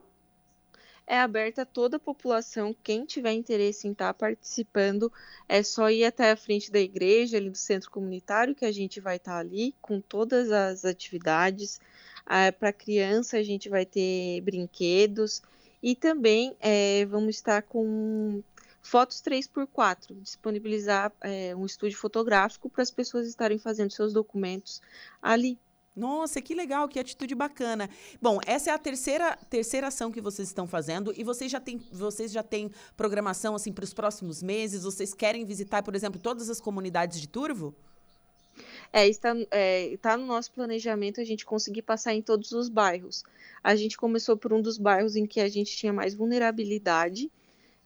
É 1.05 1.19
aberta 1.19 1.63
a 1.63 1.65
toda 1.65 1.97
a 1.97 1.99
população. 1.99 2.73
Quem 2.84 3.03
tiver 3.03 3.34
interesse 3.34 3.88
em 3.88 3.91
estar 3.91 4.13
participando, 4.13 5.12
é 5.47 5.63
só 5.63 5.89
ir 5.89 6.05
até 6.05 6.32
a 6.32 6.38
frente 6.38 6.71
da 6.71 6.79
igreja, 6.79 7.38
ali 7.38 7.49
do 7.49 7.58
centro 7.58 7.89
comunitário, 7.89 8.53
que 8.53 8.63
a 8.63 8.71
gente 8.71 9.01
vai 9.01 9.15
estar 9.15 9.38
ali 9.38 9.73
com 9.82 9.99
todas 9.99 10.51
as 10.51 10.86
atividades. 10.86 11.82
Ah, 12.25 12.51
Para 12.51 12.71
criança, 12.71 13.38
a 13.38 13.43
gente 13.43 13.67
vai 13.67 13.88
ter 13.88 14.39
brinquedos. 14.41 15.41
E 15.82 15.95
também 15.95 16.55
é, 16.60 17.05
vamos 17.05 17.36
estar 17.36 17.63
com 17.63 18.43
Fotos 18.82 19.22
3x4, 19.22 20.22
disponibilizar 20.22 21.12
é, 21.22 21.56
um 21.56 21.65
estúdio 21.65 21.98
fotográfico 21.98 22.70
para 22.70 22.82
as 22.82 22.92
pessoas 22.92 23.28
estarem 23.28 23.60
fazendo 23.60 23.92
seus 23.92 24.13
documentos 24.13 24.82
ali. 25.22 25.60
Nossa, 25.96 26.42
que 26.42 26.56
legal, 26.56 26.88
que 26.88 26.98
atitude 26.98 27.36
bacana. 27.36 27.89
Bom, 28.22 28.39
essa 28.46 28.72
é 28.72 28.74
a 28.74 28.78
terceira, 28.78 29.36
terceira 29.50 29.88
ação 29.88 30.12
que 30.12 30.22
vocês 30.22 30.48
estão 30.48 30.65
fazendo 30.65 31.13
e 31.18 31.26
vocês 31.26 31.52
já 31.52 31.60
têm, 31.60 31.78
vocês 31.92 32.32
já 32.32 32.42
têm 32.42 32.72
programação 32.96 33.54
assim 33.54 33.74
para 33.74 33.84
os 33.84 33.94
próximos 33.94 34.42
meses? 34.42 34.84
Vocês 34.84 35.13
querem 35.13 35.44
visitar, 35.44 35.84
por 35.84 35.96
exemplo, 35.96 36.20
todas 36.20 36.50
as 36.50 36.62
comunidades 36.62 37.20
de 37.20 37.28
Turvo? 37.28 37.76
É, 38.94 39.08
está, 39.08 39.36
é, 39.52 39.88
está 39.88 40.15
no 40.15 40.26
nosso 40.26 40.52
planejamento 40.52 41.20
a 41.20 41.24
gente 41.24 41.46
conseguir 41.46 41.82
passar 41.82 42.13
em 42.13 42.22
todos 42.22 42.52
os 42.54 42.70
bairros. 42.70 43.24
A 43.63 43.76
gente 43.76 43.98
começou 43.98 44.38
por 44.38 44.54
um 44.54 44.62
dos 44.62 44.78
bairros 44.78 45.15
em 45.15 45.26
que 45.26 45.42
a 45.42 45.50
gente 45.50 45.76
tinha 45.76 45.92
mais 45.92 46.15
vulnerabilidade 46.15 47.30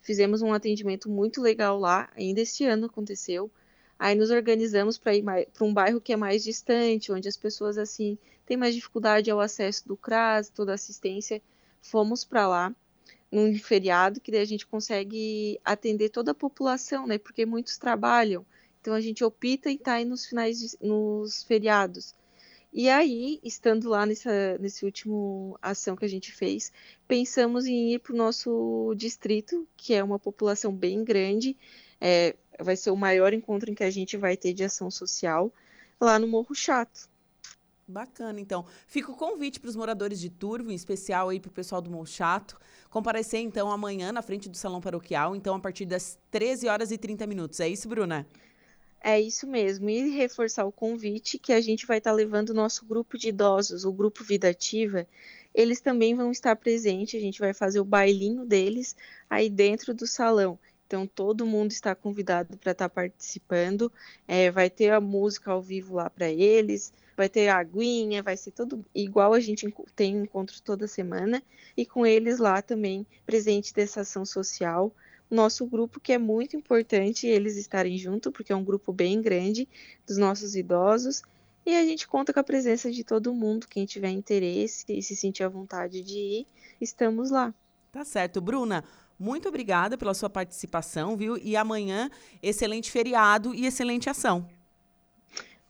Fizemos 0.03 0.41
um 0.41 0.53
atendimento 0.53 1.09
muito 1.09 1.41
legal 1.41 1.79
lá, 1.79 2.11
ainda 2.15 2.41
este 2.41 2.65
ano 2.65 2.87
aconteceu. 2.87 3.49
Aí 3.97 4.13
nos 4.15 4.31
organizamos 4.31 4.97
para 4.97 5.15
ir 5.15 5.23
para 5.23 5.65
um 5.65 5.73
bairro 5.73 6.01
que 6.01 6.11
é 6.11 6.17
mais 6.17 6.43
distante, 6.43 7.11
onde 7.11 7.29
as 7.29 7.37
pessoas 7.37 7.77
assim 7.77 8.17
têm 8.45 8.57
mais 8.57 8.75
dificuldade 8.75 9.31
ao 9.31 9.39
acesso 9.39 9.87
do 9.87 9.95
CRAS, 9.95 10.49
toda 10.49 10.73
assistência. 10.73 11.41
Fomos 11.81 12.25
para 12.25 12.45
lá 12.45 12.75
num 13.31 13.57
feriado 13.57 14.19
que 14.19 14.29
daí 14.29 14.41
a 14.41 14.45
gente 14.45 14.67
consegue 14.67 15.57
atender 15.63 16.09
toda 16.09 16.31
a 16.31 16.35
população, 16.35 17.07
né? 17.07 17.17
Porque 17.17 17.45
muitos 17.45 17.77
trabalham. 17.77 18.45
Então 18.81 18.93
a 18.93 18.99
gente 18.99 19.23
opta 19.23 19.71
em 19.71 19.75
estar 19.75 19.91
tá 19.91 19.93
aí 19.93 20.05
nos 20.05 20.25
finais 20.25 20.59
de, 20.59 20.85
nos 20.85 21.43
feriados. 21.43 22.13
E 22.75 22.89
aí, 22.89 23.39
estando 23.43 23.87
lá 23.87 24.03
nessa 24.03 24.57
nesse 24.57 24.83
último 24.83 25.55
ação 25.61 25.95
que 25.95 26.05
a 26.05 26.07
gente 26.07 26.31
fez, 26.31 26.71
pensamos 27.07 27.67
em 27.67 27.93
ir 27.93 27.99
para 27.99 28.13
o 28.13 28.17
nosso 28.17 28.95
distrito, 28.97 29.67
que 29.77 29.93
é 29.93 30.03
uma 30.03 30.17
população 30.17 30.73
bem 30.75 31.03
grande. 31.03 31.55
É, 32.01 32.35
vai 32.59 32.75
ser 32.75 32.89
o 32.89 32.95
maior 32.95 33.31
encontro 33.31 33.69
em 33.69 33.75
que 33.75 33.83
a 33.83 33.91
gente 33.91 34.17
vai 34.17 34.35
ter 34.35 34.53
de 34.53 34.63
ação 34.63 34.89
social 34.89 35.53
lá 36.01 36.17
no 36.17 36.27
Morro 36.27 36.55
Chato. 36.55 37.07
Bacana, 37.87 38.39
então. 38.41 38.65
Fica 38.87 39.11
o 39.11 39.15
convite 39.15 39.59
para 39.59 39.69
os 39.69 39.75
moradores 39.75 40.19
de 40.19 40.31
Turvo, 40.31 40.71
em 40.71 40.75
especial 40.75 41.29
aí 41.29 41.39
para 41.39 41.49
o 41.49 41.53
pessoal 41.53 41.79
do 41.79 41.91
Morro 41.91 42.07
Chato, 42.07 42.59
comparecer 42.89 43.39
então 43.41 43.71
amanhã 43.71 44.11
na 44.11 44.23
frente 44.23 44.49
do 44.49 44.57
Salão 44.57 44.81
Paroquial, 44.81 45.35
então 45.35 45.53
a 45.53 45.59
partir 45.59 45.85
das 45.85 46.17
13 46.31 46.67
horas 46.67 46.91
e 46.91 46.97
30 46.97 47.27
minutos. 47.27 47.59
É 47.59 47.67
isso, 47.67 47.87
Bruna? 47.87 48.25
É 49.05 49.19
isso 49.19 49.45
mesmo. 49.45 49.89
E 49.89 50.09
reforçar 50.11 50.63
o 50.63 50.71
convite 50.71 51.37
que 51.37 51.51
a 51.51 51.59
gente 51.59 51.85
vai 51.85 51.97
estar 51.97 52.11
tá 52.11 52.15
levando 52.15 52.51
o 52.51 52.53
nosso 52.53 52.85
grupo 52.85 53.17
de 53.17 53.29
idosos, 53.29 53.83
o 53.83 53.91
grupo 53.91 54.23
Vida 54.23 54.47
Ativa. 54.49 55.05
Eles 55.53 55.81
também 55.81 56.15
vão 56.15 56.31
estar 56.31 56.55
presentes. 56.55 57.19
A 57.19 57.23
gente 57.23 57.39
vai 57.41 57.53
fazer 57.53 57.81
o 57.81 57.85
bailinho 57.85 58.45
deles 58.45 58.95
aí 59.29 59.49
dentro 59.49 59.93
do 59.93 60.07
salão. 60.07 60.57
Então 60.87 61.05
todo 61.05 61.45
mundo 61.45 61.71
está 61.71 61.93
convidado 61.93 62.57
para 62.57 62.71
estar 62.71 62.87
tá 62.87 62.95
participando. 62.95 63.91
É, 64.25 64.49
vai 64.49 64.69
ter 64.69 64.91
a 64.91 65.01
música 65.01 65.51
ao 65.51 65.61
vivo 65.61 65.95
lá 65.95 66.09
para 66.09 66.29
eles. 66.29 66.93
Vai 67.17 67.27
ter 67.27 67.49
a 67.49 67.57
aguinha, 67.57 68.23
vai 68.23 68.37
ser 68.37 68.51
tudo 68.51 68.85
igual 68.95 69.33
a 69.33 69.39
gente 69.41 69.67
tem 69.97 70.15
encontros 70.15 70.61
toda 70.61 70.87
semana. 70.87 71.43
E 71.75 71.85
com 71.85 72.05
eles 72.05 72.39
lá 72.39 72.61
também 72.61 73.05
presente 73.25 73.73
dessa 73.73 74.01
ação 74.01 74.25
social 74.25 74.95
nosso 75.33 75.65
grupo, 75.65 75.99
que 75.99 76.13
é 76.13 76.17
muito 76.17 76.55
importante 76.55 77.27
eles 77.27 77.57
estarem 77.57 77.97
junto, 77.97 78.31
porque 78.31 78.53
é 78.53 78.55
um 78.55 78.63
grupo 78.63 78.93
bem 78.93 79.21
grande 79.21 79.67
dos 80.05 80.17
nossos 80.17 80.55
idosos, 80.55 81.23
E 81.65 81.73
a 81.75 81.85
gente 81.85 82.07
conta 82.07 82.33
com 82.33 82.39
a 82.39 82.43
presença 82.43 82.91
de 82.91 83.03
todo 83.03 83.33
mundo, 83.33 83.67
quem 83.69 83.85
tiver 83.85 84.09
interesse 84.09 84.85
e 84.89 85.01
se 85.01 85.15
sentir 85.15 85.43
à 85.43 85.49
vontade 85.49 86.03
de 86.03 86.17
ir, 86.17 86.47
estamos 86.81 87.31
lá. 87.31 87.53
Tá 87.91 88.03
certo. 88.03 88.41
Bruna, 88.41 88.83
muito 89.17 89.47
obrigada 89.47 89.97
pela 89.97 90.13
sua 90.13 90.29
participação, 90.29 91.15
viu? 91.15 91.37
E 91.37 91.55
amanhã, 91.55 92.09
excelente 92.41 92.91
feriado 92.91 93.53
e 93.55 93.65
excelente 93.65 94.09
ação. 94.09 94.49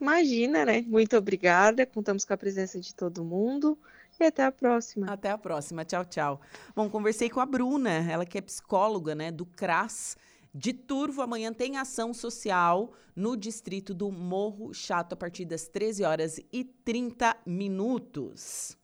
Imagina, 0.01 0.65
né? 0.65 0.81
Muito 0.81 1.15
obrigada. 1.15 1.85
Contamos 1.85 2.25
com 2.25 2.33
a 2.33 2.37
presença 2.37 2.79
de 2.79 2.95
todo 2.95 3.23
mundo. 3.23 3.77
E 4.19 4.25
até 4.25 4.45
a 4.45 4.51
próxima. 4.51 5.11
Até 5.11 5.31
a 5.31 5.37
próxima. 5.37 5.83
Tchau, 5.83 6.05
tchau. 6.05 6.41
Bom, 6.75 6.89
conversei 6.89 7.29
com 7.29 7.39
a 7.39 7.45
Bruna, 7.45 7.89
ela 7.89 8.25
que 8.25 8.37
é 8.37 8.41
psicóloga, 8.41 9.15
né, 9.15 9.31
do 9.31 9.45
CRAS 9.45 10.15
de 10.53 10.71
Turvo. 10.71 11.21
Amanhã 11.21 11.51
tem 11.51 11.77
ação 11.77 12.13
social 12.13 12.93
no 13.15 13.35
distrito 13.35 13.93
do 13.93 14.11
Morro 14.11 14.73
Chato 14.73 15.13
a 15.13 15.15
partir 15.15 15.45
das 15.45 15.67
13 15.67 16.03
horas 16.03 16.39
e 16.51 16.63
30 16.63 17.35
minutos. 17.45 18.77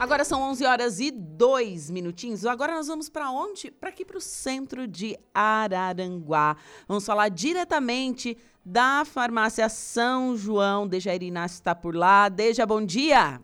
Agora 0.00 0.24
são 0.24 0.40
11 0.40 0.64
horas 0.64 0.98
e 0.98 1.10
2 1.10 1.90
minutinhos. 1.90 2.46
Agora 2.46 2.74
nós 2.74 2.86
vamos 2.86 3.10
para 3.10 3.30
onde? 3.30 3.70
Para 3.70 3.90
aqui 3.90 4.02
para 4.02 4.16
o 4.16 4.20
centro 4.20 4.88
de 4.88 5.14
Araranguá. 5.34 6.56
Vamos 6.88 7.04
falar 7.04 7.28
diretamente 7.28 8.34
da 8.64 9.04
farmácia 9.04 9.68
São 9.68 10.36
João. 10.36 10.86
Dejair 10.86 11.22
Inácio 11.22 11.56
está 11.56 11.74
por 11.74 11.94
lá. 11.94 12.28
Deja, 12.28 12.66
bom 12.66 12.84
dia. 12.84 13.40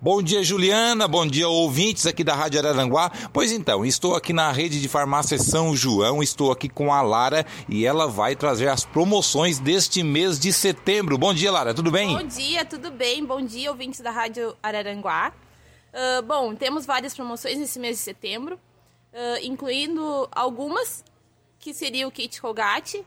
Bom 0.00 0.22
dia, 0.22 0.44
Juliana. 0.44 1.08
Bom 1.08 1.26
dia, 1.26 1.48
ouvintes 1.48 2.06
aqui 2.06 2.22
da 2.22 2.32
Rádio 2.32 2.60
Araranguá. 2.60 3.10
Pois 3.32 3.50
então, 3.50 3.84
estou 3.84 4.14
aqui 4.14 4.32
na 4.32 4.52
rede 4.52 4.80
de 4.80 4.88
farmácia 4.88 5.36
São 5.38 5.74
João, 5.74 6.22
estou 6.22 6.52
aqui 6.52 6.68
com 6.68 6.92
a 6.92 7.02
Lara 7.02 7.44
e 7.68 7.84
ela 7.84 8.06
vai 8.06 8.36
trazer 8.36 8.68
as 8.68 8.84
promoções 8.84 9.58
deste 9.58 10.04
mês 10.04 10.38
de 10.38 10.52
setembro. 10.52 11.18
Bom 11.18 11.34
dia, 11.34 11.50
Lara, 11.50 11.74
tudo 11.74 11.90
bem? 11.90 12.16
Bom 12.16 12.28
dia, 12.28 12.64
tudo 12.64 12.92
bem? 12.92 13.24
Bom 13.24 13.42
dia, 13.42 13.72
ouvintes 13.72 14.00
da 14.00 14.12
Rádio 14.12 14.56
Araranguá. 14.62 15.32
Uh, 15.92 16.22
bom, 16.22 16.54
temos 16.54 16.86
várias 16.86 17.12
promoções 17.12 17.58
nesse 17.58 17.80
mês 17.80 17.96
de 17.96 18.02
setembro, 18.04 18.54
uh, 18.54 19.42
incluindo 19.42 20.28
algumas 20.30 21.02
que 21.58 21.74
seria 21.74 22.06
o 22.06 22.10
kit 22.12 22.40
Colgate 22.40 23.04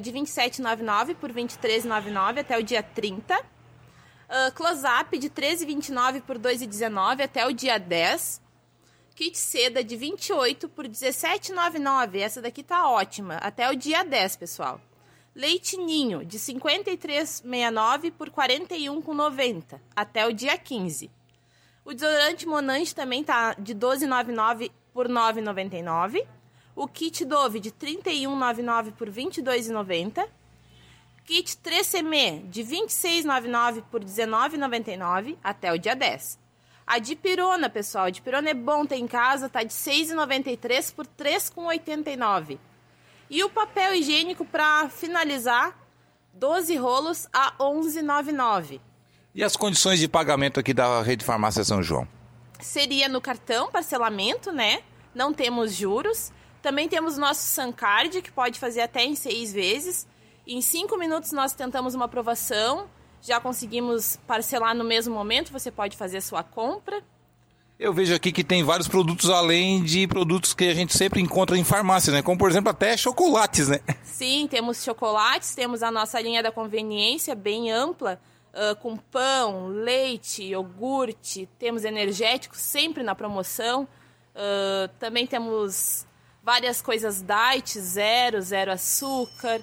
de 0.00 0.10
R$ 0.10 0.20
27,99 0.20 1.14
por 1.16 1.30
R$ 1.30 1.42
23,99 1.42 2.40
até 2.40 2.58
o 2.58 2.62
dia 2.62 2.82
30. 2.82 3.38
Uh, 3.38 4.52
Close-up 4.54 5.18
de 5.18 5.26
R$ 5.26 5.32
13,29 5.34 6.22
por 6.22 6.36
R$ 6.36 6.42
2,19 6.42 7.24
até 7.24 7.46
o 7.46 7.52
dia 7.52 7.78
10. 7.78 8.40
Kit 9.14 9.36
seda 9.36 9.82
de 9.82 9.96
28 9.96 10.68
por 10.68 10.84
R$ 10.84 10.90
17,99. 10.90 12.20
Essa 12.20 12.40
daqui 12.40 12.62
tá 12.62 12.88
ótima. 12.90 13.36
Até 13.36 13.68
o 13.70 13.74
dia 13.74 14.04
10, 14.04 14.36
pessoal. 14.36 14.80
Leite 15.34 15.76
Ninho 15.76 16.24
de 16.24 16.36
R$ 16.38 16.42
53,69 16.42 18.12
por 18.12 18.28
R$ 18.28 18.34
41,90 18.34 19.80
até 19.94 20.26
o 20.26 20.32
dia 20.32 20.56
15. 20.58 21.10
O 21.84 21.94
desodorante 21.94 22.46
Monange 22.46 22.94
também 22.94 23.24
tá 23.24 23.54
de 23.54 23.74
12,99 23.74 24.70
por 24.92 25.08
9,99. 25.08 26.26
O 26.80 26.88
kit 26.88 27.26
Dove 27.26 27.60
de 27.60 27.70
31,99 27.70 28.92
por 28.92 29.10
22,90. 29.10 30.26
Kit 31.26 31.58
3CM 31.62 32.48
de 32.48 32.62
26,99 32.64 33.82
por 33.90 34.02
19,99 34.02 35.36
até 35.44 35.70
o 35.74 35.78
dia 35.78 35.94
10. 35.94 36.38
A 36.86 36.98
dipirona, 36.98 37.68
pessoal, 37.68 38.06
a 38.06 38.10
dipirona 38.10 38.48
é 38.48 38.54
bom 38.54 38.86
ter 38.86 38.96
em 38.96 39.06
casa, 39.06 39.46
tá 39.46 39.62
de 39.62 39.74
6,93 39.74 40.94
por 40.94 41.06
3,89. 41.06 42.58
E 43.28 43.44
o 43.44 43.50
papel 43.50 43.96
higiênico 43.96 44.46
para 44.46 44.88
finalizar, 44.88 45.78
12 46.32 46.76
rolos 46.76 47.28
a 47.30 47.52
11,99. 47.60 48.80
E 49.34 49.44
as 49.44 49.54
condições 49.54 50.00
de 50.00 50.08
pagamento 50.08 50.58
aqui 50.58 50.72
da 50.72 51.02
Rede 51.02 51.26
Farmácia 51.26 51.62
São 51.62 51.82
João? 51.82 52.08
Seria 52.58 53.06
no 53.06 53.20
cartão, 53.20 53.70
parcelamento, 53.70 54.50
né? 54.50 54.82
Não 55.14 55.34
temos 55.34 55.74
juros. 55.74 56.32
Também 56.62 56.88
temos 56.88 57.16
nosso 57.16 57.42
Sancard, 57.42 58.20
que 58.22 58.30
pode 58.30 58.58
fazer 58.58 58.82
até 58.82 59.04
em 59.04 59.14
seis 59.14 59.52
vezes. 59.52 60.06
Em 60.46 60.60
cinco 60.60 60.98
minutos 60.98 61.32
nós 61.32 61.52
tentamos 61.52 61.94
uma 61.94 62.06
aprovação, 62.06 62.88
já 63.22 63.40
conseguimos 63.40 64.18
parcelar 64.26 64.74
no 64.74 64.84
mesmo 64.84 65.14
momento, 65.14 65.52
você 65.52 65.70
pode 65.70 65.96
fazer 65.96 66.18
a 66.18 66.22
sua 66.22 66.42
compra. 66.42 67.02
Eu 67.78 67.94
vejo 67.94 68.14
aqui 68.14 68.30
que 68.30 68.44
tem 68.44 68.62
vários 68.62 68.86
produtos 68.86 69.30
além 69.30 69.82
de 69.82 70.06
produtos 70.06 70.52
que 70.52 70.64
a 70.64 70.74
gente 70.74 70.94
sempre 70.94 71.18
encontra 71.18 71.56
em 71.56 71.64
farmácia, 71.64 72.12
né? 72.12 72.20
Como 72.20 72.38
por 72.38 72.50
exemplo 72.50 72.68
até 72.68 72.94
chocolates, 72.94 73.68
né? 73.68 73.80
Sim, 74.04 74.46
temos 74.50 74.84
chocolates, 74.84 75.54
temos 75.54 75.82
a 75.82 75.90
nossa 75.90 76.20
linha 76.20 76.42
da 76.42 76.52
conveniência 76.52 77.34
bem 77.34 77.70
ampla, 77.70 78.20
uh, 78.52 78.76
com 78.76 78.98
pão, 78.98 79.68
leite, 79.68 80.42
iogurte, 80.42 81.48
temos 81.58 81.84
energéticos 81.84 82.60
sempre 82.60 83.02
na 83.02 83.14
promoção. 83.14 83.88
Uh, 84.34 84.88
também 84.98 85.26
temos 85.26 86.06
várias 86.42 86.80
coisas 86.82 87.22
diet, 87.22 87.78
zero, 87.78 88.40
zero 88.40 88.72
açúcar. 88.72 89.60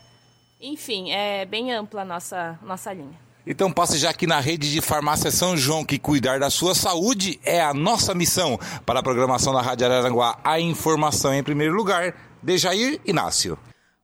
Enfim, 0.59 1.11
é 1.11 1.45
bem 1.45 1.73
ampla 1.73 2.01
a 2.01 2.05
nossa, 2.05 2.59
nossa 2.63 2.93
linha. 2.93 3.28
Então 3.45 3.71
passe 3.71 3.97
já 3.97 4.09
aqui 4.09 4.28
na 4.28 4.41
rede 4.41 4.69
de 4.69 4.82
farmácia 4.82 5.32
São 5.32 5.55
João, 5.55 5.86
que 5.86 5.97
cuidar 5.97 6.38
da 6.38 6.49
sua 6.49 6.75
saúde 6.75 7.39
é 7.43 7.61
a 7.61 7.73
nossa 7.73 8.13
missão. 8.13 8.59
Para 8.86 8.99
a 8.99 9.03
programação 9.03 9.53
da 9.53 9.61
Rádio 9.61 9.86
Araranguá, 9.86 10.38
a 10.43 10.59
informação 10.59 11.34
em 11.34 11.41
primeiro 11.41 11.73
lugar. 11.73 12.13
Dejair 12.43 12.99
Inácio. 13.05 13.57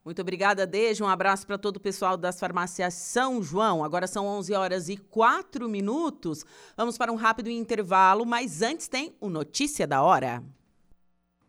Muito 0.05 0.21
obrigada, 0.21 0.65
Deja. 0.65 1.03
Um 1.03 1.07
abraço 1.07 1.45
para 1.47 1.57
todo 1.57 1.77
o 1.77 1.79
pessoal 1.79 2.17
das 2.17 2.39
farmácias 2.39 2.93
São 2.93 3.41
João. 3.41 3.83
Agora 3.83 4.07
são 4.07 4.27
11 4.27 4.53
horas 4.53 4.89
e 4.89 4.97
4 4.97 5.67
minutos. 5.69 6.45
Vamos 6.75 6.97
para 6.97 7.11
um 7.11 7.15
rápido 7.15 7.49
intervalo, 7.49 8.25
mas 8.25 8.61
antes 8.61 8.87
tem 8.87 9.15
o 9.19 9.29
Notícia 9.29 9.87
da 9.87 10.01
Hora. 10.01 10.43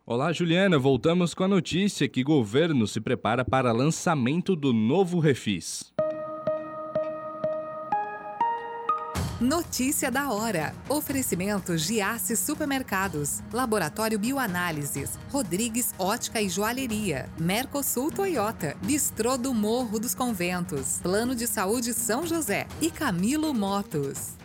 Olá, 0.07 0.35
Juliana. 0.35 0.79
Voltamos 0.79 1.33
com 1.33 1.45
a 1.45 1.49
notícia 1.49 2.07
que 2.07 2.23
governo 2.23 2.87
se 2.87 3.01
prepara 3.01 3.43
para 3.43 3.73
lançamento 3.73 4.55
do 4.55 4.71
novo 4.71 5.19
Refis. 5.19 5.95
Notícia 9.41 10.11
da 10.11 10.31
hora. 10.31 10.75
Oferecimento 10.91 11.79
Giasse 11.79 12.37
Supermercados, 12.37 13.41
Laboratório 13.51 14.19
Bioanálises, 14.19 15.19
Rodrigues 15.31 15.95
Ótica 15.99 16.39
e 16.39 16.51
Joalheria, 16.51 17.31
Mercosul 17.41 18.13
Toyota, 18.13 18.77
Bistrô 18.83 19.39
do 19.39 19.55
Morro 19.55 19.99
dos 19.99 20.15
Conventos, 20.15 21.01
Plano 21.03 21.35
de 21.35 21.47
Saúde 21.47 21.95
São 21.95 22.27
José 22.27 22.67
e 22.79 22.91
Camilo 22.91 23.55
Motos. 23.55 24.37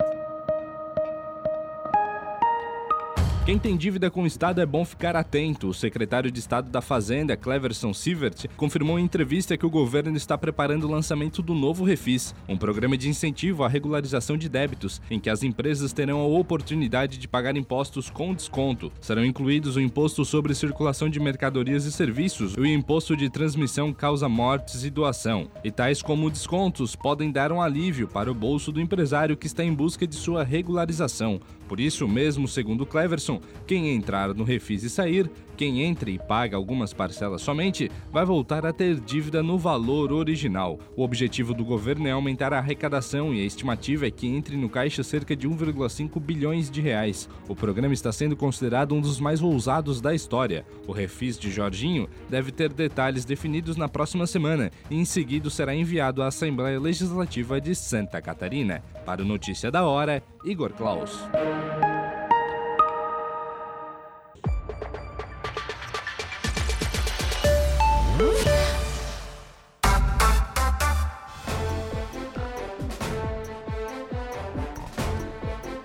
Quem 3.50 3.58
tem 3.58 3.76
dívida 3.76 4.12
com 4.12 4.22
o 4.22 4.28
Estado 4.28 4.62
é 4.62 4.66
bom 4.66 4.86
ficar 4.86 5.16
atento. 5.16 5.70
O 5.70 5.74
secretário 5.74 6.30
de 6.30 6.39
Estado 6.39 6.70
da 6.70 6.82
Fazenda, 6.82 7.36
Cleverson 7.36 7.91
Sievert, 7.95 8.45
confirmou 8.56 9.00
em 9.00 9.04
entrevista 9.04 9.58
que 9.58 9.66
o 9.66 9.72
governo 9.72 10.16
está 10.16 10.38
preparando 10.38 10.84
o 10.84 10.91
lançamento 10.91 11.41
do 11.41 11.56
novo 11.56 11.84
Refis, 11.84 12.36
um 12.47 12.56
programa 12.56 12.95
de 12.95 13.10
incentivo 13.10 13.64
à 13.64 13.68
regularização 13.68 14.38
de 14.38 14.47
débitos, 14.47 15.02
em 15.10 15.20
que 15.20 15.32
as 15.32 15.41
empresas 15.41 15.91
terão 15.91 16.20
a 16.20 16.28
oportunidade 16.28 17.18
de 17.18 17.28
pagar 17.28 17.58
impostos 17.58 18.08
com 18.08 18.36
desconto. 18.36 18.91
Serão 19.02 19.26
incluídos 19.26 19.76
o 19.78 19.82
imposto 19.82 20.24
sobre 20.24 20.54
circulação 20.54 21.10
de 21.10 21.20
mercadorias 21.20 21.86
e 21.86 21.91
serviços 21.91 22.54
e 22.54 22.62
o 22.62 22.68
imposto 22.68 23.18
de 23.18 23.32
transmissão 23.32 23.91
causa 23.91 24.30
mortes 24.30 24.84
e 24.84 24.91
doação. 24.91 25.50
E 25.64 25.72
tais 25.72 26.04
como 26.04 26.30
descontos 26.30 26.95
podem 26.95 27.32
dar 27.32 27.52
um 27.52 27.60
alívio 27.60 28.08
para 28.08 28.30
o 28.30 28.36
bolso 28.36 28.72
do 28.72 28.80
empresário 28.80 29.36
que 29.36 29.47
está 29.47 29.64
em 29.64 29.74
busca 29.74 30.06
de 30.06 30.14
sua 30.14 30.43
regularização. 30.43 31.41
Por 31.70 31.80
isso 31.80 32.07
mesmo, 32.07 32.47
segundo 32.47 32.84
Cleverson, 32.84 33.39
quem 33.67 33.91
entrar 33.95 34.34
no 34.34 34.43
Refis 34.43 34.84
e 34.84 34.89
sair, 34.89 35.30
quem 35.60 35.82
entra 35.82 36.10
e 36.10 36.18
paga 36.18 36.55
algumas 36.55 36.93
parcelas 36.93 37.41
somente, 37.41 37.91
vai 38.14 38.24
voltar 38.24 38.66
a 38.66 38.72
ter 38.72 38.97
dívida 38.97 39.43
no 39.43 39.57
valor 39.57 40.14
original. 40.14 40.80
O 40.95 41.03
objetivo 41.03 41.53
do 41.53 41.66
governo 41.66 42.07
é 42.07 42.12
aumentar 42.12 42.53
a 42.53 42.60
arrecadação 42.60 43.36
e 43.36 43.41
a 43.41 43.45
estimativa 43.45 44.07
é 44.07 44.12
que 44.12 44.26
entre 44.26 44.55
no 44.55 44.70
caixa 44.70 45.03
cerca 45.03 45.36
de 45.36 45.49
1,5 45.49 46.18
bilhões 46.18 46.72
de 46.72 46.80
reais. 46.80 47.28
O 47.45 47.53
programa 47.57 47.93
está 47.93 48.10
sendo 48.10 48.38
considerado 48.38 48.95
um 48.95 49.01
dos 49.01 49.20
mais 49.20 49.41
ousados 49.41 49.99
da 49.99 50.16
história. 50.16 50.66
O 50.88 50.93
Refis 50.93 51.38
de 51.38 51.51
Jorginho 51.51 52.07
deve 52.30 52.53
ter 52.53 52.72
detalhes 52.72 53.26
definidos 53.26 53.76
na 53.76 53.89
próxima 53.89 54.26
semana 54.26 54.72
e 54.89 54.95
em 54.95 55.03
seguida 55.03 55.49
será 55.49 55.76
enviado 55.76 56.24
à 56.24 56.28
Assembleia 56.28 56.80
Legislativa 56.80 57.60
de 57.60 57.76
Santa 57.76 58.22
Catarina. 58.22 58.82
Para 59.05 59.24
o 59.24 59.26
Notícia 59.26 59.70
da 59.70 59.86
Hora, 59.86 60.24
Igor 60.45 60.72
Klaus. 60.72 61.20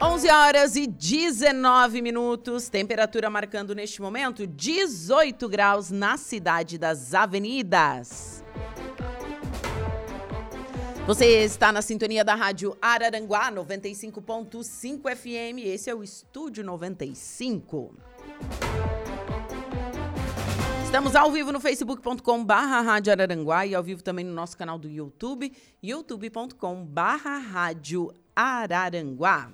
11 0.03 0.30
horas 0.30 0.74
e 0.74 0.89
19 0.89 2.03
minutos, 2.03 2.68
temperatura 2.68 3.30
marcando 3.30 3.72
neste 3.72 4.03
momento 4.03 4.49
18 4.49 5.49
graus 5.49 5.93
na 5.93 6.16
cidade 6.16 6.76
das 6.76 7.14
avenidas. 7.14 8.43
Você 11.07 11.45
está 11.45 11.70
na 11.70 11.82
sintonia 11.82 12.24
da 12.24 12.35
Rádio 12.35 12.76
Araranguá 12.82 13.53
95.5 13.53 15.14
FM. 15.14 15.59
Esse 15.64 15.89
é 15.89 15.95
o 15.95 16.03
Estúdio 16.03 16.64
95. 16.64 17.95
Estamos 20.95 21.16
ao 21.16 21.28
vivo 21.32 21.51
no 21.51 21.59
facebook.com 21.59 22.45
barra 22.45 22.80
Rádio 22.80 23.11
Araranguá 23.11 23.66
e 23.66 23.74
ao 23.74 23.82
vivo 23.82 24.01
também 24.01 24.24
no 24.24 24.32
nosso 24.32 24.57
canal 24.57 24.78
do 24.78 24.88
YouTube, 24.88 25.53
youtube.com 25.82 26.84
barra 26.84 27.36
Rádio 27.36 28.12
Araranguá. 28.36 29.51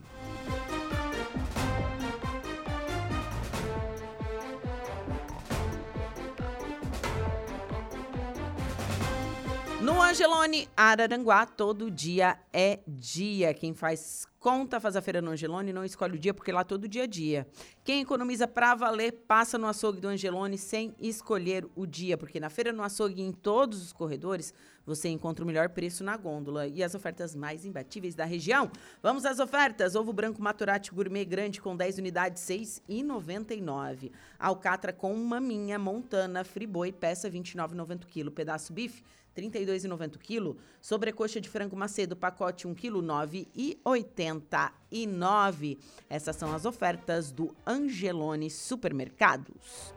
No 9.91 10.01
Angelone 10.01 10.69
Araranguá, 10.77 11.45
todo 11.45 11.91
dia 11.91 12.39
é 12.53 12.79
dia. 12.87 13.53
Quem 13.53 13.75
faz 13.75 14.25
conta 14.39 14.79
faz 14.79 14.95
a 14.95 15.03
feira 15.03 15.21
no 15.21 15.33
Angelone, 15.33 15.73
não 15.73 15.85
escolhe 15.85 16.15
o 16.15 16.19
dia, 16.19 16.33
porque 16.33 16.53
lá 16.53 16.63
todo 16.63 16.87
dia 16.87 17.05
é 17.05 17.07
dia. 17.09 17.45
Quem 17.83 18.01
economiza 18.01 18.47
pra 18.47 18.77
valer, 18.77 19.11
passa 19.27 19.59
no 19.59 19.67
açougue 19.67 20.01
do 20.01 20.07
Angelone 20.07 20.57
sem 20.57 20.95
escolher 21.01 21.67
o 21.75 21.87
dia, 21.87 22.17
porque 22.17 22.39
na 22.39 22.49
feira 22.49 22.73
no 22.73 22.85
açougue, 22.85 23.21
em 23.21 23.33
todos 23.33 23.83
os 23.83 23.93
corredores, 23.93 24.55
você 24.87 25.09
encontra 25.09 25.45
o 25.45 25.47
melhor 25.47 25.69
preço 25.69 26.03
na 26.03 26.17
gôndola 26.17 26.67
e 26.67 26.83
as 26.83 26.95
ofertas 26.95 27.35
mais 27.35 27.67
imbatíveis 27.67 28.15
da 28.15 28.25
região. 28.25 28.71
Vamos 29.03 29.25
às 29.25 29.39
ofertas. 29.41 29.95
Ovo 29.95 30.13
branco 30.13 30.41
Maturati 30.41 30.91
Gourmet 30.91 31.25
grande 31.25 31.61
com 31.61 31.77
10 31.77 31.99
unidades, 31.99 32.49
R$ 32.49 32.59
6,99. 32.59 34.11
Alcatra 34.39 34.93
com 34.93 35.15
maminha 35.17 35.79
Montana 35.79 36.45
Friboi, 36.45 36.93
peça 36.93 37.31
29,90 37.31 38.07
kg. 38.07 38.31
Pedaço 38.31 38.73
bife, 38.73 39.03
32,90 39.41 40.19
kg. 40.19 40.57
Sobrecoxa 40.81 41.41
de 41.41 41.49
frango 41.49 41.77
macedo, 41.77 42.17
pacote 42.17 42.67
1 42.67 42.75
kg, 42.75 43.03
9,89. 43.03 45.79
Essas 46.09 46.37
são 46.37 46.55
as 46.55 46.65
ofertas 46.65 47.33
do 47.33 47.55
Angelone 47.67 48.49
Supermercados. 48.51 49.93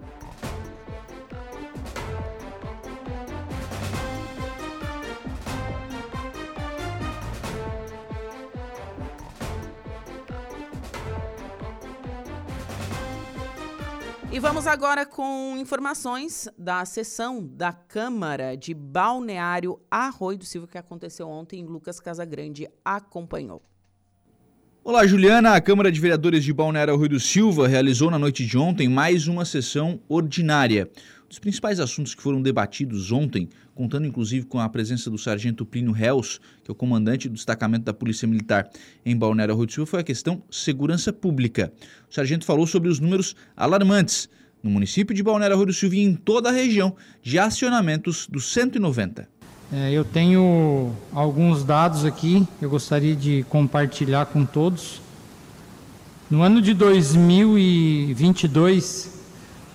E 14.34 14.40
vamos 14.40 14.66
agora 14.66 15.06
com 15.06 15.56
informações 15.60 16.50
da 16.58 16.84
sessão 16.86 17.46
da 17.46 17.72
Câmara 17.72 18.58
de 18.58 18.74
Balneário 18.74 19.80
Arroio 19.92 20.40
do 20.40 20.44
Silva 20.44 20.66
que 20.66 20.76
aconteceu 20.76 21.30
ontem. 21.30 21.64
Lucas 21.64 22.00
Casagrande 22.00 22.68
acompanhou. 22.84 23.62
Olá, 24.84 25.06
Juliana. 25.06 25.54
A 25.54 25.62
Câmara 25.62 25.92
de 25.92 26.00
Vereadores 26.00 26.44
de 26.44 26.52
Balneário 26.52 26.96
Arroio 26.96 27.10
do 27.10 27.20
Silva 27.20 27.68
realizou 27.68 28.10
na 28.10 28.18
noite 28.18 28.44
de 28.44 28.58
ontem 28.58 28.90
mais 28.90 29.28
uma 29.28 29.46
sessão 29.46 30.00
ordinária. 30.10 30.90
Os 31.34 31.40
principais 31.40 31.80
assuntos 31.80 32.14
que 32.14 32.22
foram 32.22 32.40
debatidos 32.40 33.12
ontem, 33.12 33.50
contando 33.74 34.06
inclusive 34.06 34.46
com 34.46 34.60
a 34.60 34.70
presença 34.70 35.10
do 35.10 35.18
sargento 35.18 35.66
Plínio 35.66 35.92
Reus, 35.92 36.40
que 36.64 36.70
é 36.70 36.72
o 36.72 36.76
comandante 36.76 37.28
do 37.28 37.34
destacamento 37.34 37.86
da 37.86 37.92
Polícia 37.92 38.28
Militar 38.28 38.70
em 39.04 39.18
Balneário 39.18 39.58
Silva, 39.68 39.90
foi 39.90 40.02
a 40.02 40.04
questão 40.04 40.44
segurança 40.52 41.12
pública. 41.12 41.74
O 42.08 42.14
sargento 42.14 42.46
falou 42.46 42.68
sobre 42.68 42.88
os 42.88 43.00
números 43.00 43.36
alarmantes 43.58 44.30
no 44.62 44.70
município 44.70 45.16
de 45.16 45.24
Balneário 45.24 45.56
Arroio 45.56 45.66
do 45.66 45.74
Silva 45.74 45.96
e 45.96 46.02
em 46.02 46.14
toda 46.14 46.50
a 46.50 46.52
região 46.52 46.96
de 47.24 47.40
acionamentos 47.40 48.28
do 48.28 48.40
190. 48.40 49.28
É, 49.72 49.92
eu 49.92 50.06
tenho 50.06 50.96
alguns 51.12 51.64
dados 51.64 52.06
aqui 52.06 52.48
que 52.60 52.66
eu 52.66 52.70
gostaria 52.70 53.16
de 53.16 53.44
compartilhar 53.50 54.28
com 54.28 54.46
todos. 54.46 55.02
No 56.30 56.44
ano 56.44 56.62
de 56.62 56.76
2022, 56.76 59.13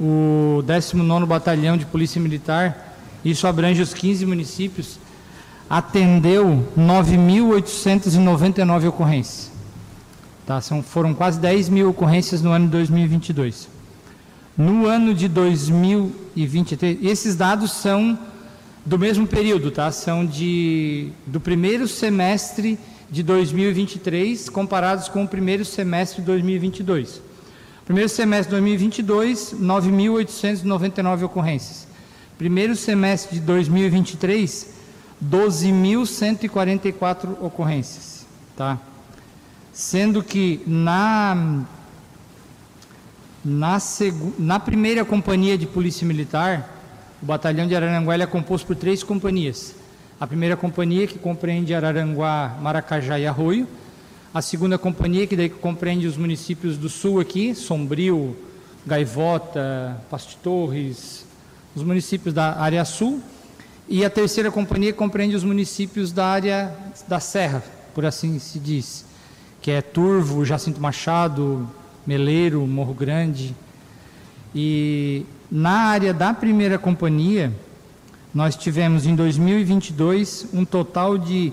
o 0.00 0.62
19º 0.66 1.26
Batalhão 1.26 1.76
de 1.76 1.84
Polícia 1.84 2.18
Militar, 2.20 2.96
isso 3.24 3.46
abrange 3.46 3.82
os 3.82 3.92
15 3.92 4.24
municípios, 4.26 4.98
atendeu 5.68 6.66
9.899 6.76 8.88
ocorrências. 8.88 9.50
Tá? 10.46 10.60
São, 10.60 10.80
foram 10.82 11.12
quase 11.12 11.40
10 11.40 11.68
mil 11.68 11.90
ocorrências 11.90 12.40
no 12.40 12.50
ano 12.50 12.66
de 12.66 12.72
2022. 12.72 13.68
No 14.56 14.86
ano 14.86 15.12
de 15.14 15.28
2023, 15.28 17.04
esses 17.04 17.36
dados 17.36 17.72
são 17.72 18.18
do 18.84 18.98
mesmo 18.98 19.26
período, 19.26 19.70
tá? 19.70 19.92
São 19.92 20.24
de, 20.24 21.10
do 21.26 21.38
primeiro 21.38 21.86
semestre 21.86 22.78
de 23.10 23.22
2023 23.22 24.48
comparados 24.48 25.08
com 25.08 25.24
o 25.24 25.28
primeiro 25.28 25.64
semestre 25.64 26.22
de 26.22 26.26
2022. 26.26 27.27
Primeiro 27.88 28.08
semestre 28.10 28.50
de 28.50 28.60
2022, 28.60 29.54
9.899 29.54 31.22
ocorrências. 31.22 31.88
Primeiro 32.36 32.76
semestre 32.76 33.36
de 33.36 33.40
2023, 33.46 34.74
12.144 35.24 37.38
ocorrências, 37.40 38.26
tá? 38.54 38.78
Sendo 39.72 40.22
que 40.22 40.60
na 40.66 41.64
na, 43.42 43.78
na 44.38 44.60
primeira 44.60 45.02
companhia 45.02 45.56
de 45.56 45.66
polícia 45.66 46.06
militar, 46.06 46.68
o 47.22 47.24
batalhão 47.24 47.66
de 47.66 47.74
Araranguá 47.74 48.16
é 48.16 48.26
composto 48.26 48.66
por 48.66 48.76
três 48.76 49.02
companhias. 49.02 49.74
A 50.20 50.26
primeira 50.26 50.58
companhia 50.58 51.06
que 51.06 51.18
compreende 51.18 51.74
Araranguá, 51.74 52.54
Maracajá 52.60 53.18
e 53.18 53.26
Arroio, 53.26 53.66
a 54.32 54.42
segunda 54.42 54.76
companhia, 54.76 55.26
que 55.26 55.36
daí 55.36 55.48
compreende 55.48 56.06
os 56.06 56.16
municípios 56.16 56.76
do 56.76 56.88
sul 56.88 57.18
aqui, 57.18 57.54
Sombrio, 57.54 58.36
Gaivota, 58.86 60.00
Pasto 60.10 60.36
Torres, 60.42 61.24
os 61.74 61.82
municípios 61.82 62.34
da 62.34 62.60
área 62.60 62.84
sul. 62.84 63.22
E 63.88 64.04
a 64.04 64.10
terceira 64.10 64.50
companhia 64.50 64.92
compreende 64.92 65.34
os 65.34 65.44
municípios 65.44 66.12
da 66.12 66.26
área 66.26 66.76
da 67.08 67.18
Serra, 67.20 67.64
por 67.94 68.04
assim 68.04 68.38
se 68.38 68.58
diz, 68.58 69.06
que 69.62 69.70
é 69.70 69.80
Turvo, 69.80 70.44
Jacinto 70.44 70.80
Machado, 70.80 71.66
Meleiro, 72.06 72.66
Morro 72.66 72.92
Grande. 72.92 73.56
E 74.54 75.24
na 75.50 75.70
área 75.70 76.12
da 76.12 76.34
primeira 76.34 76.78
companhia, 76.78 77.50
nós 78.34 78.56
tivemos 78.56 79.06
em 79.06 79.16
2022 79.16 80.48
um 80.52 80.66
total 80.66 81.16
de 81.16 81.50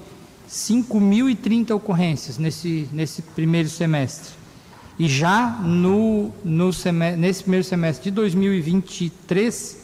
5.030 0.49 1.75
ocorrências 1.75 2.37
nesse, 2.37 2.87
nesse 2.91 3.21
primeiro 3.21 3.69
semestre. 3.69 4.33
E 4.97 5.07
já 5.07 5.49
no, 5.61 6.31
no 6.43 6.71
semestre, 6.71 7.19
nesse 7.19 7.43
primeiro 7.43 7.65
semestre 7.65 8.05
de 8.05 8.11
2023, 8.11 9.77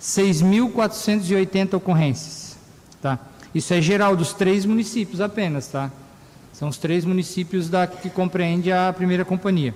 6.480 0.00 1.74
ocorrências. 1.74 2.56
Tá? 3.00 3.18
Isso 3.54 3.72
é 3.72 3.80
geral 3.80 4.16
dos 4.16 4.32
três 4.32 4.64
municípios 4.64 5.20
apenas. 5.20 5.68
Tá? 5.68 5.90
São 6.52 6.68
os 6.68 6.76
três 6.76 7.04
municípios 7.04 7.68
da, 7.68 7.86
que 7.86 8.10
compreende 8.10 8.72
a 8.72 8.92
primeira 8.92 9.24
companhia. 9.24 9.74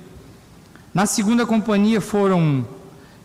Na 0.93 1.07
segunda 1.07 1.47
companhia 1.47 2.01
foram 2.01 2.67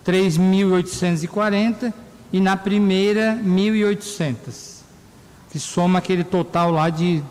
3.840 0.06 1.94
e 2.34 2.40
na 2.40 2.56
primeira 2.56 3.40
1.800 3.44 4.81
que 5.52 5.60
soma 5.60 6.00
aquele 6.00 6.24
total 6.24 6.72
lá 6.72 6.90
de 6.90 7.22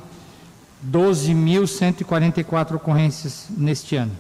12.144 0.86 2.74
ocorrências 2.74 3.46
neste 3.50 3.96
ano. 3.96 4.12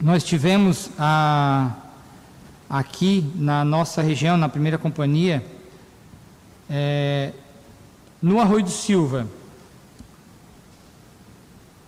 Nós 0.00 0.22
tivemos 0.22 0.90
a, 0.98 1.72
aqui 2.68 3.30
na 3.34 3.64
nossa 3.64 4.02
região, 4.02 4.36
na 4.36 4.48
primeira 4.48 4.76
companhia, 4.76 5.44
é, 6.68 7.32
no 8.20 8.40
Arroio 8.40 8.64
do 8.64 8.70
Silva, 8.70 9.26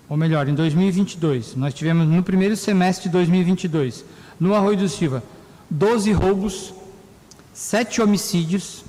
ou 0.08 0.16
melhor, 0.16 0.48
em 0.48 0.54
2022, 0.54 1.54
nós 1.54 1.72
tivemos 1.72 2.06
no 2.06 2.22
primeiro 2.22 2.56
semestre 2.56 3.08
de 3.08 3.12
2022, 3.12 4.04
no 4.38 4.54
Arroio 4.54 4.76
do 4.76 4.88
Silva, 4.88 5.22
12 5.70 6.12
roubos, 6.12 6.74
7 7.54 8.02
homicídios, 8.02 8.84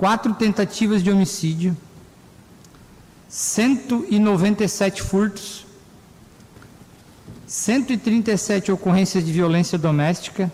quatro 0.00 0.32
tentativas 0.32 1.02
de 1.02 1.10
homicídio, 1.10 1.76
197 3.28 5.02
furtos, 5.02 5.66
137 7.46 8.72
ocorrências 8.72 9.22
de 9.22 9.30
violência 9.30 9.76
doméstica, 9.76 10.50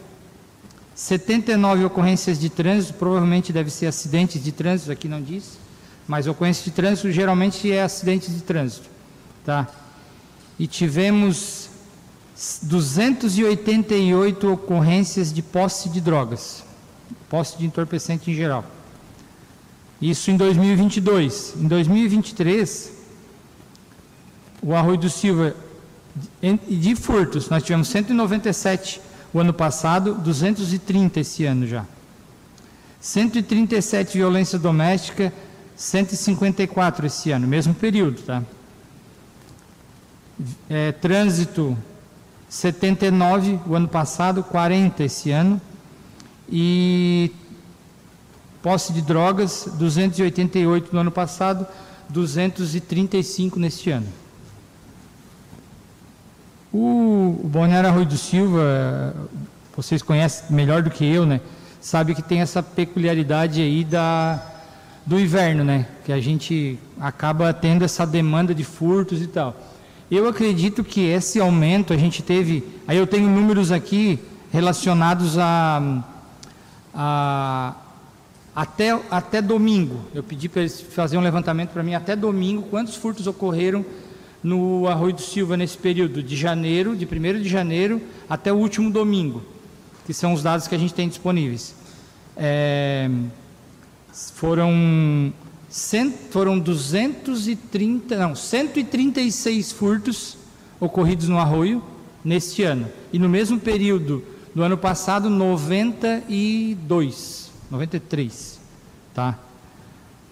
79 0.96 1.84
ocorrências 1.84 2.40
de 2.40 2.50
trânsito, 2.50 2.94
provavelmente 2.94 3.52
deve 3.52 3.70
ser 3.70 3.86
acidentes 3.86 4.42
de 4.42 4.50
trânsito, 4.50 4.90
aqui 4.90 5.06
não 5.06 5.22
diz, 5.22 5.58
mas 6.08 6.26
ocorrência 6.26 6.64
de 6.64 6.72
trânsito 6.72 7.12
geralmente 7.12 7.70
é 7.70 7.82
acidentes 7.82 8.34
de 8.34 8.42
trânsito, 8.42 8.88
tá? 9.44 9.68
E 10.58 10.66
tivemos 10.66 11.70
288 12.62 14.52
ocorrências 14.52 15.32
de 15.32 15.40
posse 15.40 15.88
de 15.88 16.00
drogas, 16.00 16.64
posse 17.30 17.56
de 17.56 17.64
entorpecente 17.64 18.28
em 18.28 18.34
geral. 18.34 18.64
Isso 20.00 20.30
em 20.30 20.36
2022. 20.36 21.54
Em 21.56 21.66
2023, 21.66 22.92
o 24.62 24.74
Arroio 24.74 24.98
do 24.98 25.10
Silva, 25.10 25.54
de 26.68 26.94
furtos, 26.96 27.48
nós 27.48 27.62
tivemos 27.62 27.88
197 27.88 29.00
o 29.32 29.40
ano 29.40 29.52
passado, 29.52 30.14
230 30.14 31.20
esse 31.20 31.44
ano 31.44 31.66
já. 31.66 31.84
137 33.00 34.16
violência 34.16 34.58
doméstica, 34.58 35.32
154 35.76 37.06
esse 37.06 37.30
ano, 37.30 37.46
mesmo 37.46 37.74
período, 37.74 38.22
tá? 38.22 38.42
É, 40.68 40.92
trânsito 40.92 41.76
79 42.48 43.60
o 43.66 43.74
ano 43.74 43.88
passado, 43.88 44.42
40 44.42 45.04
esse 45.04 45.30
ano. 45.30 45.60
E 46.48 47.32
posse 48.66 48.92
de 48.92 49.00
drogas, 49.00 49.68
288 49.78 50.92
no 50.92 50.98
ano 50.98 51.12
passado, 51.12 51.64
235 52.08 53.60
neste 53.60 53.92
ano. 53.92 54.08
O, 56.74 57.42
Balneário 57.44 57.88
Arroio 57.88 58.06
do 58.06 58.18
Silva, 58.18 59.14
vocês 59.76 60.02
conhecem 60.02 60.46
melhor 60.50 60.82
do 60.82 60.90
que 60.90 61.04
eu, 61.04 61.24
né? 61.24 61.40
Sabe 61.80 62.12
que 62.12 62.20
tem 62.20 62.40
essa 62.40 62.60
peculiaridade 62.60 63.62
aí 63.62 63.84
da, 63.84 64.44
do 65.06 65.16
inverno, 65.20 65.62
né? 65.62 65.86
Que 66.04 66.12
a 66.12 66.20
gente 66.20 66.76
acaba 66.98 67.54
tendo 67.54 67.84
essa 67.84 68.04
demanda 68.04 68.52
de 68.52 68.64
furtos 68.64 69.22
e 69.22 69.28
tal. 69.28 69.54
Eu 70.10 70.26
acredito 70.26 70.82
que 70.82 71.02
esse 71.02 71.38
aumento 71.38 71.92
a 71.92 71.96
gente 71.96 72.20
teve. 72.20 72.64
Aí 72.88 72.98
eu 72.98 73.06
tenho 73.06 73.28
números 73.28 73.70
aqui 73.70 74.18
relacionados 74.50 75.38
a, 75.38 76.02
a 76.92 77.74
até, 78.56 78.98
até 79.10 79.40
domingo. 79.42 80.00
Eu 80.14 80.22
pedi 80.22 80.48
para 80.48 80.62
eles 80.62 80.80
fazerem 80.80 81.20
um 81.20 81.24
levantamento 81.24 81.72
para 81.72 81.82
mim 81.82 81.94
até 81.94 82.16
domingo 82.16 82.62
quantos 82.62 82.96
furtos 82.96 83.26
ocorreram 83.26 83.84
no 84.42 84.88
Arroio 84.88 85.12
do 85.12 85.20
Silva 85.20 85.58
nesse 85.58 85.76
período 85.76 86.22
de 86.22 86.34
janeiro, 86.34 86.96
de 86.96 87.04
1 87.04 87.42
de 87.42 87.50
janeiro 87.50 88.00
até 88.26 88.50
o 88.50 88.56
último 88.56 88.90
domingo, 88.90 89.42
que 90.06 90.14
são 90.14 90.32
os 90.32 90.42
dados 90.42 90.66
que 90.66 90.74
a 90.74 90.78
gente 90.78 90.94
tem 90.94 91.06
disponíveis. 91.06 91.74
É, 92.34 93.10
foram 94.34 95.34
cent, 95.68 96.14
foram 96.30 96.58
230, 96.58 98.16
não, 98.16 98.34
136 98.34 99.72
furtos 99.72 100.38
ocorridos 100.80 101.28
no 101.28 101.38
arroio 101.38 101.84
neste 102.24 102.62
ano. 102.62 102.88
E 103.12 103.18
no 103.18 103.28
mesmo 103.28 103.60
período 103.60 104.24
do 104.54 104.62
ano 104.62 104.78
passado, 104.78 105.28
92, 105.28 107.45
93, 107.70 108.60
tá? 109.14 109.38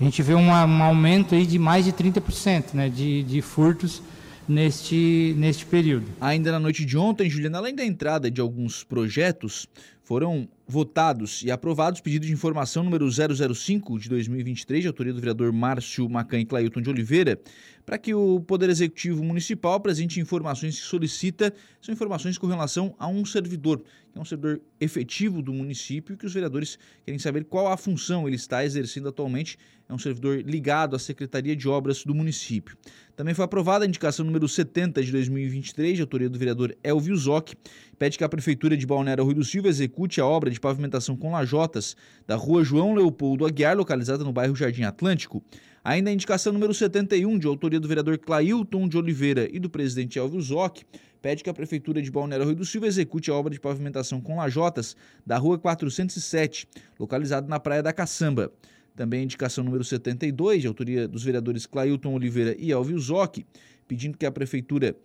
A 0.01 0.05
gente 0.05 0.23
vê 0.23 0.35
um, 0.35 0.49
um 0.49 0.83
aumento 0.83 1.35
aí 1.35 1.47
de 1.47 1.59
mais 1.59 1.85
de 1.85 1.93
30% 1.93 2.75
né, 2.75 2.89
de, 2.89 3.23
de 3.23 3.41
furtos 3.41 4.03
neste, 4.49 5.35
neste 5.39 5.65
período. 5.65 6.07
Ainda 6.21 6.53
na 6.53 6.61
noite 6.61 6.85
de 6.85 6.97
ontem, 6.97 7.31
Juliana, 7.31 7.59
além 7.59 7.75
da 7.75 7.85
entrada 7.85 8.31
de 8.31 8.41
alguns 8.41 8.85
projetos, 8.85 9.69
foram 10.03 10.49
votados 10.67 11.43
e 11.43 11.51
aprovados 11.51 12.01
pedido 12.01 12.27
de 12.27 12.33
informação 12.33 12.83
número 12.85 13.09
005 13.11 13.99
de 13.99 14.09
2023, 14.09 14.83
de 14.83 14.89
autoria 14.89 15.13
do 15.13 15.21
vereador 15.21 15.53
Márcio 15.53 16.09
Macan 16.09 16.41
e 16.41 16.45
Clailton 16.45 16.83
de 16.83 16.91
Oliveira, 16.91 17.41
para 17.85 17.99
que 17.99 18.15
o 18.15 18.41
Poder 18.41 18.71
Executivo 18.71 19.23
Municipal 19.23 19.75
apresente 19.75 20.21
informações 20.21 20.79
que 20.79 20.87
solicita, 20.87 21.53
são 21.81 21.93
informações 21.93 22.39
com 22.39 22.47
relação 22.47 22.95
a 22.99 23.07
um 23.07 23.25
servidor, 23.25 23.83
que 24.13 24.19
é 24.19 24.21
um 24.21 24.25
servidor 24.25 24.61
efetivo 24.81 25.43
do 25.43 25.53
município, 25.53 26.17
que 26.17 26.25
os 26.25 26.33
vereadores 26.33 26.79
querem 27.05 27.19
saber 27.19 27.45
qual 27.45 27.69
a 27.69 27.77
função 27.77 28.27
ele 28.27 28.37
está 28.37 28.65
exercendo 28.65 29.09
atualmente, 29.09 29.59
é 29.89 29.93
um 29.93 29.99
servidor 29.99 30.41
ligado 30.41 30.97
à 30.97 30.99
Secretaria 30.99 31.55
de 31.55 31.69
Obras 31.69 32.05
do 32.05 32.15
município. 32.15 32.77
Também 33.15 33.35
foi 33.35 33.45
aprovada 33.45 33.85
a 33.85 33.89
indicação 33.89 34.25
número 34.25 34.49
70 34.49 35.03
de 35.03 35.13
2023, 35.13 35.97
de 35.97 36.03
autoria 36.03 36.29
do 36.29 36.39
vereador 36.39 36.75
Elvio 36.83 37.17
Zoc, 37.17 37.53
pede 37.99 38.17
que 38.17 38.25
a 38.25 38.29
Prefeitura 38.29 38.77
de 38.77 38.87
Balneário 38.87 39.25
Rui 39.25 39.35
do 39.35 39.45
Silva 39.45 39.69
execute 39.69 40.21
a 40.21 40.27
obra 40.27 40.51
de 40.51 40.59
pavimentação 40.59 41.17
com 41.17 41.33
lajotas 41.33 41.97
da 42.27 42.35
rua 42.35 42.65
João 42.65 42.95
Leopoldo 42.95 43.47
Aguiar, 43.47 43.77
localizada 43.77 44.25
no 44.25 44.33
bairro 44.33 44.57
Jardim 44.57 44.85
Atlântico. 44.85 45.45
Ainda 45.87 46.09
a 46.09 46.15
indicação 46.15 46.51
número 46.51 46.73
71, 46.73 47.39
de 47.39 47.47
autoria 47.47 47.79
do 47.79 47.87
vereador 47.87 48.17
Clailton 48.17 48.89
de 48.89 48.97
Oliveira 48.97 49.47
e 49.53 49.61
do 49.61 49.69
presidente 49.69 50.19
Elvio 50.19 50.41
Zoc, 50.41 50.79
pede 51.21 51.45
que 51.45 51.51
a 51.51 51.53
Prefeitura 51.53 52.01
de 52.01 52.11
Balneário 52.11 52.47
Rio 52.47 52.57
do 52.57 52.65
Silva 52.65 52.87
execute 52.87 53.31
a 53.31 53.35
obra 53.35 53.53
de 53.53 53.61
pavimentação 53.61 54.19
com 54.19 54.39
lajotas 54.39 54.97
da 55.27 55.37
Rua 55.37 55.59
407, 55.59 56.67
localizada 56.99 57.47
na 57.49 57.61
Praia 57.61 57.83
da 57.83 57.93
Caçamba. 57.93 58.51
Também 58.97 59.21
a 59.21 59.25
indicação 59.25 59.63
número 59.63 59.85
72, 59.85 60.63
de 60.63 60.69
autoria 60.69 61.07
dos 61.07 61.23
vereadores 61.23 61.67
Clailton 61.67 62.15
Oliveira 62.15 62.57
e 62.59 62.73
Elvio 62.73 62.99
Zoc, 62.99 63.45
pedindo 63.87 64.17
que 64.17 64.25
a 64.25 64.33
Prefeitura 64.33 64.97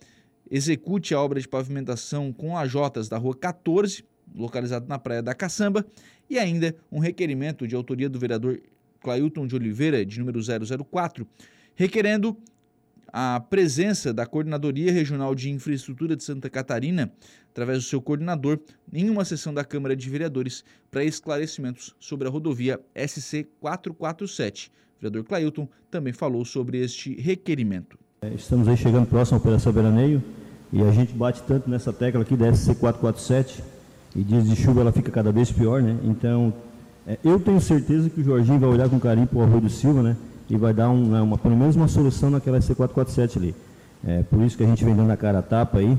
execute 0.49 1.13
a 1.13 1.19
obra 1.19 1.41
de 1.41 1.47
pavimentação 1.49 2.32
com 2.32 2.53
lajotas 2.53 3.09
da 3.09 3.17
Rua 3.17 3.36
14, 3.36 4.05
localizada 4.34 4.86
na 4.88 4.97
Praia 4.97 5.21
da 5.21 5.36
Caçamba, 5.36 5.86
e 6.30 6.39
ainda 6.39 6.73
um 6.89 6.99
requerimento 6.99 7.67
de 7.67 7.75
autoria 7.75 8.07
do 8.07 8.17
vereador 8.17 8.61
Clailton 9.02 9.47
de 9.47 9.56
Oliveira, 9.56 10.06
de 10.06 10.20
número 10.20 10.39
004, 10.41 11.28
requerendo 11.76 12.38
a 13.12 13.39
presença 13.39 14.14
da 14.14 14.26
Coordenadoria 14.26 14.91
Regional 14.91 15.34
de 15.34 15.50
Infraestrutura 15.50 16.16
de 16.16 16.24
Santa 16.24 16.50
Catarina, 16.50 17.12
através 17.52 17.80
do 17.80 17.84
seu 17.84 18.02
coordenador, 18.02 18.60
em 18.93 19.10
uma 19.10 19.26
sessão 19.26 19.54
da 19.54 19.64
Câmara 19.64 19.95
de 19.95 20.10
Vereadores 20.10 20.64
para 20.91 21.04
esclarecimentos 21.04 21.95
sobre 22.00 22.28
a 22.28 22.32
rodovia 22.32 22.80
SC 22.95 23.47
447. 23.60 24.72
O 24.97 25.02
vereador 25.02 25.24
Clailton 25.24 25.68
também 25.89 26.14
falou 26.14 26.45
sobre 26.45 26.80
este 26.80 27.16
requerimento. 27.16 27.97
É, 28.22 28.34
estamos 28.34 28.68
aí 28.68 28.78
chegando 28.78 29.08
próximo 29.08 29.38
à 29.38 29.39
Operação 29.39 29.72
Veraneio 29.72 30.22
e 30.72 30.82
a 30.82 30.91
gente 30.91 31.14
bate 31.14 31.41
tanto 31.43 31.70
nessa 31.70 31.91
tecla 31.91 32.22
aqui 32.22 32.36
da 32.36 32.54
SC 32.54 32.76
447 32.76 33.64
e 34.16 34.24
dias 34.24 34.47
de 34.47 34.56
chuva 34.56 34.82
ela 34.82 34.91
fica 34.91 35.12
cada 35.12 35.32
vez 35.32 35.52
pior, 35.52 35.82
né? 35.82 35.97
Então 36.04 36.54
é, 37.08 37.18
eu 37.24 37.39
tenho 37.39 37.60
certeza 37.60 38.10
que 38.10 38.22
o 38.22 38.24
Jorginho 38.24 38.60
vai 38.60 38.70
olhar 38.70 38.89
com 38.89 39.00
carinho 39.00 39.28
para 39.28 39.39
o 39.39 39.43
Arroio 39.43 39.62
do 39.62 39.70
Silva, 39.70 40.02
né? 40.02 40.18
E 40.50 40.58
vai 40.58 40.74
dar 40.74 40.89
um, 40.89 41.06
né, 41.06 41.22
uma, 41.22 41.38
pelo 41.38 41.56
menos 41.56 41.76
uma 41.76 41.88
solução 41.88 42.30
naquela 42.30 42.60
C447 42.60 43.38
ali. 43.38 43.56
É, 44.06 44.24
por 44.24 44.41
isso 44.41 44.58
que 44.58 44.64
a 44.64 44.68
gente 44.68 44.84
vem 44.84 44.95
dando 44.95 45.12
a 45.12 45.18
cara 45.18 45.39
a 45.39 45.41
tapa 45.41 45.80
aí 45.80 45.97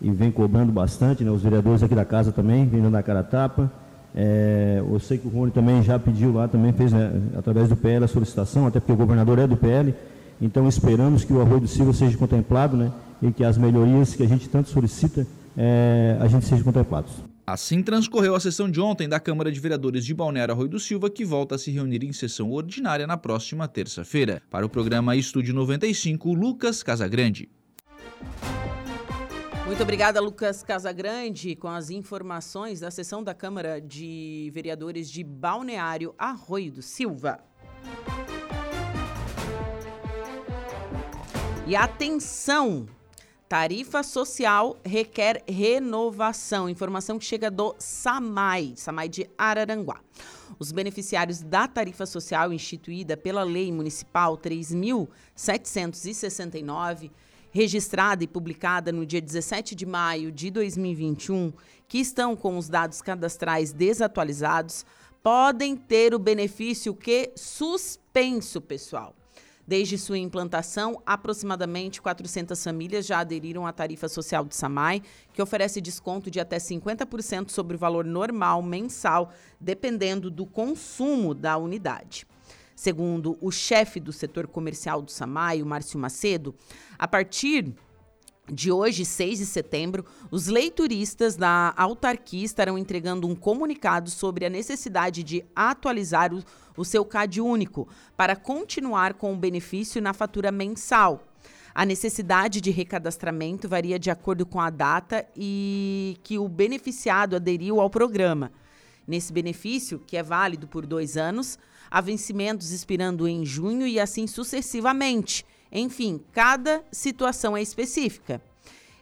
e 0.00 0.10
vem 0.10 0.30
cobrando 0.30 0.72
bastante, 0.72 1.24
né? 1.24 1.30
Os 1.30 1.42
vereadores 1.42 1.82
aqui 1.82 1.94
da 1.94 2.04
casa 2.04 2.32
também 2.32 2.66
vem 2.66 2.82
dando 2.82 2.96
a 2.96 3.02
cara 3.02 3.20
a 3.20 3.22
tapa. 3.22 3.70
É, 4.14 4.82
eu 4.86 4.98
sei 4.98 5.18
que 5.18 5.26
o 5.26 5.30
Rony 5.30 5.50
também 5.50 5.82
já 5.82 5.98
pediu 5.98 6.32
lá, 6.32 6.48
também 6.48 6.72
fez 6.72 6.92
né, 6.92 7.12
através 7.36 7.68
do 7.68 7.76
PL 7.76 8.04
a 8.04 8.08
solicitação, 8.08 8.66
até 8.66 8.80
porque 8.80 8.92
o 8.92 8.96
governador 8.96 9.38
é 9.38 9.46
do 9.46 9.56
PL. 9.56 9.94
Então 10.40 10.68
esperamos 10.68 11.24
que 11.24 11.32
o 11.32 11.40
Arroio 11.40 11.60
do 11.60 11.68
Silva 11.68 11.92
seja 11.92 12.16
contemplado, 12.16 12.76
né? 12.76 12.90
E 13.22 13.30
que 13.30 13.44
as 13.44 13.56
melhorias 13.56 14.14
que 14.14 14.22
a 14.22 14.28
gente 14.28 14.48
tanto 14.48 14.68
solicita, 14.68 15.26
é, 15.56 16.16
a 16.20 16.26
gente 16.28 16.44
seja 16.44 16.62
contemplados. 16.62 17.12
Assim 17.46 17.80
transcorreu 17.80 18.34
a 18.34 18.40
sessão 18.40 18.68
de 18.68 18.80
ontem 18.80 19.08
da 19.08 19.20
Câmara 19.20 19.52
de 19.52 19.60
Vereadores 19.60 20.04
de 20.04 20.12
Balneário 20.12 20.52
Arroio 20.52 20.68
do 20.68 20.80
Silva, 20.80 21.08
que 21.08 21.24
volta 21.24 21.54
a 21.54 21.58
se 21.58 21.70
reunir 21.70 22.02
em 22.02 22.12
sessão 22.12 22.50
ordinária 22.50 23.06
na 23.06 23.16
próxima 23.16 23.68
terça-feira. 23.68 24.42
Para 24.50 24.66
o 24.66 24.68
programa 24.68 25.14
Estúdio 25.14 25.54
95, 25.54 26.34
Lucas 26.34 26.82
Casagrande. 26.82 27.48
Muito 29.64 29.80
obrigada, 29.80 30.20
Lucas 30.20 30.64
Casagrande, 30.64 31.54
com 31.54 31.68
as 31.68 31.88
informações 31.88 32.80
da 32.80 32.90
sessão 32.90 33.22
da 33.22 33.32
Câmara 33.32 33.80
de 33.80 34.50
Vereadores 34.52 35.08
de 35.08 35.22
Balneário 35.22 36.16
Arroio 36.18 36.72
do 36.72 36.82
Silva. 36.82 37.38
E 41.64 41.76
atenção! 41.76 42.86
Tarifa 43.48 44.02
social 44.02 44.76
requer 44.84 45.40
renovação. 45.48 46.68
Informação 46.68 47.16
que 47.16 47.24
chega 47.24 47.48
do 47.48 47.76
SAMAI, 47.78 48.74
SAMAI 48.76 49.08
de 49.08 49.30
Araranguá. 49.38 50.00
Os 50.58 50.72
beneficiários 50.72 51.42
da 51.42 51.68
tarifa 51.68 52.06
social 52.06 52.52
instituída 52.52 53.16
pela 53.16 53.44
Lei 53.44 53.70
Municipal 53.70 54.36
3.769, 54.36 57.12
registrada 57.52 58.24
e 58.24 58.26
publicada 58.26 58.90
no 58.90 59.06
dia 59.06 59.20
17 59.20 59.76
de 59.76 59.86
maio 59.86 60.32
de 60.32 60.50
2021, 60.50 61.52
que 61.86 61.98
estão 61.98 62.34
com 62.34 62.58
os 62.58 62.68
dados 62.68 63.00
cadastrais 63.00 63.72
desatualizados, 63.72 64.84
podem 65.22 65.76
ter 65.76 66.12
o 66.14 66.18
benefício 66.18 66.92
que 66.92 67.30
suspenso, 67.36 68.60
pessoal 68.60 69.14
Desde 69.66 69.98
sua 69.98 70.16
implantação, 70.16 71.02
aproximadamente 71.04 72.00
400 72.00 72.62
famílias 72.62 73.04
já 73.04 73.18
aderiram 73.18 73.66
à 73.66 73.72
tarifa 73.72 74.08
social 74.08 74.44
do 74.44 74.54
SAMAI, 74.54 75.02
que 75.32 75.42
oferece 75.42 75.80
desconto 75.80 76.30
de 76.30 76.38
até 76.38 76.58
50% 76.58 77.50
sobre 77.50 77.74
o 77.74 77.78
valor 77.78 78.04
normal 78.04 78.62
mensal, 78.62 79.32
dependendo 79.60 80.30
do 80.30 80.46
consumo 80.46 81.34
da 81.34 81.56
unidade. 81.56 82.24
Segundo 82.76 83.36
o 83.40 83.50
chefe 83.50 83.98
do 83.98 84.12
setor 84.12 84.46
comercial 84.46 85.02
do 85.02 85.10
SAMAI, 85.10 85.62
o 85.62 85.66
Márcio 85.66 85.98
Macedo, 85.98 86.54
a 86.96 87.08
partir 87.08 87.74
de 88.50 88.70
hoje, 88.70 89.04
6 89.04 89.38
de 89.38 89.46
setembro, 89.46 90.04
os 90.30 90.46
leituristas 90.46 91.34
da 91.36 91.74
autarquia 91.76 92.44
estarão 92.44 92.78
entregando 92.78 93.26
um 93.26 93.34
comunicado 93.34 94.08
sobre 94.08 94.46
a 94.46 94.50
necessidade 94.50 95.24
de 95.24 95.44
atualizar 95.54 96.32
o, 96.32 96.42
o 96.76 96.84
seu 96.84 97.04
CAD 97.04 97.40
único 97.40 97.88
para 98.16 98.36
continuar 98.36 99.14
com 99.14 99.32
o 99.32 99.36
benefício 99.36 100.00
na 100.00 100.12
fatura 100.12 100.52
mensal. 100.52 101.26
A 101.74 101.84
necessidade 101.84 102.60
de 102.60 102.70
recadastramento 102.70 103.68
varia 103.68 103.98
de 103.98 104.10
acordo 104.10 104.46
com 104.46 104.60
a 104.60 104.70
data 104.70 105.26
e 105.36 106.16
que 106.22 106.38
o 106.38 106.48
beneficiado 106.48 107.36
aderiu 107.36 107.80
ao 107.80 107.90
programa. 107.90 108.52
Nesse 109.06 109.32
benefício, 109.32 110.00
que 110.06 110.16
é 110.16 110.22
válido 110.22 110.66
por 110.66 110.86
dois 110.86 111.16
anos, 111.16 111.58
há 111.90 112.00
vencimentos 112.00 112.70
expirando 112.70 113.28
em 113.28 113.44
junho 113.44 113.86
e 113.86 114.00
assim 114.00 114.26
sucessivamente 114.26 115.44
enfim, 115.70 116.20
cada 116.32 116.84
situação 116.90 117.56
é 117.56 117.62
específica. 117.62 118.40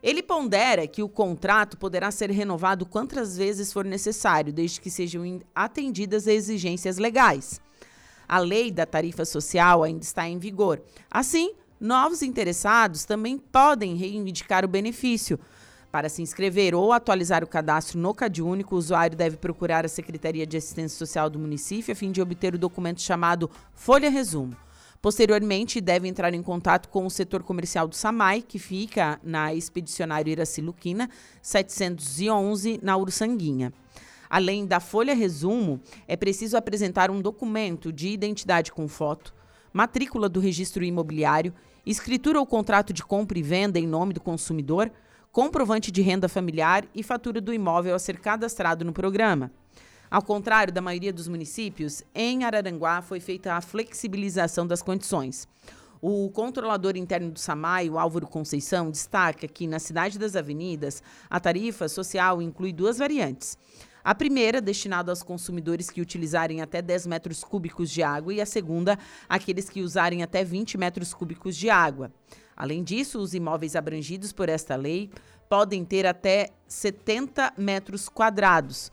Ele 0.03 0.23
pondera 0.23 0.87
que 0.87 1.03
o 1.03 1.09
contrato 1.09 1.79
poderá 1.79 2.11
ser 2.11 2.31
renovado 2.31 2.85
quantas 2.85 3.39
vezes 3.39 3.73
for 3.73 3.87
necessário, 3.87 4.53
desde 4.53 4.79
que 4.79 4.91
sejam 4.91 5.41
atendidas 5.55 6.25
as 6.25 6.35
exigências 6.35 6.99
legais. 6.99 7.59
A 8.29 8.39
lei 8.39 8.71
da 8.71 8.85
tarifa 8.85 9.25
social 9.25 9.83
ainda 9.83 10.03
está 10.03 10.29
em 10.29 10.39
vigor. 10.39 10.83
Assim, 11.11 11.55
novos 11.81 12.21
interessados 12.21 13.05
também 13.05 13.39
podem 13.39 13.97
reivindicar 13.97 14.65
o 14.65 14.69
benefício. 14.69 15.39
Para 15.91 16.09
se 16.09 16.21
inscrever 16.21 16.75
ou 16.75 16.93
atualizar 16.93 17.45
o 17.45 17.47
cadastro 17.47 17.99
no 17.99 18.13
CadÚnico, 18.13 18.75
o 18.75 18.79
usuário 18.79 19.17
deve 19.17 19.37
procurar 19.37 19.87
a 19.87 19.89
Secretaria 19.89 20.47
de 20.47 20.57
Assistência 20.57 20.99
Social 20.99 21.31
do 21.31 21.39
município 21.39 21.93
a 21.93 21.95
fim 21.95 22.11
de 22.11 22.21
obter 22.21 22.55
o 22.55 22.59
documento 22.59 23.01
chamado 23.01 23.51
Folha 23.75 24.11
Resumo. 24.11 24.57
Posteriormente, 25.05 25.83
deve 25.83 26.09
entrar 26.09 26.33
em 26.33 26.43
contato 26.43 26.89
com 26.89 27.05
o 27.05 27.11
setor 27.11 27.43
comercial 27.43 27.87
do 27.87 27.95
SAMAI, 27.95 28.41
que 28.41 28.59
fica 28.59 29.21
na 29.23 29.53
Expedicionário 29.53 30.31
Iraci 30.31 30.63
Luquina, 30.63 31.11
711, 31.43 32.81
na 32.83 32.97
Ursanguinha. 32.97 33.71
Além 34.31 34.65
da 34.65 34.81
folha 34.81 35.15
resumo, 35.15 35.79
é 36.09 36.17
preciso 36.17 36.57
apresentar 36.57 37.11
um 37.11 37.21
documento 37.21 37.93
de 37.93 38.09
identidade 38.09 38.73
com 38.73 38.89
foto, 38.89 39.35
matrícula 39.75 40.27
do 40.27 40.41
registro 40.41 40.83
imobiliário, 40.83 41.53
escritura 41.85 42.41
ou 42.41 42.47
contrato 42.47 42.91
de 42.91 43.05
compra 43.05 43.39
e 43.39 43.43
venda 43.43 43.79
em 43.79 43.87
nome 43.87 44.15
do 44.15 44.23
consumidor, 44.23 44.91
comprovante 45.31 45.93
de 45.93 46.01
renda 46.01 46.31
familiar 46.31 46.87
e 46.95 47.03
fatura 47.03 47.43
do 47.43 47.53
imóvel 47.53 47.95
a 47.95 47.99
ser 47.99 48.19
cadastrado 48.21 48.87
no 48.87 48.93
programa. 48.95 49.53
Ao 50.15 50.23
contrário 50.23 50.73
da 50.73 50.81
maioria 50.81 51.13
dos 51.13 51.27
municípios, 51.27 52.05
em 52.15 52.45
Araranguá 52.45 53.03
foi 53.03 53.19
feita 53.19 53.55
a 53.55 53.61
flexibilização 53.61 54.65
das 54.65 54.81
condições. 54.81 55.49
O 56.01 56.31
controlador 56.31 56.97
interno 56.97 57.33
do 57.33 57.41
SAMAI, 57.41 57.91
o 57.91 57.99
Álvaro 57.99 58.29
Conceição, 58.29 58.93
destaca 58.93 59.49
que 59.49 59.67
na 59.67 59.81
cidade 59.81 60.17
das 60.17 60.37
avenidas, 60.37 61.03
a 61.29 61.41
tarifa 61.41 61.89
social 61.89 62.41
inclui 62.41 62.73
duas 62.73 62.99
variantes. 62.99 63.59
A 64.05 64.15
primeira, 64.15 64.61
destinada 64.61 65.11
aos 65.11 65.25
consumidores 65.25 65.91
que 65.91 66.01
utilizarem 66.01 66.63
até 66.63 66.81
10 66.81 67.09
metros 67.09 67.43
cúbicos 67.43 67.91
de 67.91 68.05
água, 68.05 68.33
e 68.33 68.41
a 68.41 68.47
segunda, 68.47 68.97
aqueles 69.29 69.69
que 69.69 69.83
usarem 69.83 70.23
até 70.23 70.45
20 70.45 70.79
metros 70.79 71.13
cúbicos 71.13 71.57
de 71.57 71.69
água. 71.69 72.13
Além 72.57 72.85
disso, 72.85 73.19
os 73.19 73.35
imóveis 73.35 73.75
abrangidos 73.75 74.33
por 74.33 74.49
esta 74.49 74.77
lei 74.77 75.11
podem 75.49 75.85
ter 75.85 76.07
até 76.07 76.51
70 76.69 77.55
metros 77.59 78.09
quadrados, 78.09 78.93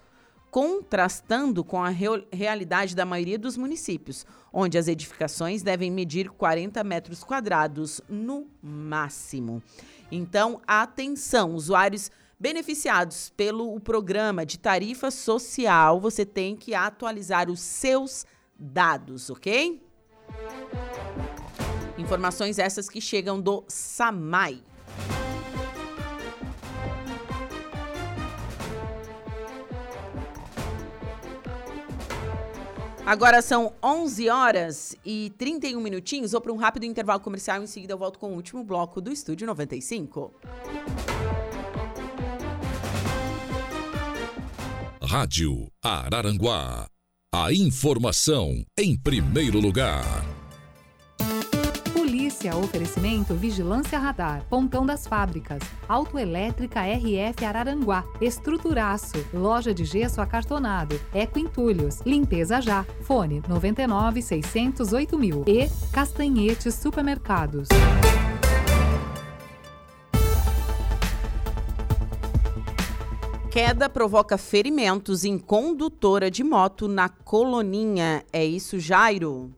contrastando 0.51 1.63
com 1.63 1.81
a 1.81 1.89
realidade 1.89 2.93
da 2.93 3.05
maioria 3.05 3.39
dos 3.39 3.55
municípios, 3.55 4.25
onde 4.51 4.77
as 4.77 4.89
edificações 4.89 5.63
devem 5.63 5.89
medir 5.89 6.29
40 6.29 6.83
metros 6.83 7.23
quadrados 7.23 8.01
no 8.09 8.47
máximo. 8.61 9.63
Então, 10.11 10.61
atenção, 10.67 11.55
usuários 11.55 12.11
beneficiados 12.37 13.31
pelo 13.37 13.79
programa 13.79 14.45
de 14.45 14.59
tarifa 14.59 15.09
social, 15.09 16.01
você 16.01 16.25
tem 16.25 16.55
que 16.57 16.75
atualizar 16.75 17.49
os 17.49 17.61
seus 17.61 18.25
dados, 18.59 19.29
ok? 19.29 19.81
Informações 21.97 22.59
essas 22.59 22.89
que 22.89 22.99
chegam 22.99 23.39
do 23.39 23.63
SAMAI. 23.69 24.61
Agora 33.11 33.41
são 33.41 33.73
11 33.83 34.29
horas 34.29 34.95
e 35.05 35.33
31 35.37 35.81
minutinhos. 35.81 36.31
Vou 36.31 36.39
para 36.39 36.53
um 36.53 36.55
rápido 36.55 36.85
intervalo 36.85 37.19
comercial. 37.19 37.61
Em 37.61 37.67
seguida, 37.67 37.91
eu 37.91 37.97
volto 37.97 38.17
com 38.17 38.31
o 38.31 38.35
último 38.35 38.63
bloco 38.63 39.01
do 39.01 39.11
Estúdio 39.11 39.45
95. 39.47 40.33
Rádio 45.03 45.69
Araranguá. 45.83 46.87
A 47.35 47.51
informação 47.51 48.63
em 48.79 48.97
primeiro 48.97 49.59
lugar. 49.59 50.30
Polícia, 52.41 52.57
oferecimento 52.57 53.35
Vigilância 53.35 53.99
Radar, 53.99 54.43
Pontão 54.49 54.83
das 54.83 55.05
Fábricas, 55.05 55.61
Autoelétrica 55.87 56.81
RF 56.81 57.45
Araranguá, 57.45 58.03
Estruturaço, 58.19 59.23
Loja 59.31 59.73
de 59.73 59.85
Gesso 59.85 60.19
Acartonado, 60.21 60.99
Eco 61.13 61.37
Entulhos, 61.37 62.01
Limpeza 62.03 62.59
Já, 62.59 62.83
Fone 63.01 63.43
99 63.47 64.23
608 64.23 65.19
mil 65.19 65.43
e 65.45 65.69
Castanhetes 65.91 66.73
Supermercados. 66.73 67.67
Queda 73.51 73.87
provoca 73.87 74.37
ferimentos 74.37 75.23
em 75.25 75.37
condutora 75.37 76.31
de 76.31 76.43
moto 76.43 76.87
na 76.87 77.07
Coloninha. 77.07 78.23
É 78.33 78.43
isso, 78.43 78.79
Jairo? 78.79 79.51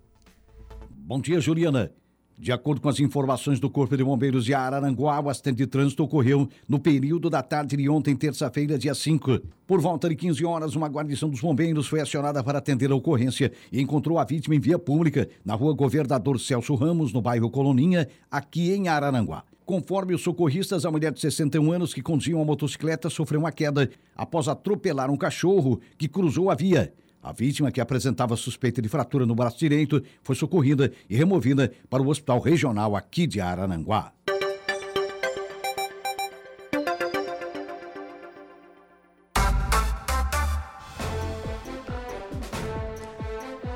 Bom 0.89 1.21
dia, 1.21 1.39
Juliana. 1.39 2.02
De 2.37 2.51
acordo 2.51 2.81
com 2.81 2.89
as 2.89 2.99
informações 2.99 3.59
do 3.59 3.69
Corpo 3.69 3.95
de 3.95 4.03
Bombeiros 4.03 4.43
de 4.43 4.53
Araranguá, 4.53 5.19
o 5.21 5.29
acidente 5.29 5.57
de 5.57 5.67
trânsito 5.67 6.03
ocorreu 6.03 6.49
no 6.67 6.79
período 6.79 7.29
da 7.29 7.43
tarde 7.43 7.77
de 7.77 7.87
ontem, 7.87 8.15
terça-feira, 8.15 8.77
dia 8.77 8.93
5. 8.93 9.39
Por 9.67 9.79
volta 9.79 10.09
de 10.09 10.15
15 10.15 10.43
horas, 10.43 10.75
uma 10.75 10.87
guarnição 10.87 11.29
dos 11.29 11.39
bombeiros 11.39 11.87
foi 11.87 12.01
acionada 12.01 12.43
para 12.43 12.57
atender 12.57 12.91
a 12.91 12.95
ocorrência 12.95 13.51
e 13.71 13.79
encontrou 13.79 14.17
a 14.17 14.25
vítima 14.25 14.55
em 14.55 14.59
via 14.59 14.79
pública, 14.79 15.29
na 15.45 15.53
rua 15.53 15.73
Governador 15.73 16.39
Celso 16.39 16.73
Ramos, 16.75 17.13
no 17.13 17.21
bairro 17.21 17.49
Coloninha, 17.49 18.09
aqui 18.31 18.71
em 18.71 18.87
Araranguá. 18.87 19.43
Conforme 19.65 20.13
os 20.13 20.21
socorristas, 20.21 20.85
a 20.85 20.91
mulher 20.91 21.13
de 21.13 21.21
61 21.21 21.71
anos 21.71 21.93
que 21.93 22.01
conduzia 22.01 22.35
uma 22.35 22.43
motocicleta 22.43 23.09
sofreu 23.09 23.39
uma 23.39 23.51
queda 23.51 23.89
após 24.15 24.47
atropelar 24.49 25.09
um 25.09 25.15
cachorro 25.15 25.79
que 25.97 26.09
cruzou 26.09 26.49
a 26.49 26.55
via. 26.55 26.91
A 27.23 27.31
vítima, 27.31 27.71
que 27.71 27.79
apresentava 27.79 28.35
suspeita 28.35 28.81
de 28.81 28.89
fratura 28.89 29.25
no 29.25 29.33
braço 29.33 29.57
direito, 29.57 30.03
foi 30.21 30.35
socorrida 30.35 30.91
e 31.09 31.15
removida 31.15 31.71
para 31.89 32.03
o 32.03 32.09
hospital 32.09 32.41
regional 32.41 32.97
aqui 32.97 33.25
de 33.25 33.39
Arananguá. 33.39 34.11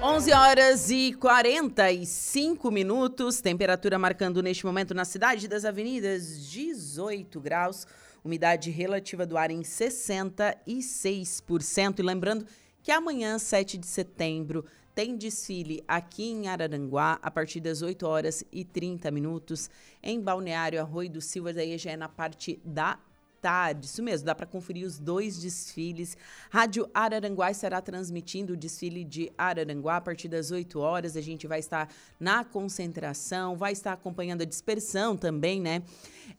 Onze 0.03 0.33
horas 0.33 0.91
e 0.91 1.13
45 1.13 2.69
minutos, 2.69 3.39
temperatura 3.39 3.97
marcando 3.97 4.43
neste 4.43 4.65
momento 4.65 4.93
na 4.93 5.05
cidade 5.05 5.47
das 5.47 5.63
avenidas 5.63 6.49
18 6.49 7.39
graus, 7.39 7.87
umidade 8.25 8.69
relativa 8.71 9.25
do 9.25 9.37
ar 9.37 9.51
em 9.51 9.61
66%. 9.61 11.99
E 11.99 12.01
lembrando 12.01 12.45
que 12.88 12.91
amanhã, 12.93 13.38
7 13.38 13.77
de 13.77 13.85
setembro, 13.85 14.63
tem 14.95 15.17
desfile 15.17 15.83
aqui 15.85 16.23
em 16.23 16.47
Araranguá 16.47 17.19
a 17.21 17.29
partir 17.29 17.59
das 17.59 17.81
8 17.81 18.07
horas 18.07 18.45
e 18.49 18.63
30 18.63 19.11
minutos 19.11 19.69
em 20.01 20.21
Balneário 20.21 20.79
Arroio 20.79 21.09
do 21.09 21.19
Silva, 21.19 21.51
daí 21.51 21.77
já 21.77 21.91
é 21.91 21.97
na 21.97 22.07
parte 22.07 22.61
da 22.63 22.97
tarde. 23.41 23.88
Isso 23.88 24.01
mesmo, 24.01 24.25
dá 24.25 24.33
para 24.33 24.45
conferir 24.45 24.85
os 24.88 24.99
dois 24.99 25.38
desfiles. 25.38 26.15
Rádio 26.49 26.89
Araranguá 26.93 27.51
estará 27.51 27.81
transmitindo 27.81 28.53
o 28.53 28.57
desfile 28.57 29.03
de 29.03 29.33
Araranguá 29.38 29.97
a 29.97 30.01
partir 30.01 30.29
das 30.29 30.49
8 30.49 30.79
horas. 30.79 31.17
A 31.17 31.21
gente 31.21 31.45
vai 31.45 31.59
estar 31.59 31.89
na 32.17 32.45
concentração, 32.45 33.57
vai 33.57 33.73
estar 33.73 33.91
acompanhando 33.91 34.43
a 34.43 34.45
dispersão 34.45 35.17
também, 35.17 35.59
né? 35.59 35.83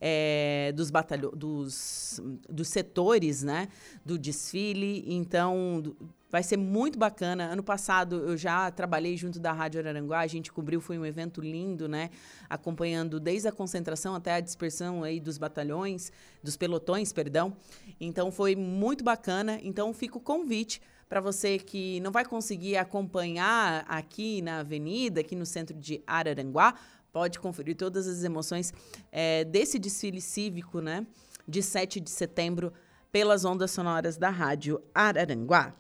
É, 0.01 0.73
dos 0.75 0.91
batalhões, 0.91 1.35
dos, 1.37 2.23
dos 2.49 2.69
setores, 2.69 3.43
né? 3.43 3.69
Do 4.03 4.19
desfile. 4.19 5.05
Então, 5.07 5.95
Vai 6.31 6.43
ser 6.43 6.59
muito 6.59 6.99
bacana. 6.99 7.45
Ano 7.45 7.63
passado 7.63 8.17
eu 8.17 8.37
já 8.37 8.71
trabalhei 8.71 9.17
junto 9.17 9.41
da 9.41 9.51
Rádio 9.51 9.81
Araranguá, 9.81 10.21
a 10.21 10.27
gente 10.27 10.53
cobriu, 10.53 10.79
foi 10.79 10.99
um 10.99 11.07
evento 11.07 11.41
lindo, 11.41 11.89
né? 11.89 12.11
Acompanhando 12.51 13.19
desde 13.19 13.49
a 13.49 13.53
concentração 13.53 14.15
até 14.15 14.35
a 14.35 14.41
dispersão 14.41 15.03
aí 15.03 15.21
dos 15.21 15.39
batalhões, 15.39 16.13
dos 16.43 16.55
pelotões, 16.55 17.15
perdão. 17.15 17.57
Então 17.99 18.31
foi 18.31 18.55
muito 18.55 19.03
bacana. 19.03 19.59
Então 19.63 19.95
fica 19.95 20.19
o 20.19 20.21
convite 20.21 20.83
para 21.09 21.19
você 21.19 21.59
que 21.59 21.99
não 22.01 22.11
vai 22.11 22.27
conseguir 22.27 22.77
acompanhar 22.77 23.87
aqui 23.89 24.43
na 24.43 24.59
avenida, 24.59 25.23
aqui 25.23 25.35
no 25.35 25.47
centro 25.47 25.75
de 25.75 26.03
Araranguá, 26.07 26.75
pode 27.11 27.39
conferir 27.39 27.75
todas 27.75 28.07
as 28.07 28.23
emoções 28.23 28.71
é, 29.11 29.45
desse 29.45 29.79
desfile 29.79 30.21
cívico, 30.21 30.83
né? 30.83 31.07
De 31.47 31.63
7 31.63 32.01
de 32.01 32.11
setembro, 32.11 32.71
pelas 33.11 33.47
ondas 33.47 33.71
sonoras 33.71 34.19
da 34.19 34.29
Rádio 34.29 34.83
Araranguá. 34.95 35.75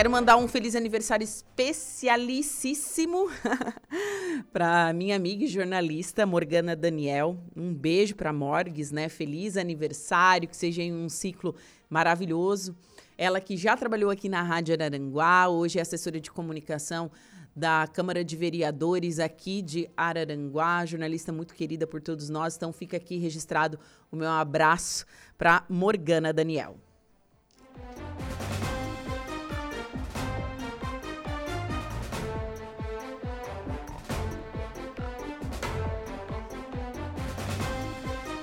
Quero 0.00 0.08
mandar 0.08 0.38
um 0.38 0.48
feliz 0.48 0.74
aniversário 0.74 1.24
especialíssimo 1.24 3.30
para 4.50 4.94
minha 4.94 5.14
amiga 5.14 5.44
e 5.44 5.46
jornalista 5.46 6.24
Morgana 6.24 6.74
Daniel. 6.74 7.36
Um 7.54 7.74
beijo 7.74 8.16
para 8.16 8.32
Morgues, 8.32 8.90
né? 8.90 9.10
Feliz 9.10 9.58
aniversário, 9.58 10.48
que 10.48 10.56
seja 10.56 10.80
um 10.84 11.10
ciclo 11.10 11.54
maravilhoso. 11.90 12.74
Ela 13.18 13.42
que 13.42 13.58
já 13.58 13.76
trabalhou 13.76 14.10
aqui 14.10 14.26
na 14.26 14.42
Rádio 14.42 14.72
Araranguá, 14.72 15.48
hoje 15.48 15.78
é 15.78 15.82
assessora 15.82 16.18
de 16.18 16.30
comunicação 16.30 17.10
da 17.60 17.86
Câmara 17.86 18.24
de 18.24 18.34
Vereadores 18.36 19.18
aqui 19.18 19.60
de 19.60 19.90
Araranguá, 19.94 20.86
jornalista 20.86 21.30
muito 21.30 21.54
querida 21.54 21.86
por 21.86 22.00
todos 22.00 22.30
nós. 22.30 22.56
Então 22.56 22.72
fica 22.72 22.96
aqui 22.96 23.18
registrado 23.18 23.78
o 24.10 24.16
meu 24.16 24.30
abraço 24.30 25.04
para 25.36 25.66
Morgana 25.68 26.32
Daniel. 26.32 26.78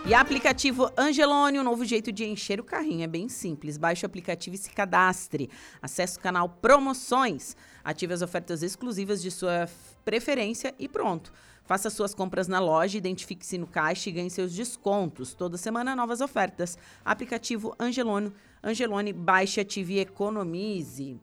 E 0.07 0.13
aplicativo 0.13 0.89
Angelone, 0.97 1.59
um 1.59 1.63
novo 1.63 1.83
jeito 1.83 2.13
de 2.13 2.23
encher 2.23 2.61
o 2.61 2.63
carrinho. 2.63 3.03
É 3.03 3.07
bem 3.07 3.27
simples. 3.27 3.77
Baixe 3.77 4.05
o 4.05 4.07
aplicativo 4.07 4.55
e 4.55 4.57
se 4.57 4.69
cadastre. 4.69 5.49
Acesse 5.81 6.17
o 6.17 6.21
canal 6.21 6.47
Promoções. 6.47 7.57
Ative 7.83 8.13
as 8.13 8.21
ofertas 8.21 8.63
exclusivas 8.63 9.21
de 9.21 9.29
sua 9.29 9.67
preferência 10.05 10.73
e 10.79 10.87
pronto. 10.87 11.33
Faça 11.65 11.89
suas 11.89 12.15
compras 12.15 12.47
na 12.47 12.57
loja, 12.57 12.97
identifique-se 12.97 13.57
no 13.57 13.67
caixa 13.67 14.07
e 14.07 14.13
ganhe 14.13 14.29
seus 14.29 14.53
descontos. 14.53 15.33
Toda 15.33 15.57
semana, 15.57 15.93
novas 15.93 16.21
ofertas. 16.21 16.77
Aplicativo 17.03 17.75
Angelone. 17.77 18.31
Angelone, 18.63 19.11
baixe, 19.11 19.59
ative 19.59 19.95
e 19.95 19.99
economize. 19.99 21.19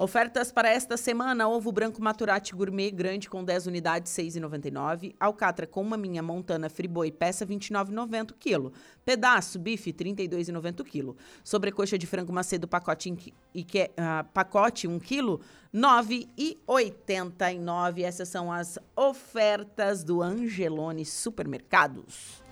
Ofertas 0.00 0.50
para 0.50 0.68
esta 0.70 0.96
semana: 0.96 1.46
ovo 1.46 1.70
branco 1.70 2.02
Maturati 2.02 2.54
Gourmet 2.54 2.90
grande 2.90 3.28
com 3.28 3.44
10 3.44 3.66
unidades, 3.66 4.10
6,99. 4.12 5.14
Alcatra 5.20 5.66
com 5.66 5.84
maminha 5.84 6.22
montana 6.22 6.70
friboi, 6.70 7.12
peça 7.12 7.44
29,90 7.44 8.32
kg. 8.40 8.72
Pedaço 9.04 9.58
bife 9.58 9.92
32,90 9.92 10.84
kg. 10.84 11.14
Sobrecoxa 11.44 11.98
de 11.98 12.06
frango 12.06 12.32
macedo 12.32 12.66
pacote 12.66 13.14
e 13.54 13.62
que, 13.62 13.90
uh, 13.90 14.24
pacote 14.32 14.88
1 14.88 14.98
kg 15.00 15.38
9,89. 15.74 18.02
Essas 18.02 18.30
são 18.30 18.50
as 18.50 18.78
ofertas 18.96 20.02
do 20.02 20.22
Angelone 20.22 21.04
Supermercados. 21.04 22.42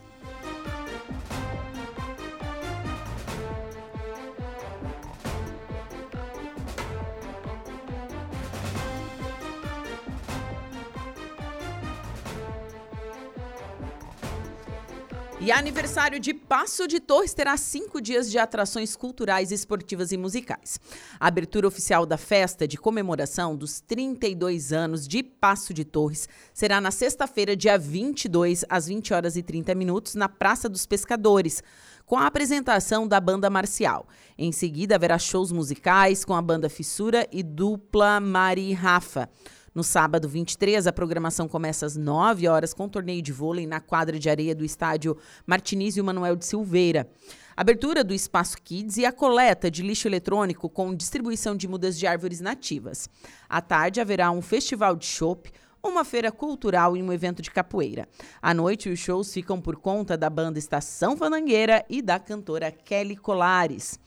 E 15.48 15.50
aniversário 15.50 16.20
de 16.20 16.34
Passo 16.34 16.86
de 16.86 17.00
Torres 17.00 17.32
terá 17.32 17.56
cinco 17.56 18.02
dias 18.02 18.30
de 18.30 18.38
atrações 18.38 18.94
culturais, 18.94 19.50
esportivas 19.50 20.12
e 20.12 20.18
musicais. 20.18 20.78
A 21.18 21.26
abertura 21.26 21.66
oficial 21.66 22.04
da 22.04 22.18
festa 22.18 22.68
de 22.68 22.76
comemoração 22.76 23.56
dos 23.56 23.80
32 23.80 24.74
anos 24.74 25.08
de 25.08 25.22
Passo 25.22 25.72
de 25.72 25.86
Torres 25.86 26.28
será 26.52 26.82
na 26.82 26.90
sexta-feira, 26.90 27.56
dia 27.56 27.78
22, 27.78 28.66
às 28.68 28.88
20 28.88 29.14
horas 29.14 29.36
e 29.38 29.42
30 29.42 29.74
minutos, 29.74 30.14
na 30.14 30.28
Praça 30.28 30.68
dos 30.68 30.84
Pescadores 30.84 31.62
com 32.04 32.16
a 32.16 32.26
apresentação 32.26 33.06
da 33.06 33.20
banda 33.20 33.50
marcial. 33.50 34.06
Em 34.36 34.50
seguida, 34.50 34.96
haverá 34.96 35.18
shows 35.18 35.52
musicais 35.52 36.24
com 36.24 36.34
a 36.34 36.42
banda 36.42 36.68
Fissura 36.68 37.26
e 37.30 37.42
dupla 37.42 38.18
Mari 38.18 38.72
Rafa. 38.72 39.28
No 39.74 39.84
sábado 39.84 40.28
23, 40.28 40.86
a 40.86 40.92
programação 40.92 41.46
começa 41.46 41.84
às 41.84 41.96
9 41.96 42.48
horas 42.48 42.72
com 42.72 42.88
torneio 42.88 43.22
de 43.22 43.32
vôlei 43.32 43.66
na 43.66 43.80
quadra 43.80 44.18
de 44.18 44.30
areia 44.30 44.54
do 44.54 44.64
estádio 44.64 45.16
Martinizio 45.46 46.02
Manuel 46.02 46.36
de 46.36 46.46
Silveira. 46.46 47.08
Abertura 47.56 48.04
do 48.04 48.14
Espaço 48.14 48.56
Kids 48.62 48.96
e 48.96 49.04
a 49.04 49.12
coleta 49.12 49.70
de 49.70 49.82
lixo 49.82 50.06
eletrônico 50.06 50.68
com 50.68 50.94
distribuição 50.94 51.56
de 51.56 51.66
mudas 51.66 51.98
de 51.98 52.06
árvores 52.06 52.40
nativas. 52.40 53.08
À 53.48 53.60
tarde 53.60 54.00
haverá 54.00 54.30
um 54.30 54.40
festival 54.40 54.94
de 54.94 55.06
chopp, 55.06 55.52
uma 55.82 56.04
feira 56.04 56.30
cultural 56.30 56.96
e 56.96 57.02
um 57.02 57.12
evento 57.12 57.42
de 57.42 57.50
capoeira. 57.50 58.08
À 58.40 58.54
noite, 58.54 58.88
os 58.88 58.98
shows 58.98 59.32
ficam 59.32 59.60
por 59.60 59.76
conta 59.76 60.16
da 60.16 60.30
banda 60.30 60.58
Estação 60.58 61.16
Fanangueira 61.16 61.84
e 61.88 62.00
da 62.00 62.18
cantora 62.18 62.70
Kelly 62.70 63.16
Colares. 63.16 63.98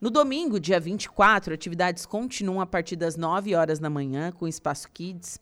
No 0.00 0.10
domingo, 0.10 0.60
dia 0.60 0.78
24, 0.78 1.52
atividades 1.52 2.06
continuam 2.06 2.60
a 2.60 2.66
partir 2.66 2.94
das 2.94 3.16
9 3.16 3.56
horas 3.56 3.80
da 3.80 3.90
manhã 3.90 4.30
com 4.30 4.44
o 4.44 4.48
Espaço 4.48 4.88
Kids. 4.94 5.40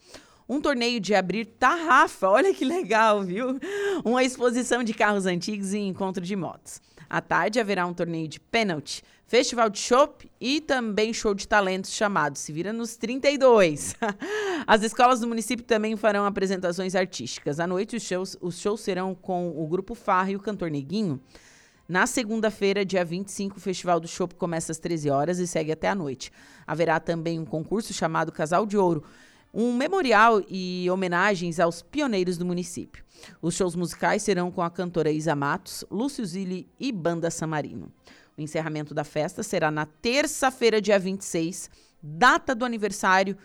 Um 0.48 0.62
torneio 0.62 0.98
de 0.98 1.14
abrir 1.14 1.44
tarrafa, 1.44 2.26
olha 2.30 2.54
que 2.54 2.64
legal, 2.64 3.22
viu? 3.22 3.60
Uma 4.02 4.24
exposição 4.24 4.82
de 4.82 4.94
carros 4.94 5.26
antigos 5.26 5.74
e 5.74 5.78
encontro 5.78 6.24
de 6.24 6.34
motos. 6.34 6.80
À 7.08 7.20
tarde 7.20 7.60
haverá 7.60 7.86
um 7.86 7.92
torneio 7.92 8.26
de 8.26 8.40
pênalti, 8.40 9.02
festival 9.26 9.68
de 9.68 9.78
chopp 9.78 10.26
e 10.40 10.58
também 10.62 11.12
show 11.12 11.34
de 11.34 11.46
talentos 11.46 11.92
chamado 11.92 12.38
Se 12.38 12.50
Vira 12.50 12.72
nos 12.72 12.96
32. 12.96 13.94
As 14.66 14.82
escolas 14.82 15.20
do 15.20 15.28
município 15.28 15.66
também 15.66 15.96
farão 15.96 16.24
apresentações 16.24 16.94
artísticas. 16.94 17.60
À 17.60 17.66
noite, 17.66 17.96
os 17.96 18.02
shows, 18.02 18.38
os 18.40 18.58
shows 18.58 18.80
serão 18.80 19.14
com 19.14 19.50
o 19.50 19.66
Grupo 19.66 19.94
Farra 19.94 20.30
e 20.30 20.36
o 20.36 20.40
Cantor 20.40 20.70
Neguinho. 20.70 21.20
Na 21.88 22.04
segunda-feira, 22.04 22.84
dia 22.84 23.04
25, 23.04 23.58
o 23.58 23.60
Festival 23.60 24.00
do 24.00 24.08
Chopp 24.08 24.34
começa 24.34 24.72
às 24.72 24.78
13 24.78 25.08
horas 25.08 25.38
e 25.38 25.46
segue 25.46 25.70
até 25.70 25.88
a 25.88 25.94
noite. 25.94 26.32
Haverá 26.66 26.98
também 26.98 27.38
um 27.38 27.44
concurso 27.44 27.92
chamado 27.92 28.32
Casal 28.32 28.66
de 28.66 28.76
Ouro, 28.76 29.04
um 29.54 29.72
memorial 29.72 30.42
e 30.48 30.90
homenagens 30.90 31.60
aos 31.60 31.82
pioneiros 31.82 32.36
do 32.36 32.44
município. 32.44 33.04
Os 33.40 33.54
shows 33.54 33.76
musicais 33.76 34.24
serão 34.24 34.50
com 34.50 34.62
a 34.62 34.70
cantora 34.70 35.12
Isa 35.12 35.36
Matos, 35.36 35.84
Lúcio 35.88 36.26
Zilli 36.26 36.68
e 36.78 36.90
Banda 36.90 37.30
Samarino. 37.30 37.92
O 38.36 38.42
encerramento 38.42 38.92
da 38.92 39.04
festa 39.04 39.44
será 39.44 39.70
na 39.70 39.86
terça-feira, 39.86 40.80
dia 40.80 40.98
26, 40.98 41.70
data 42.02 42.52
do 42.52 42.64
aniversário 42.64 43.36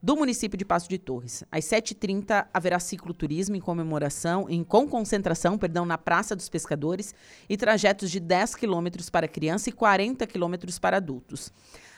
do 0.00 0.16
município 0.16 0.56
de 0.56 0.64
Passo 0.64 0.88
de 0.88 0.98
Torres. 0.98 1.44
Às 1.50 1.64
7h30 1.64 2.46
haverá 2.54 2.78
cicloturismo 2.78 3.56
em 3.56 3.60
comemoração, 3.60 4.46
em, 4.48 4.62
com 4.62 4.88
concentração, 4.88 5.58
perdão, 5.58 5.84
na 5.84 5.98
Praça 5.98 6.36
dos 6.36 6.48
Pescadores 6.48 7.14
e 7.48 7.56
trajetos 7.56 8.10
de 8.10 8.20
10 8.20 8.54
quilômetros 8.54 9.10
para 9.10 9.26
criança 9.26 9.68
e 9.68 9.72
40 9.72 10.26
quilômetros 10.26 10.78
para 10.78 10.98
adultos. 10.98 11.52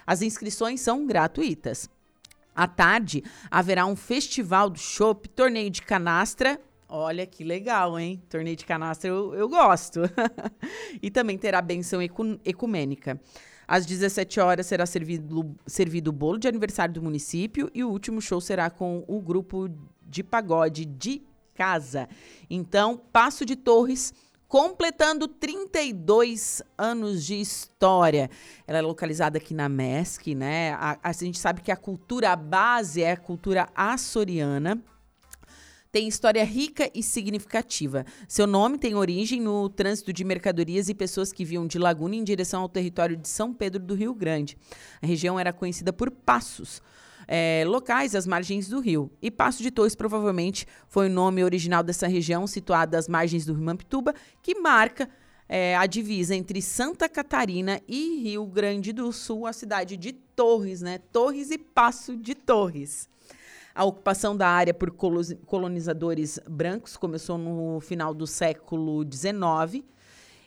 As 0.06 0.22
inscrições 0.22 0.80
são 0.80 1.06
gratuitas. 1.06 1.88
À 2.54 2.66
tarde, 2.66 3.22
haverá 3.50 3.86
um 3.86 3.94
festival 3.94 4.70
do 4.70 4.78
chopp, 4.78 5.28
torneio 5.28 5.70
de 5.70 5.82
canastra. 5.82 6.60
Olha 6.88 7.24
que 7.24 7.44
legal, 7.44 7.98
hein? 7.98 8.20
Torneio 8.28 8.56
de 8.56 8.64
canastra 8.64 9.08
eu, 9.08 9.34
eu 9.34 9.48
gosto. 9.48 10.00
e 11.00 11.10
também 11.10 11.38
terá 11.38 11.62
benção 11.62 12.00
ecumênica. 12.02 13.20
Às 13.70 13.86
17 13.86 14.40
horas 14.40 14.66
será 14.66 14.84
servido, 14.84 15.54
servido 15.64 16.10
o 16.10 16.12
bolo 16.12 16.38
de 16.38 16.48
aniversário 16.48 16.92
do 16.92 17.00
município 17.00 17.70
e 17.72 17.84
o 17.84 17.88
último 17.88 18.20
show 18.20 18.40
será 18.40 18.68
com 18.68 19.04
o 19.06 19.20
grupo 19.20 19.70
de 20.02 20.24
pagode 20.24 20.84
de 20.84 21.22
casa. 21.54 22.08
Então, 22.50 23.00
Passo 23.12 23.46
de 23.46 23.54
Torres 23.54 24.12
completando 24.48 25.28
32 25.28 26.60
anos 26.76 27.24
de 27.24 27.40
história. 27.40 28.28
Ela 28.66 28.78
é 28.78 28.82
localizada 28.82 29.38
aqui 29.38 29.54
na 29.54 29.68
MESC, 29.68 30.34
né? 30.34 30.72
A, 30.72 30.98
a, 31.00 31.12
gente 31.12 31.38
sabe 31.38 31.60
que 31.60 31.70
a 31.70 31.76
cultura 31.76 32.34
base 32.34 33.04
é 33.04 33.12
a 33.12 33.16
cultura 33.16 33.68
açoriana 33.72 34.82
tem 35.92 36.06
história 36.06 36.44
rica 36.44 36.90
e 36.94 37.02
significativa. 37.02 38.04
Seu 38.28 38.46
nome 38.46 38.78
tem 38.78 38.94
origem 38.94 39.40
no 39.40 39.68
trânsito 39.68 40.12
de 40.12 40.24
mercadorias 40.24 40.88
e 40.88 40.94
pessoas 40.94 41.32
que 41.32 41.44
vinham 41.44 41.66
de 41.66 41.78
Laguna 41.78 42.14
em 42.14 42.24
direção 42.24 42.62
ao 42.62 42.68
território 42.68 43.16
de 43.16 43.28
São 43.28 43.52
Pedro 43.52 43.82
do 43.82 43.94
Rio 43.94 44.14
Grande. 44.14 44.56
A 45.02 45.06
região 45.06 45.38
era 45.38 45.52
conhecida 45.52 45.92
por 45.92 46.10
passos. 46.10 46.80
É, 47.32 47.62
locais 47.64 48.16
às 48.16 48.26
margens 48.26 48.68
do 48.68 48.80
rio. 48.80 49.08
E 49.22 49.30
Passo 49.30 49.62
de 49.62 49.70
Torres 49.70 49.94
provavelmente 49.94 50.66
foi 50.88 51.06
o 51.06 51.12
nome 51.12 51.44
original 51.44 51.80
dessa 51.80 52.08
região, 52.08 52.44
situada 52.44 52.98
às 52.98 53.06
margens 53.06 53.46
do 53.46 53.54
rio 53.54 53.62
Mampituba, 53.62 54.12
que 54.42 54.58
marca 54.58 55.08
é, 55.48 55.76
a 55.76 55.86
divisa 55.86 56.34
entre 56.34 56.60
Santa 56.60 57.08
Catarina 57.08 57.80
e 57.86 58.20
Rio 58.20 58.46
Grande 58.46 58.92
do 58.92 59.12
Sul, 59.12 59.46
a 59.46 59.52
cidade 59.52 59.96
de 59.96 60.12
Torres, 60.12 60.80
né? 60.80 60.98
Torres 61.12 61.52
e 61.52 61.58
Passo 61.58 62.16
de 62.16 62.34
Torres. 62.34 63.08
A 63.74 63.84
ocupação 63.84 64.36
da 64.36 64.48
área 64.48 64.74
por 64.74 64.90
colonizadores 64.90 66.40
brancos 66.48 66.96
começou 66.96 67.38
no 67.38 67.80
final 67.80 68.12
do 68.12 68.26
século 68.26 69.04
XIX 69.04 69.84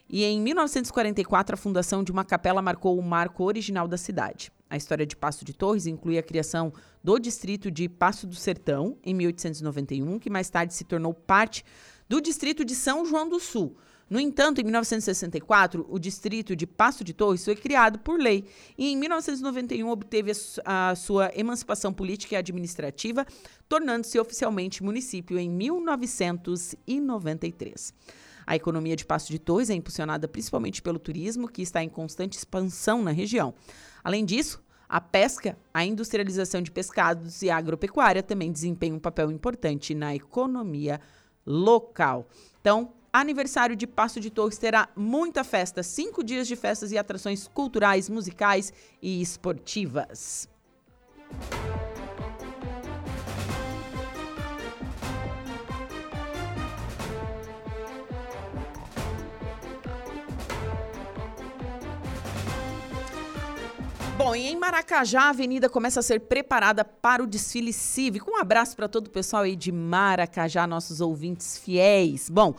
e 0.09 0.23
em 0.23 0.41
1944 0.41 1.53
a 1.53 1.57
fundação 1.57 2.03
de 2.03 2.11
uma 2.11 2.25
capela 2.25 2.61
marcou 2.61 2.97
o 2.97 3.01
marco 3.01 3.43
original 3.43 3.87
da 3.87 3.97
cidade. 3.97 4.51
A 4.69 4.75
história 4.75 5.05
de 5.05 5.15
Passo 5.15 5.45
de 5.45 5.53
Torres 5.53 5.85
inclui 5.87 6.17
a 6.17 6.23
criação 6.23 6.73
do 7.03 7.17
distrito 7.17 7.71
de 7.71 7.87
Passo 7.87 8.27
do 8.27 8.35
Sertão, 8.35 8.97
em 9.03 9.13
1891, 9.13 10.19
que 10.19 10.29
mais 10.29 10.49
tarde 10.49 10.73
se 10.73 10.83
tornou 10.83 11.13
parte 11.13 11.63
do 12.09 12.19
distrito 12.19 12.65
de 12.65 12.75
São 12.75 13.05
João 13.05 13.29
do 13.29 13.39
Sul. 13.39 13.77
No 14.09 14.19
entanto, 14.19 14.59
em 14.59 14.63
1964, 14.63 15.85
o 15.89 15.97
distrito 15.97 16.53
de 16.55 16.67
Passo 16.67 17.03
de 17.03 17.13
Torres 17.13 17.43
foi 17.43 17.55
criado 17.55 17.97
por 17.99 18.19
lei 18.19 18.45
e 18.77 18.91
em 18.91 18.97
1991 18.97 19.89
obteve 19.89 20.31
a 20.65 20.93
sua 20.95 21.31
emancipação 21.35 21.91
política 21.93 22.35
e 22.35 22.37
administrativa, 22.37 23.25
tornando-se 23.67 24.19
oficialmente 24.19 24.83
município 24.83 25.39
em 25.39 25.49
1993. 25.49 27.93
A 28.45 28.55
economia 28.55 28.95
de 28.95 29.05
Passo 29.05 29.31
de 29.31 29.39
Torres 29.39 29.69
é 29.69 29.73
impulsionada 29.73 30.27
principalmente 30.27 30.81
pelo 30.81 30.99
turismo, 30.99 31.47
que 31.47 31.61
está 31.61 31.81
em 31.81 31.87
constante 31.89 32.37
expansão 32.37 33.01
na 33.01 33.11
região. 33.11 33.53
Além 34.03 34.25
disso, 34.25 34.61
a 34.87 35.01
pesca, 35.01 35.57
a 35.73 35.85
industrialização 35.85 36.61
de 36.61 36.69
pescados 36.69 37.41
e 37.41 37.49
a 37.49 37.57
agropecuária 37.57 38.21
também 38.21 38.51
desempenham 38.51 38.97
um 38.97 38.99
papel 38.99 39.31
importante 39.31 39.95
na 39.95 40.13
economia 40.13 40.99
local. 41.45 42.27
Então, 42.61 42.93
aniversário 43.13 43.75
de 43.75 43.85
Passo 43.85 44.19
de 44.19 44.31
Torres 44.31 44.57
terá 44.57 44.89
muita 44.95 45.43
festa, 45.43 45.83
cinco 45.83 46.23
dias 46.23 46.47
de 46.47 46.55
festas 46.55 46.91
e 46.91 46.97
atrações 46.97 47.47
culturais, 47.47 48.09
musicais 48.09 48.73
e 48.99 49.21
esportivas. 49.21 50.49
Bom, 64.15 64.35
e 64.35 64.47
em 64.47 64.55
Maracajá, 64.55 65.23
a 65.23 65.29
avenida 65.29 65.67
começa 65.67 65.99
a 65.99 66.03
ser 66.03 66.21
preparada 66.21 66.85
para 66.85 67.21
o 67.21 67.27
desfile 67.27 67.73
cívico. 67.73 68.31
Um 68.31 68.37
abraço 68.37 68.75
para 68.75 68.87
todo 68.87 69.07
o 69.07 69.09
pessoal 69.09 69.43
aí 69.43 69.55
de 69.55 69.71
Maracajá, 69.71 70.65
nossos 70.65 71.01
ouvintes 71.01 71.57
fiéis. 71.57 72.29
Bom, 72.29 72.55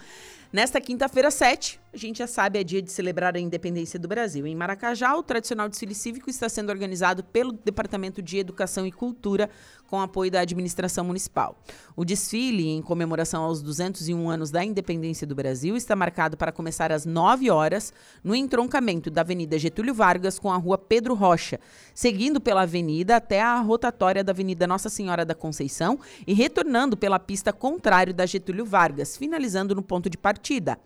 nesta 0.54 0.80
quinta-feira, 0.80 1.32
7, 1.32 1.80
a 1.94 1.96
gente 1.96 2.18
já 2.18 2.26
sabe, 2.26 2.58
é 2.58 2.64
dia 2.64 2.82
de 2.82 2.90
celebrar 2.90 3.36
a 3.36 3.38
independência 3.38 4.00
do 4.00 4.08
Brasil. 4.08 4.44
Em 4.48 4.54
Maracajá, 4.54 5.14
o 5.14 5.22
tradicional 5.22 5.68
desfile 5.68 5.94
cívico 5.94 6.28
está 6.28 6.48
sendo 6.48 6.70
organizado 6.70 7.22
pelo 7.22 7.52
Departamento 7.52 8.20
de 8.20 8.36
Educação 8.36 8.84
e 8.84 8.90
Cultura, 8.90 9.48
com 9.86 10.00
apoio 10.00 10.28
da 10.28 10.40
administração 10.40 11.04
municipal. 11.04 11.56
O 11.94 12.04
desfile, 12.04 12.66
em 12.66 12.82
comemoração 12.82 13.44
aos 13.44 13.62
201 13.62 14.28
anos 14.28 14.50
da 14.50 14.64
independência 14.64 15.24
do 15.24 15.36
Brasil, 15.36 15.76
está 15.76 15.94
marcado 15.94 16.36
para 16.36 16.50
começar 16.50 16.90
às 16.90 17.06
9 17.06 17.48
horas, 17.48 17.92
no 18.24 18.34
entroncamento 18.34 19.08
da 19.08 19.20
Avenida 19.20 19.56
Getúlio 19.56 19.94
Vargas 19.94 20.36
com 20.36 20.50
a 20.50 20.56
Rua 20.56 20.76
Pedro 20.76 21.14
Rocha, 21.14 21.60
seguindo 21.94 22.40
pela 22.40 22.62
avenida 22.62 23.14
até 23.14 23.40
a 23.40 23.60
rotatória 23.60 24.24
da 24.24 24.32
Avenida 24.32 24.66
Nossa 24.66 24.88
Senhora 24.88 25.24
da 25.24 25.34
Conceição 25.34 26.00
e 26.26 26.34
retornando 26.34 26.96
pela 26.96 27.20
pista 27.20 27.52
contrária 27.52 28.12
da 28.12 28.26
Getúlio 28.26 28.64
Vargas, 28.64 29.16
finalizando 29.16 29.76
no 29.76 29.82
ponto 29.82 30.10
de 30.10 30.18
partida. 30.18 30.76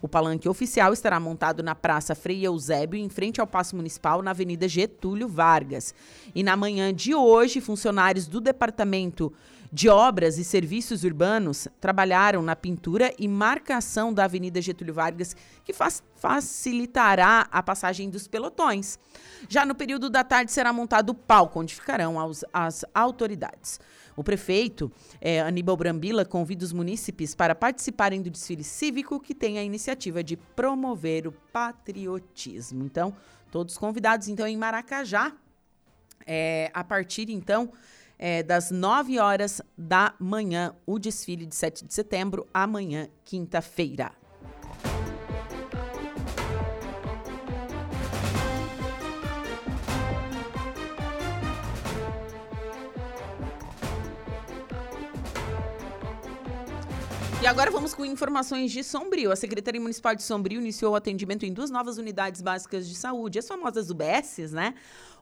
O 0.00 0.08
palanque 0.08 0.48
oficial 0.52 0.92
estará 0.92 1.18
montado 1.18 1.62
na 1.62 1.74
Praça 1.74 2.14
Frei 2.14 2.46
Eusébio, 2.46 2.98
em 2.98 3.08
frente 3.08 3.40
ao 3.40 3.46
Paço 3.46 3.74
Municipal, 3.74 4.22
na 4.22 4.30
Avenida 4.30 4.68
Getúlio 4.68 5.26
Vargas. 5.26 5.94
E 6.34 6.42
na 6.42 6.56
manhã 6.56 6.94
de 6.94 7.14
hoje, 7.14 7.60
funcionários 7.60 8.28
do 8.28 8.40
Departamento 8.40 9.32
de 9.72 9.88
Obras 9.88 10.36
e 10.36 10.44
Serviços 10.44 11.02
Urbanos 11.02 11.66
trabalharam 11.80 12.42
na 12.42 12.54
pintura 12.54 13.12
e 13.18 13.26
marcação 13.26 14.12
da 14.12 14.24
Avenida 14.24 14.60
Getúlio 14.60 14.92
Vargas, 14.92 15.34
que 15.64 15.72
facilitará 16.14 17.48
a 17.50 17.62
passagem 17.62 18.10
dos 18.10 18.28
pelotões. 18.28 18.98
Já 19.48 19.64
no 19.64 19.74
período 19.74 20.10
da 20.10 20.22
tarde 20.22 20.52
será 20.52 20.74
montado 20.74 21.10
o 21.10 21.14
palco, 21.14 21.58
onde 21.58 21.74
ficarão 21.74 22.20
as, 22.20 22.44
as 22.52 22.84
autoridades. 22.94 23.80
O 24.16 24.22
prefeito 24.22 24.90
é, 25.20 25.40
Aníbal 25.40 25.76
Brambila 25.76 26.24
convida 26.24 26.64
os 26.64 26.72
munícipes 26.72 27.34
para 27.34 27.54
participarem 27.54 28.20
do 28.20 28.30
desfile 28.30 28.64
cívico 28.64 29.18
que 29.20 29.34
tem 29.34 29.58
a 29.58 29.62
iniciativa 29.62 30.22
de 30.22 30.36
promover 30.36 31.26
o 31.26 31.32
patriotismo. 31.52 32.84
Então, 32.84 33.14
todos 33.50 33.78
convidados 33.78 34.28
então 34.28 34.46
em 34.46 34.56
Maracajá, 34.56 35.32
é, 36.26 36.70
a 36.72 36.84
partir 36.84 37.30
então 37.30 37.72
é, 38.18 38.42
das 38.42 38.70
9 38.70 39.18
horas 39.18 39.60
da 39.76 40.14
manhã, 40.18 40.74
o 40.86 40.98
desfile 40.98 41.44
de 41.44 41.56
7 41.56 41.84
de 41.84 41.92
setembro, 41.92 42.46
amanhã, 42.54 43.08
quinta-feira. 43.24 44.12
E 57.42 57.46
agora 57.48 57.72
vamos 57.72 57.92
com 57.92 58.04
informações 58.04 58.70
de 58.70 58.84
Sombrio. 58.84 59.32
A 59.32 59.34
Secretaria 59.34 59.80
Municipal 59.80 60.14
de 60.14 60.22
Sombrio 60.22 60.60
iniciou 60.60 60.92
o 60.92 60.94
atendimento 60.94 61.44
em 61.44 61.52
duas 61.52 61.70
novas 61.70 61.98
unidades 61.98 62.40
básicas 62.40 62.88
de 62.88 62.94
saúde, 62.94 63.40
as 63.40 63.48
famosas 63.48 63.90
UBSs, 63.90 64.54
né? 64.54 64.74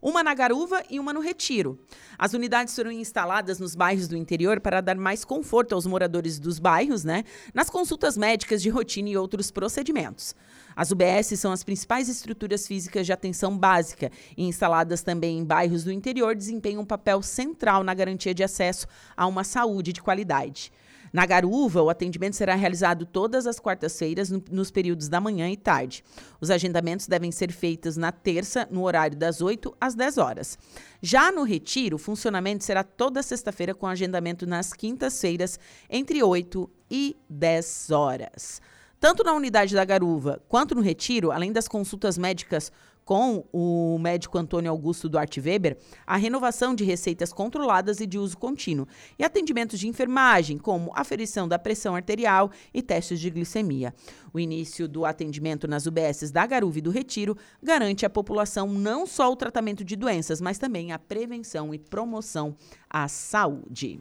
Uma 0.03 0.23
na 0.23 0.35
Garuva 0.35 0.83
e 0.91 1.01
uma 1.01 1.15
no 1.15 1.21
Retiro. 1.21 1.79
As 2.19 2.35
unidades 2.35 2.77
foram 2.77 2.91
instaladas 2.91 3.59
nos 3.59 3.75
bairros 3.75 4.07
do 4.07 4.19
interior 4.19 4.61
para 4.61 4.83
dar 4.83 4.97
mais 4.97 5.25
conforto 5.25 5.75
aos 5.75 5.87
moradores 5.87 6.39
dos 6.39 6.59
bairros, 6.59 7.05
né? 7.05 7.25
Nas 7.55 7.71
consultas 7.71 8.19
médicas 8.19 8.61
de 8.61 8.69
rotina 8.69 9.09
e 9.09 9.17
outros 9.17 9.51
procedimentos. 9.51 10.35
As 10.77 10.91
UBS 10.91 11.41
são 11.41 11.53
as 11.53 11.65
principais 11.65 12.07
estruturas 12.11 12.67
físicas 12.67 13.07
de 13.07 13.15
atenção 13.15 13.57
básica 13.57 14.13
e 14.37 14.45
instaladas 14.45 15.03
também 15.03 15.39
em 15.39 15.45
bairros 15.45 15.85
do 15.85 15.91
interior 15.91 16.37
desempenham 16.37 16.83
um 16.83 16.87
papel 16.87 17.23
central 17.23 17.83
na 17.83 17.95
garantia 17.95 18.35
de 18.35 18.45
acesso 18.45 18.87
a 19.17 19.27
uma 19.27 19.43
saúde 19.43 19.91
de 19.91 20.03
qualidade. 20.03 20.71
Na 21.13 21.27
Garuva, 21.27 21.83
o 21.83 21.91
atendimento 21.91 22.37
será 22.37 22.55
realizado 22.55 23.05
todas 23.05 23.47
as 23.47 23.59
quartas-feiras, 23.59 24.31
no, 24.31 24.43
nos 24.51 24.71
períodos 24.71 25.09
da 25.09 25.21
manhã 25.21 25.51
e 25.51 25.57
tarde. 25.57 26.05
Os 26.41 26.51
agendamentos 26.51 27.07
devem 27.07 27.33
ser 27.33 27.51
feitos 27.53 27.97
na 27.97 28.13
terça, 28.13 28.69
no 28.71 28.85
horário 28.85 29.17
das 29.17 29.41
8 29.41 29.75
às 29.81 29.95
10 29.95 30.19
horas. 30.19 30.59
Já 31.03 31.33
no 31.33 31.43
Retiro, 31.43 31.97
o 31.97 31.99
funcionamento 31.99 32.63
será 32.63 32.85
toda 32.85 33.23
sexta-feira, 33.23 33.75
com 33.75 33.87
agendamento 33.87 34.47
nas 34.47 34.73
quintas-feiras, 34.73 35.59
entre 35.89 36.23
8 36.23 36.71
e 36.91 37.17
10 37.29 37.91
horas. 37.91 38.61
Tanto 39.01 39.25
na 39.25 39.33
unidade 39.33 39.75
da 39.75 39.85
Garuva 39.85 40.43
quanto 40.47 40.75
no 40.75 40.83
Retiro, 40.83 41.33
além 41.33 41.51
das 41.53 41.67
consultas 41.67 42.19
médicas 42.19 42.71
com 43.05 43.45
o 43.53 43.99
médico 43.99 44.39
Antônio 44.39 44.71
Augusto 44.71 45.09
Duarte 45.09 45.41
Weber 45.41 45.77
a 46.07 46.17
renovação 46.17 46.75
de 46.75 46.85
receitas 46.85 47.33
controladas 47.33 48.01
e 48.01 48.07
de 48.07 48.19
uso 48.19 48.37
contínuo 48.37 48.87
e 49.19 49.25
atendimentos 49.25 49.79
de 49.79 49.89
enfermagem, 49.89 50.59
como 50.59 50.93
aferição 50.95 51.49
da 51.49 51.59
pressão 51.59 51.95
arterial 51.95 52.51
e 52.73 52.83
testes 52.83 53.21
de 53.21 53.31
glicemia. 53.31 53.95
O 54.33 54.39
início 54.39 54.87
do 54.87 55.05
atendimento 55.05 55.67
nas 55.67 55.87
UBSs 55.87 56.33
da 56.33 56.47
Garuva 56.47 56.79
e 56.79 56.83
do 56.83 56.91
Retiro 56.91 57.37
garante 57.63 58.07
à 58.07 58.11
população 58.11 58.69
não 58.69 59.07
só 59.07 59.31
o 59.31 59.37
tratamento 59.37 59.85
de 59.85 59.97
doenças, 59.97 60.41
mas 60.41 60.59
também 60.59 60.93
a 60.93 60.99
prevenção 60.99 61.75
e 61.75 61.79
promoção 61.79 62.57
à 62.89 63.09
saúde. 63.09 64.01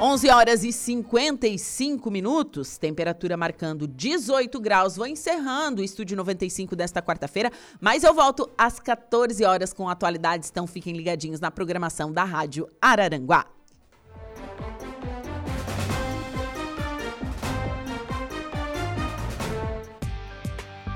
11 0.00 0.30
horas 0.30 0.64
e 0.64 0.72
55 0.72 2.10
minutos, 2.10 2.78
temperatura 2.78 3.36
marcando 3.36 3.86
18 3.86 4.58
graus. 4.58 4.96
Vou 4.96 5.06
encerrando 5.06 5.82
o 5.82 5.84
Estúdio 5.84 6.16
95 6.16 6.74
desta 6.74 7.02
quarta-feira, 7.02 7.52
mas 7.78 8.02
eu 8.02 8.14
volto 8.14 8.50
às 8.56 8.80
14 8.80 9.44
horas 9.44 9.74
com 9.74 9.90
atualidades, 9.90 10.48
então 10.48 10.66
fiquem 10.66 10.94
ligadinhos 10.94 11.38
na 11.38 11.50
programação 11.50 12.10
da 12.10 12.24
Rádio 12.24 12.66
Araranguá. 12.80 13.44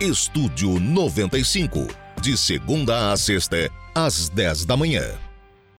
Estúdio 0.01 0.81
95, 0.81 1.87
de 2.21 2.37
segunda 2.39 3.13
a 3.13 3.17
sexta, 3.17 3.71
às 3.95 4.29
10 4.31 4.65
da 4.65 4.77
manhã. 4.77 5.24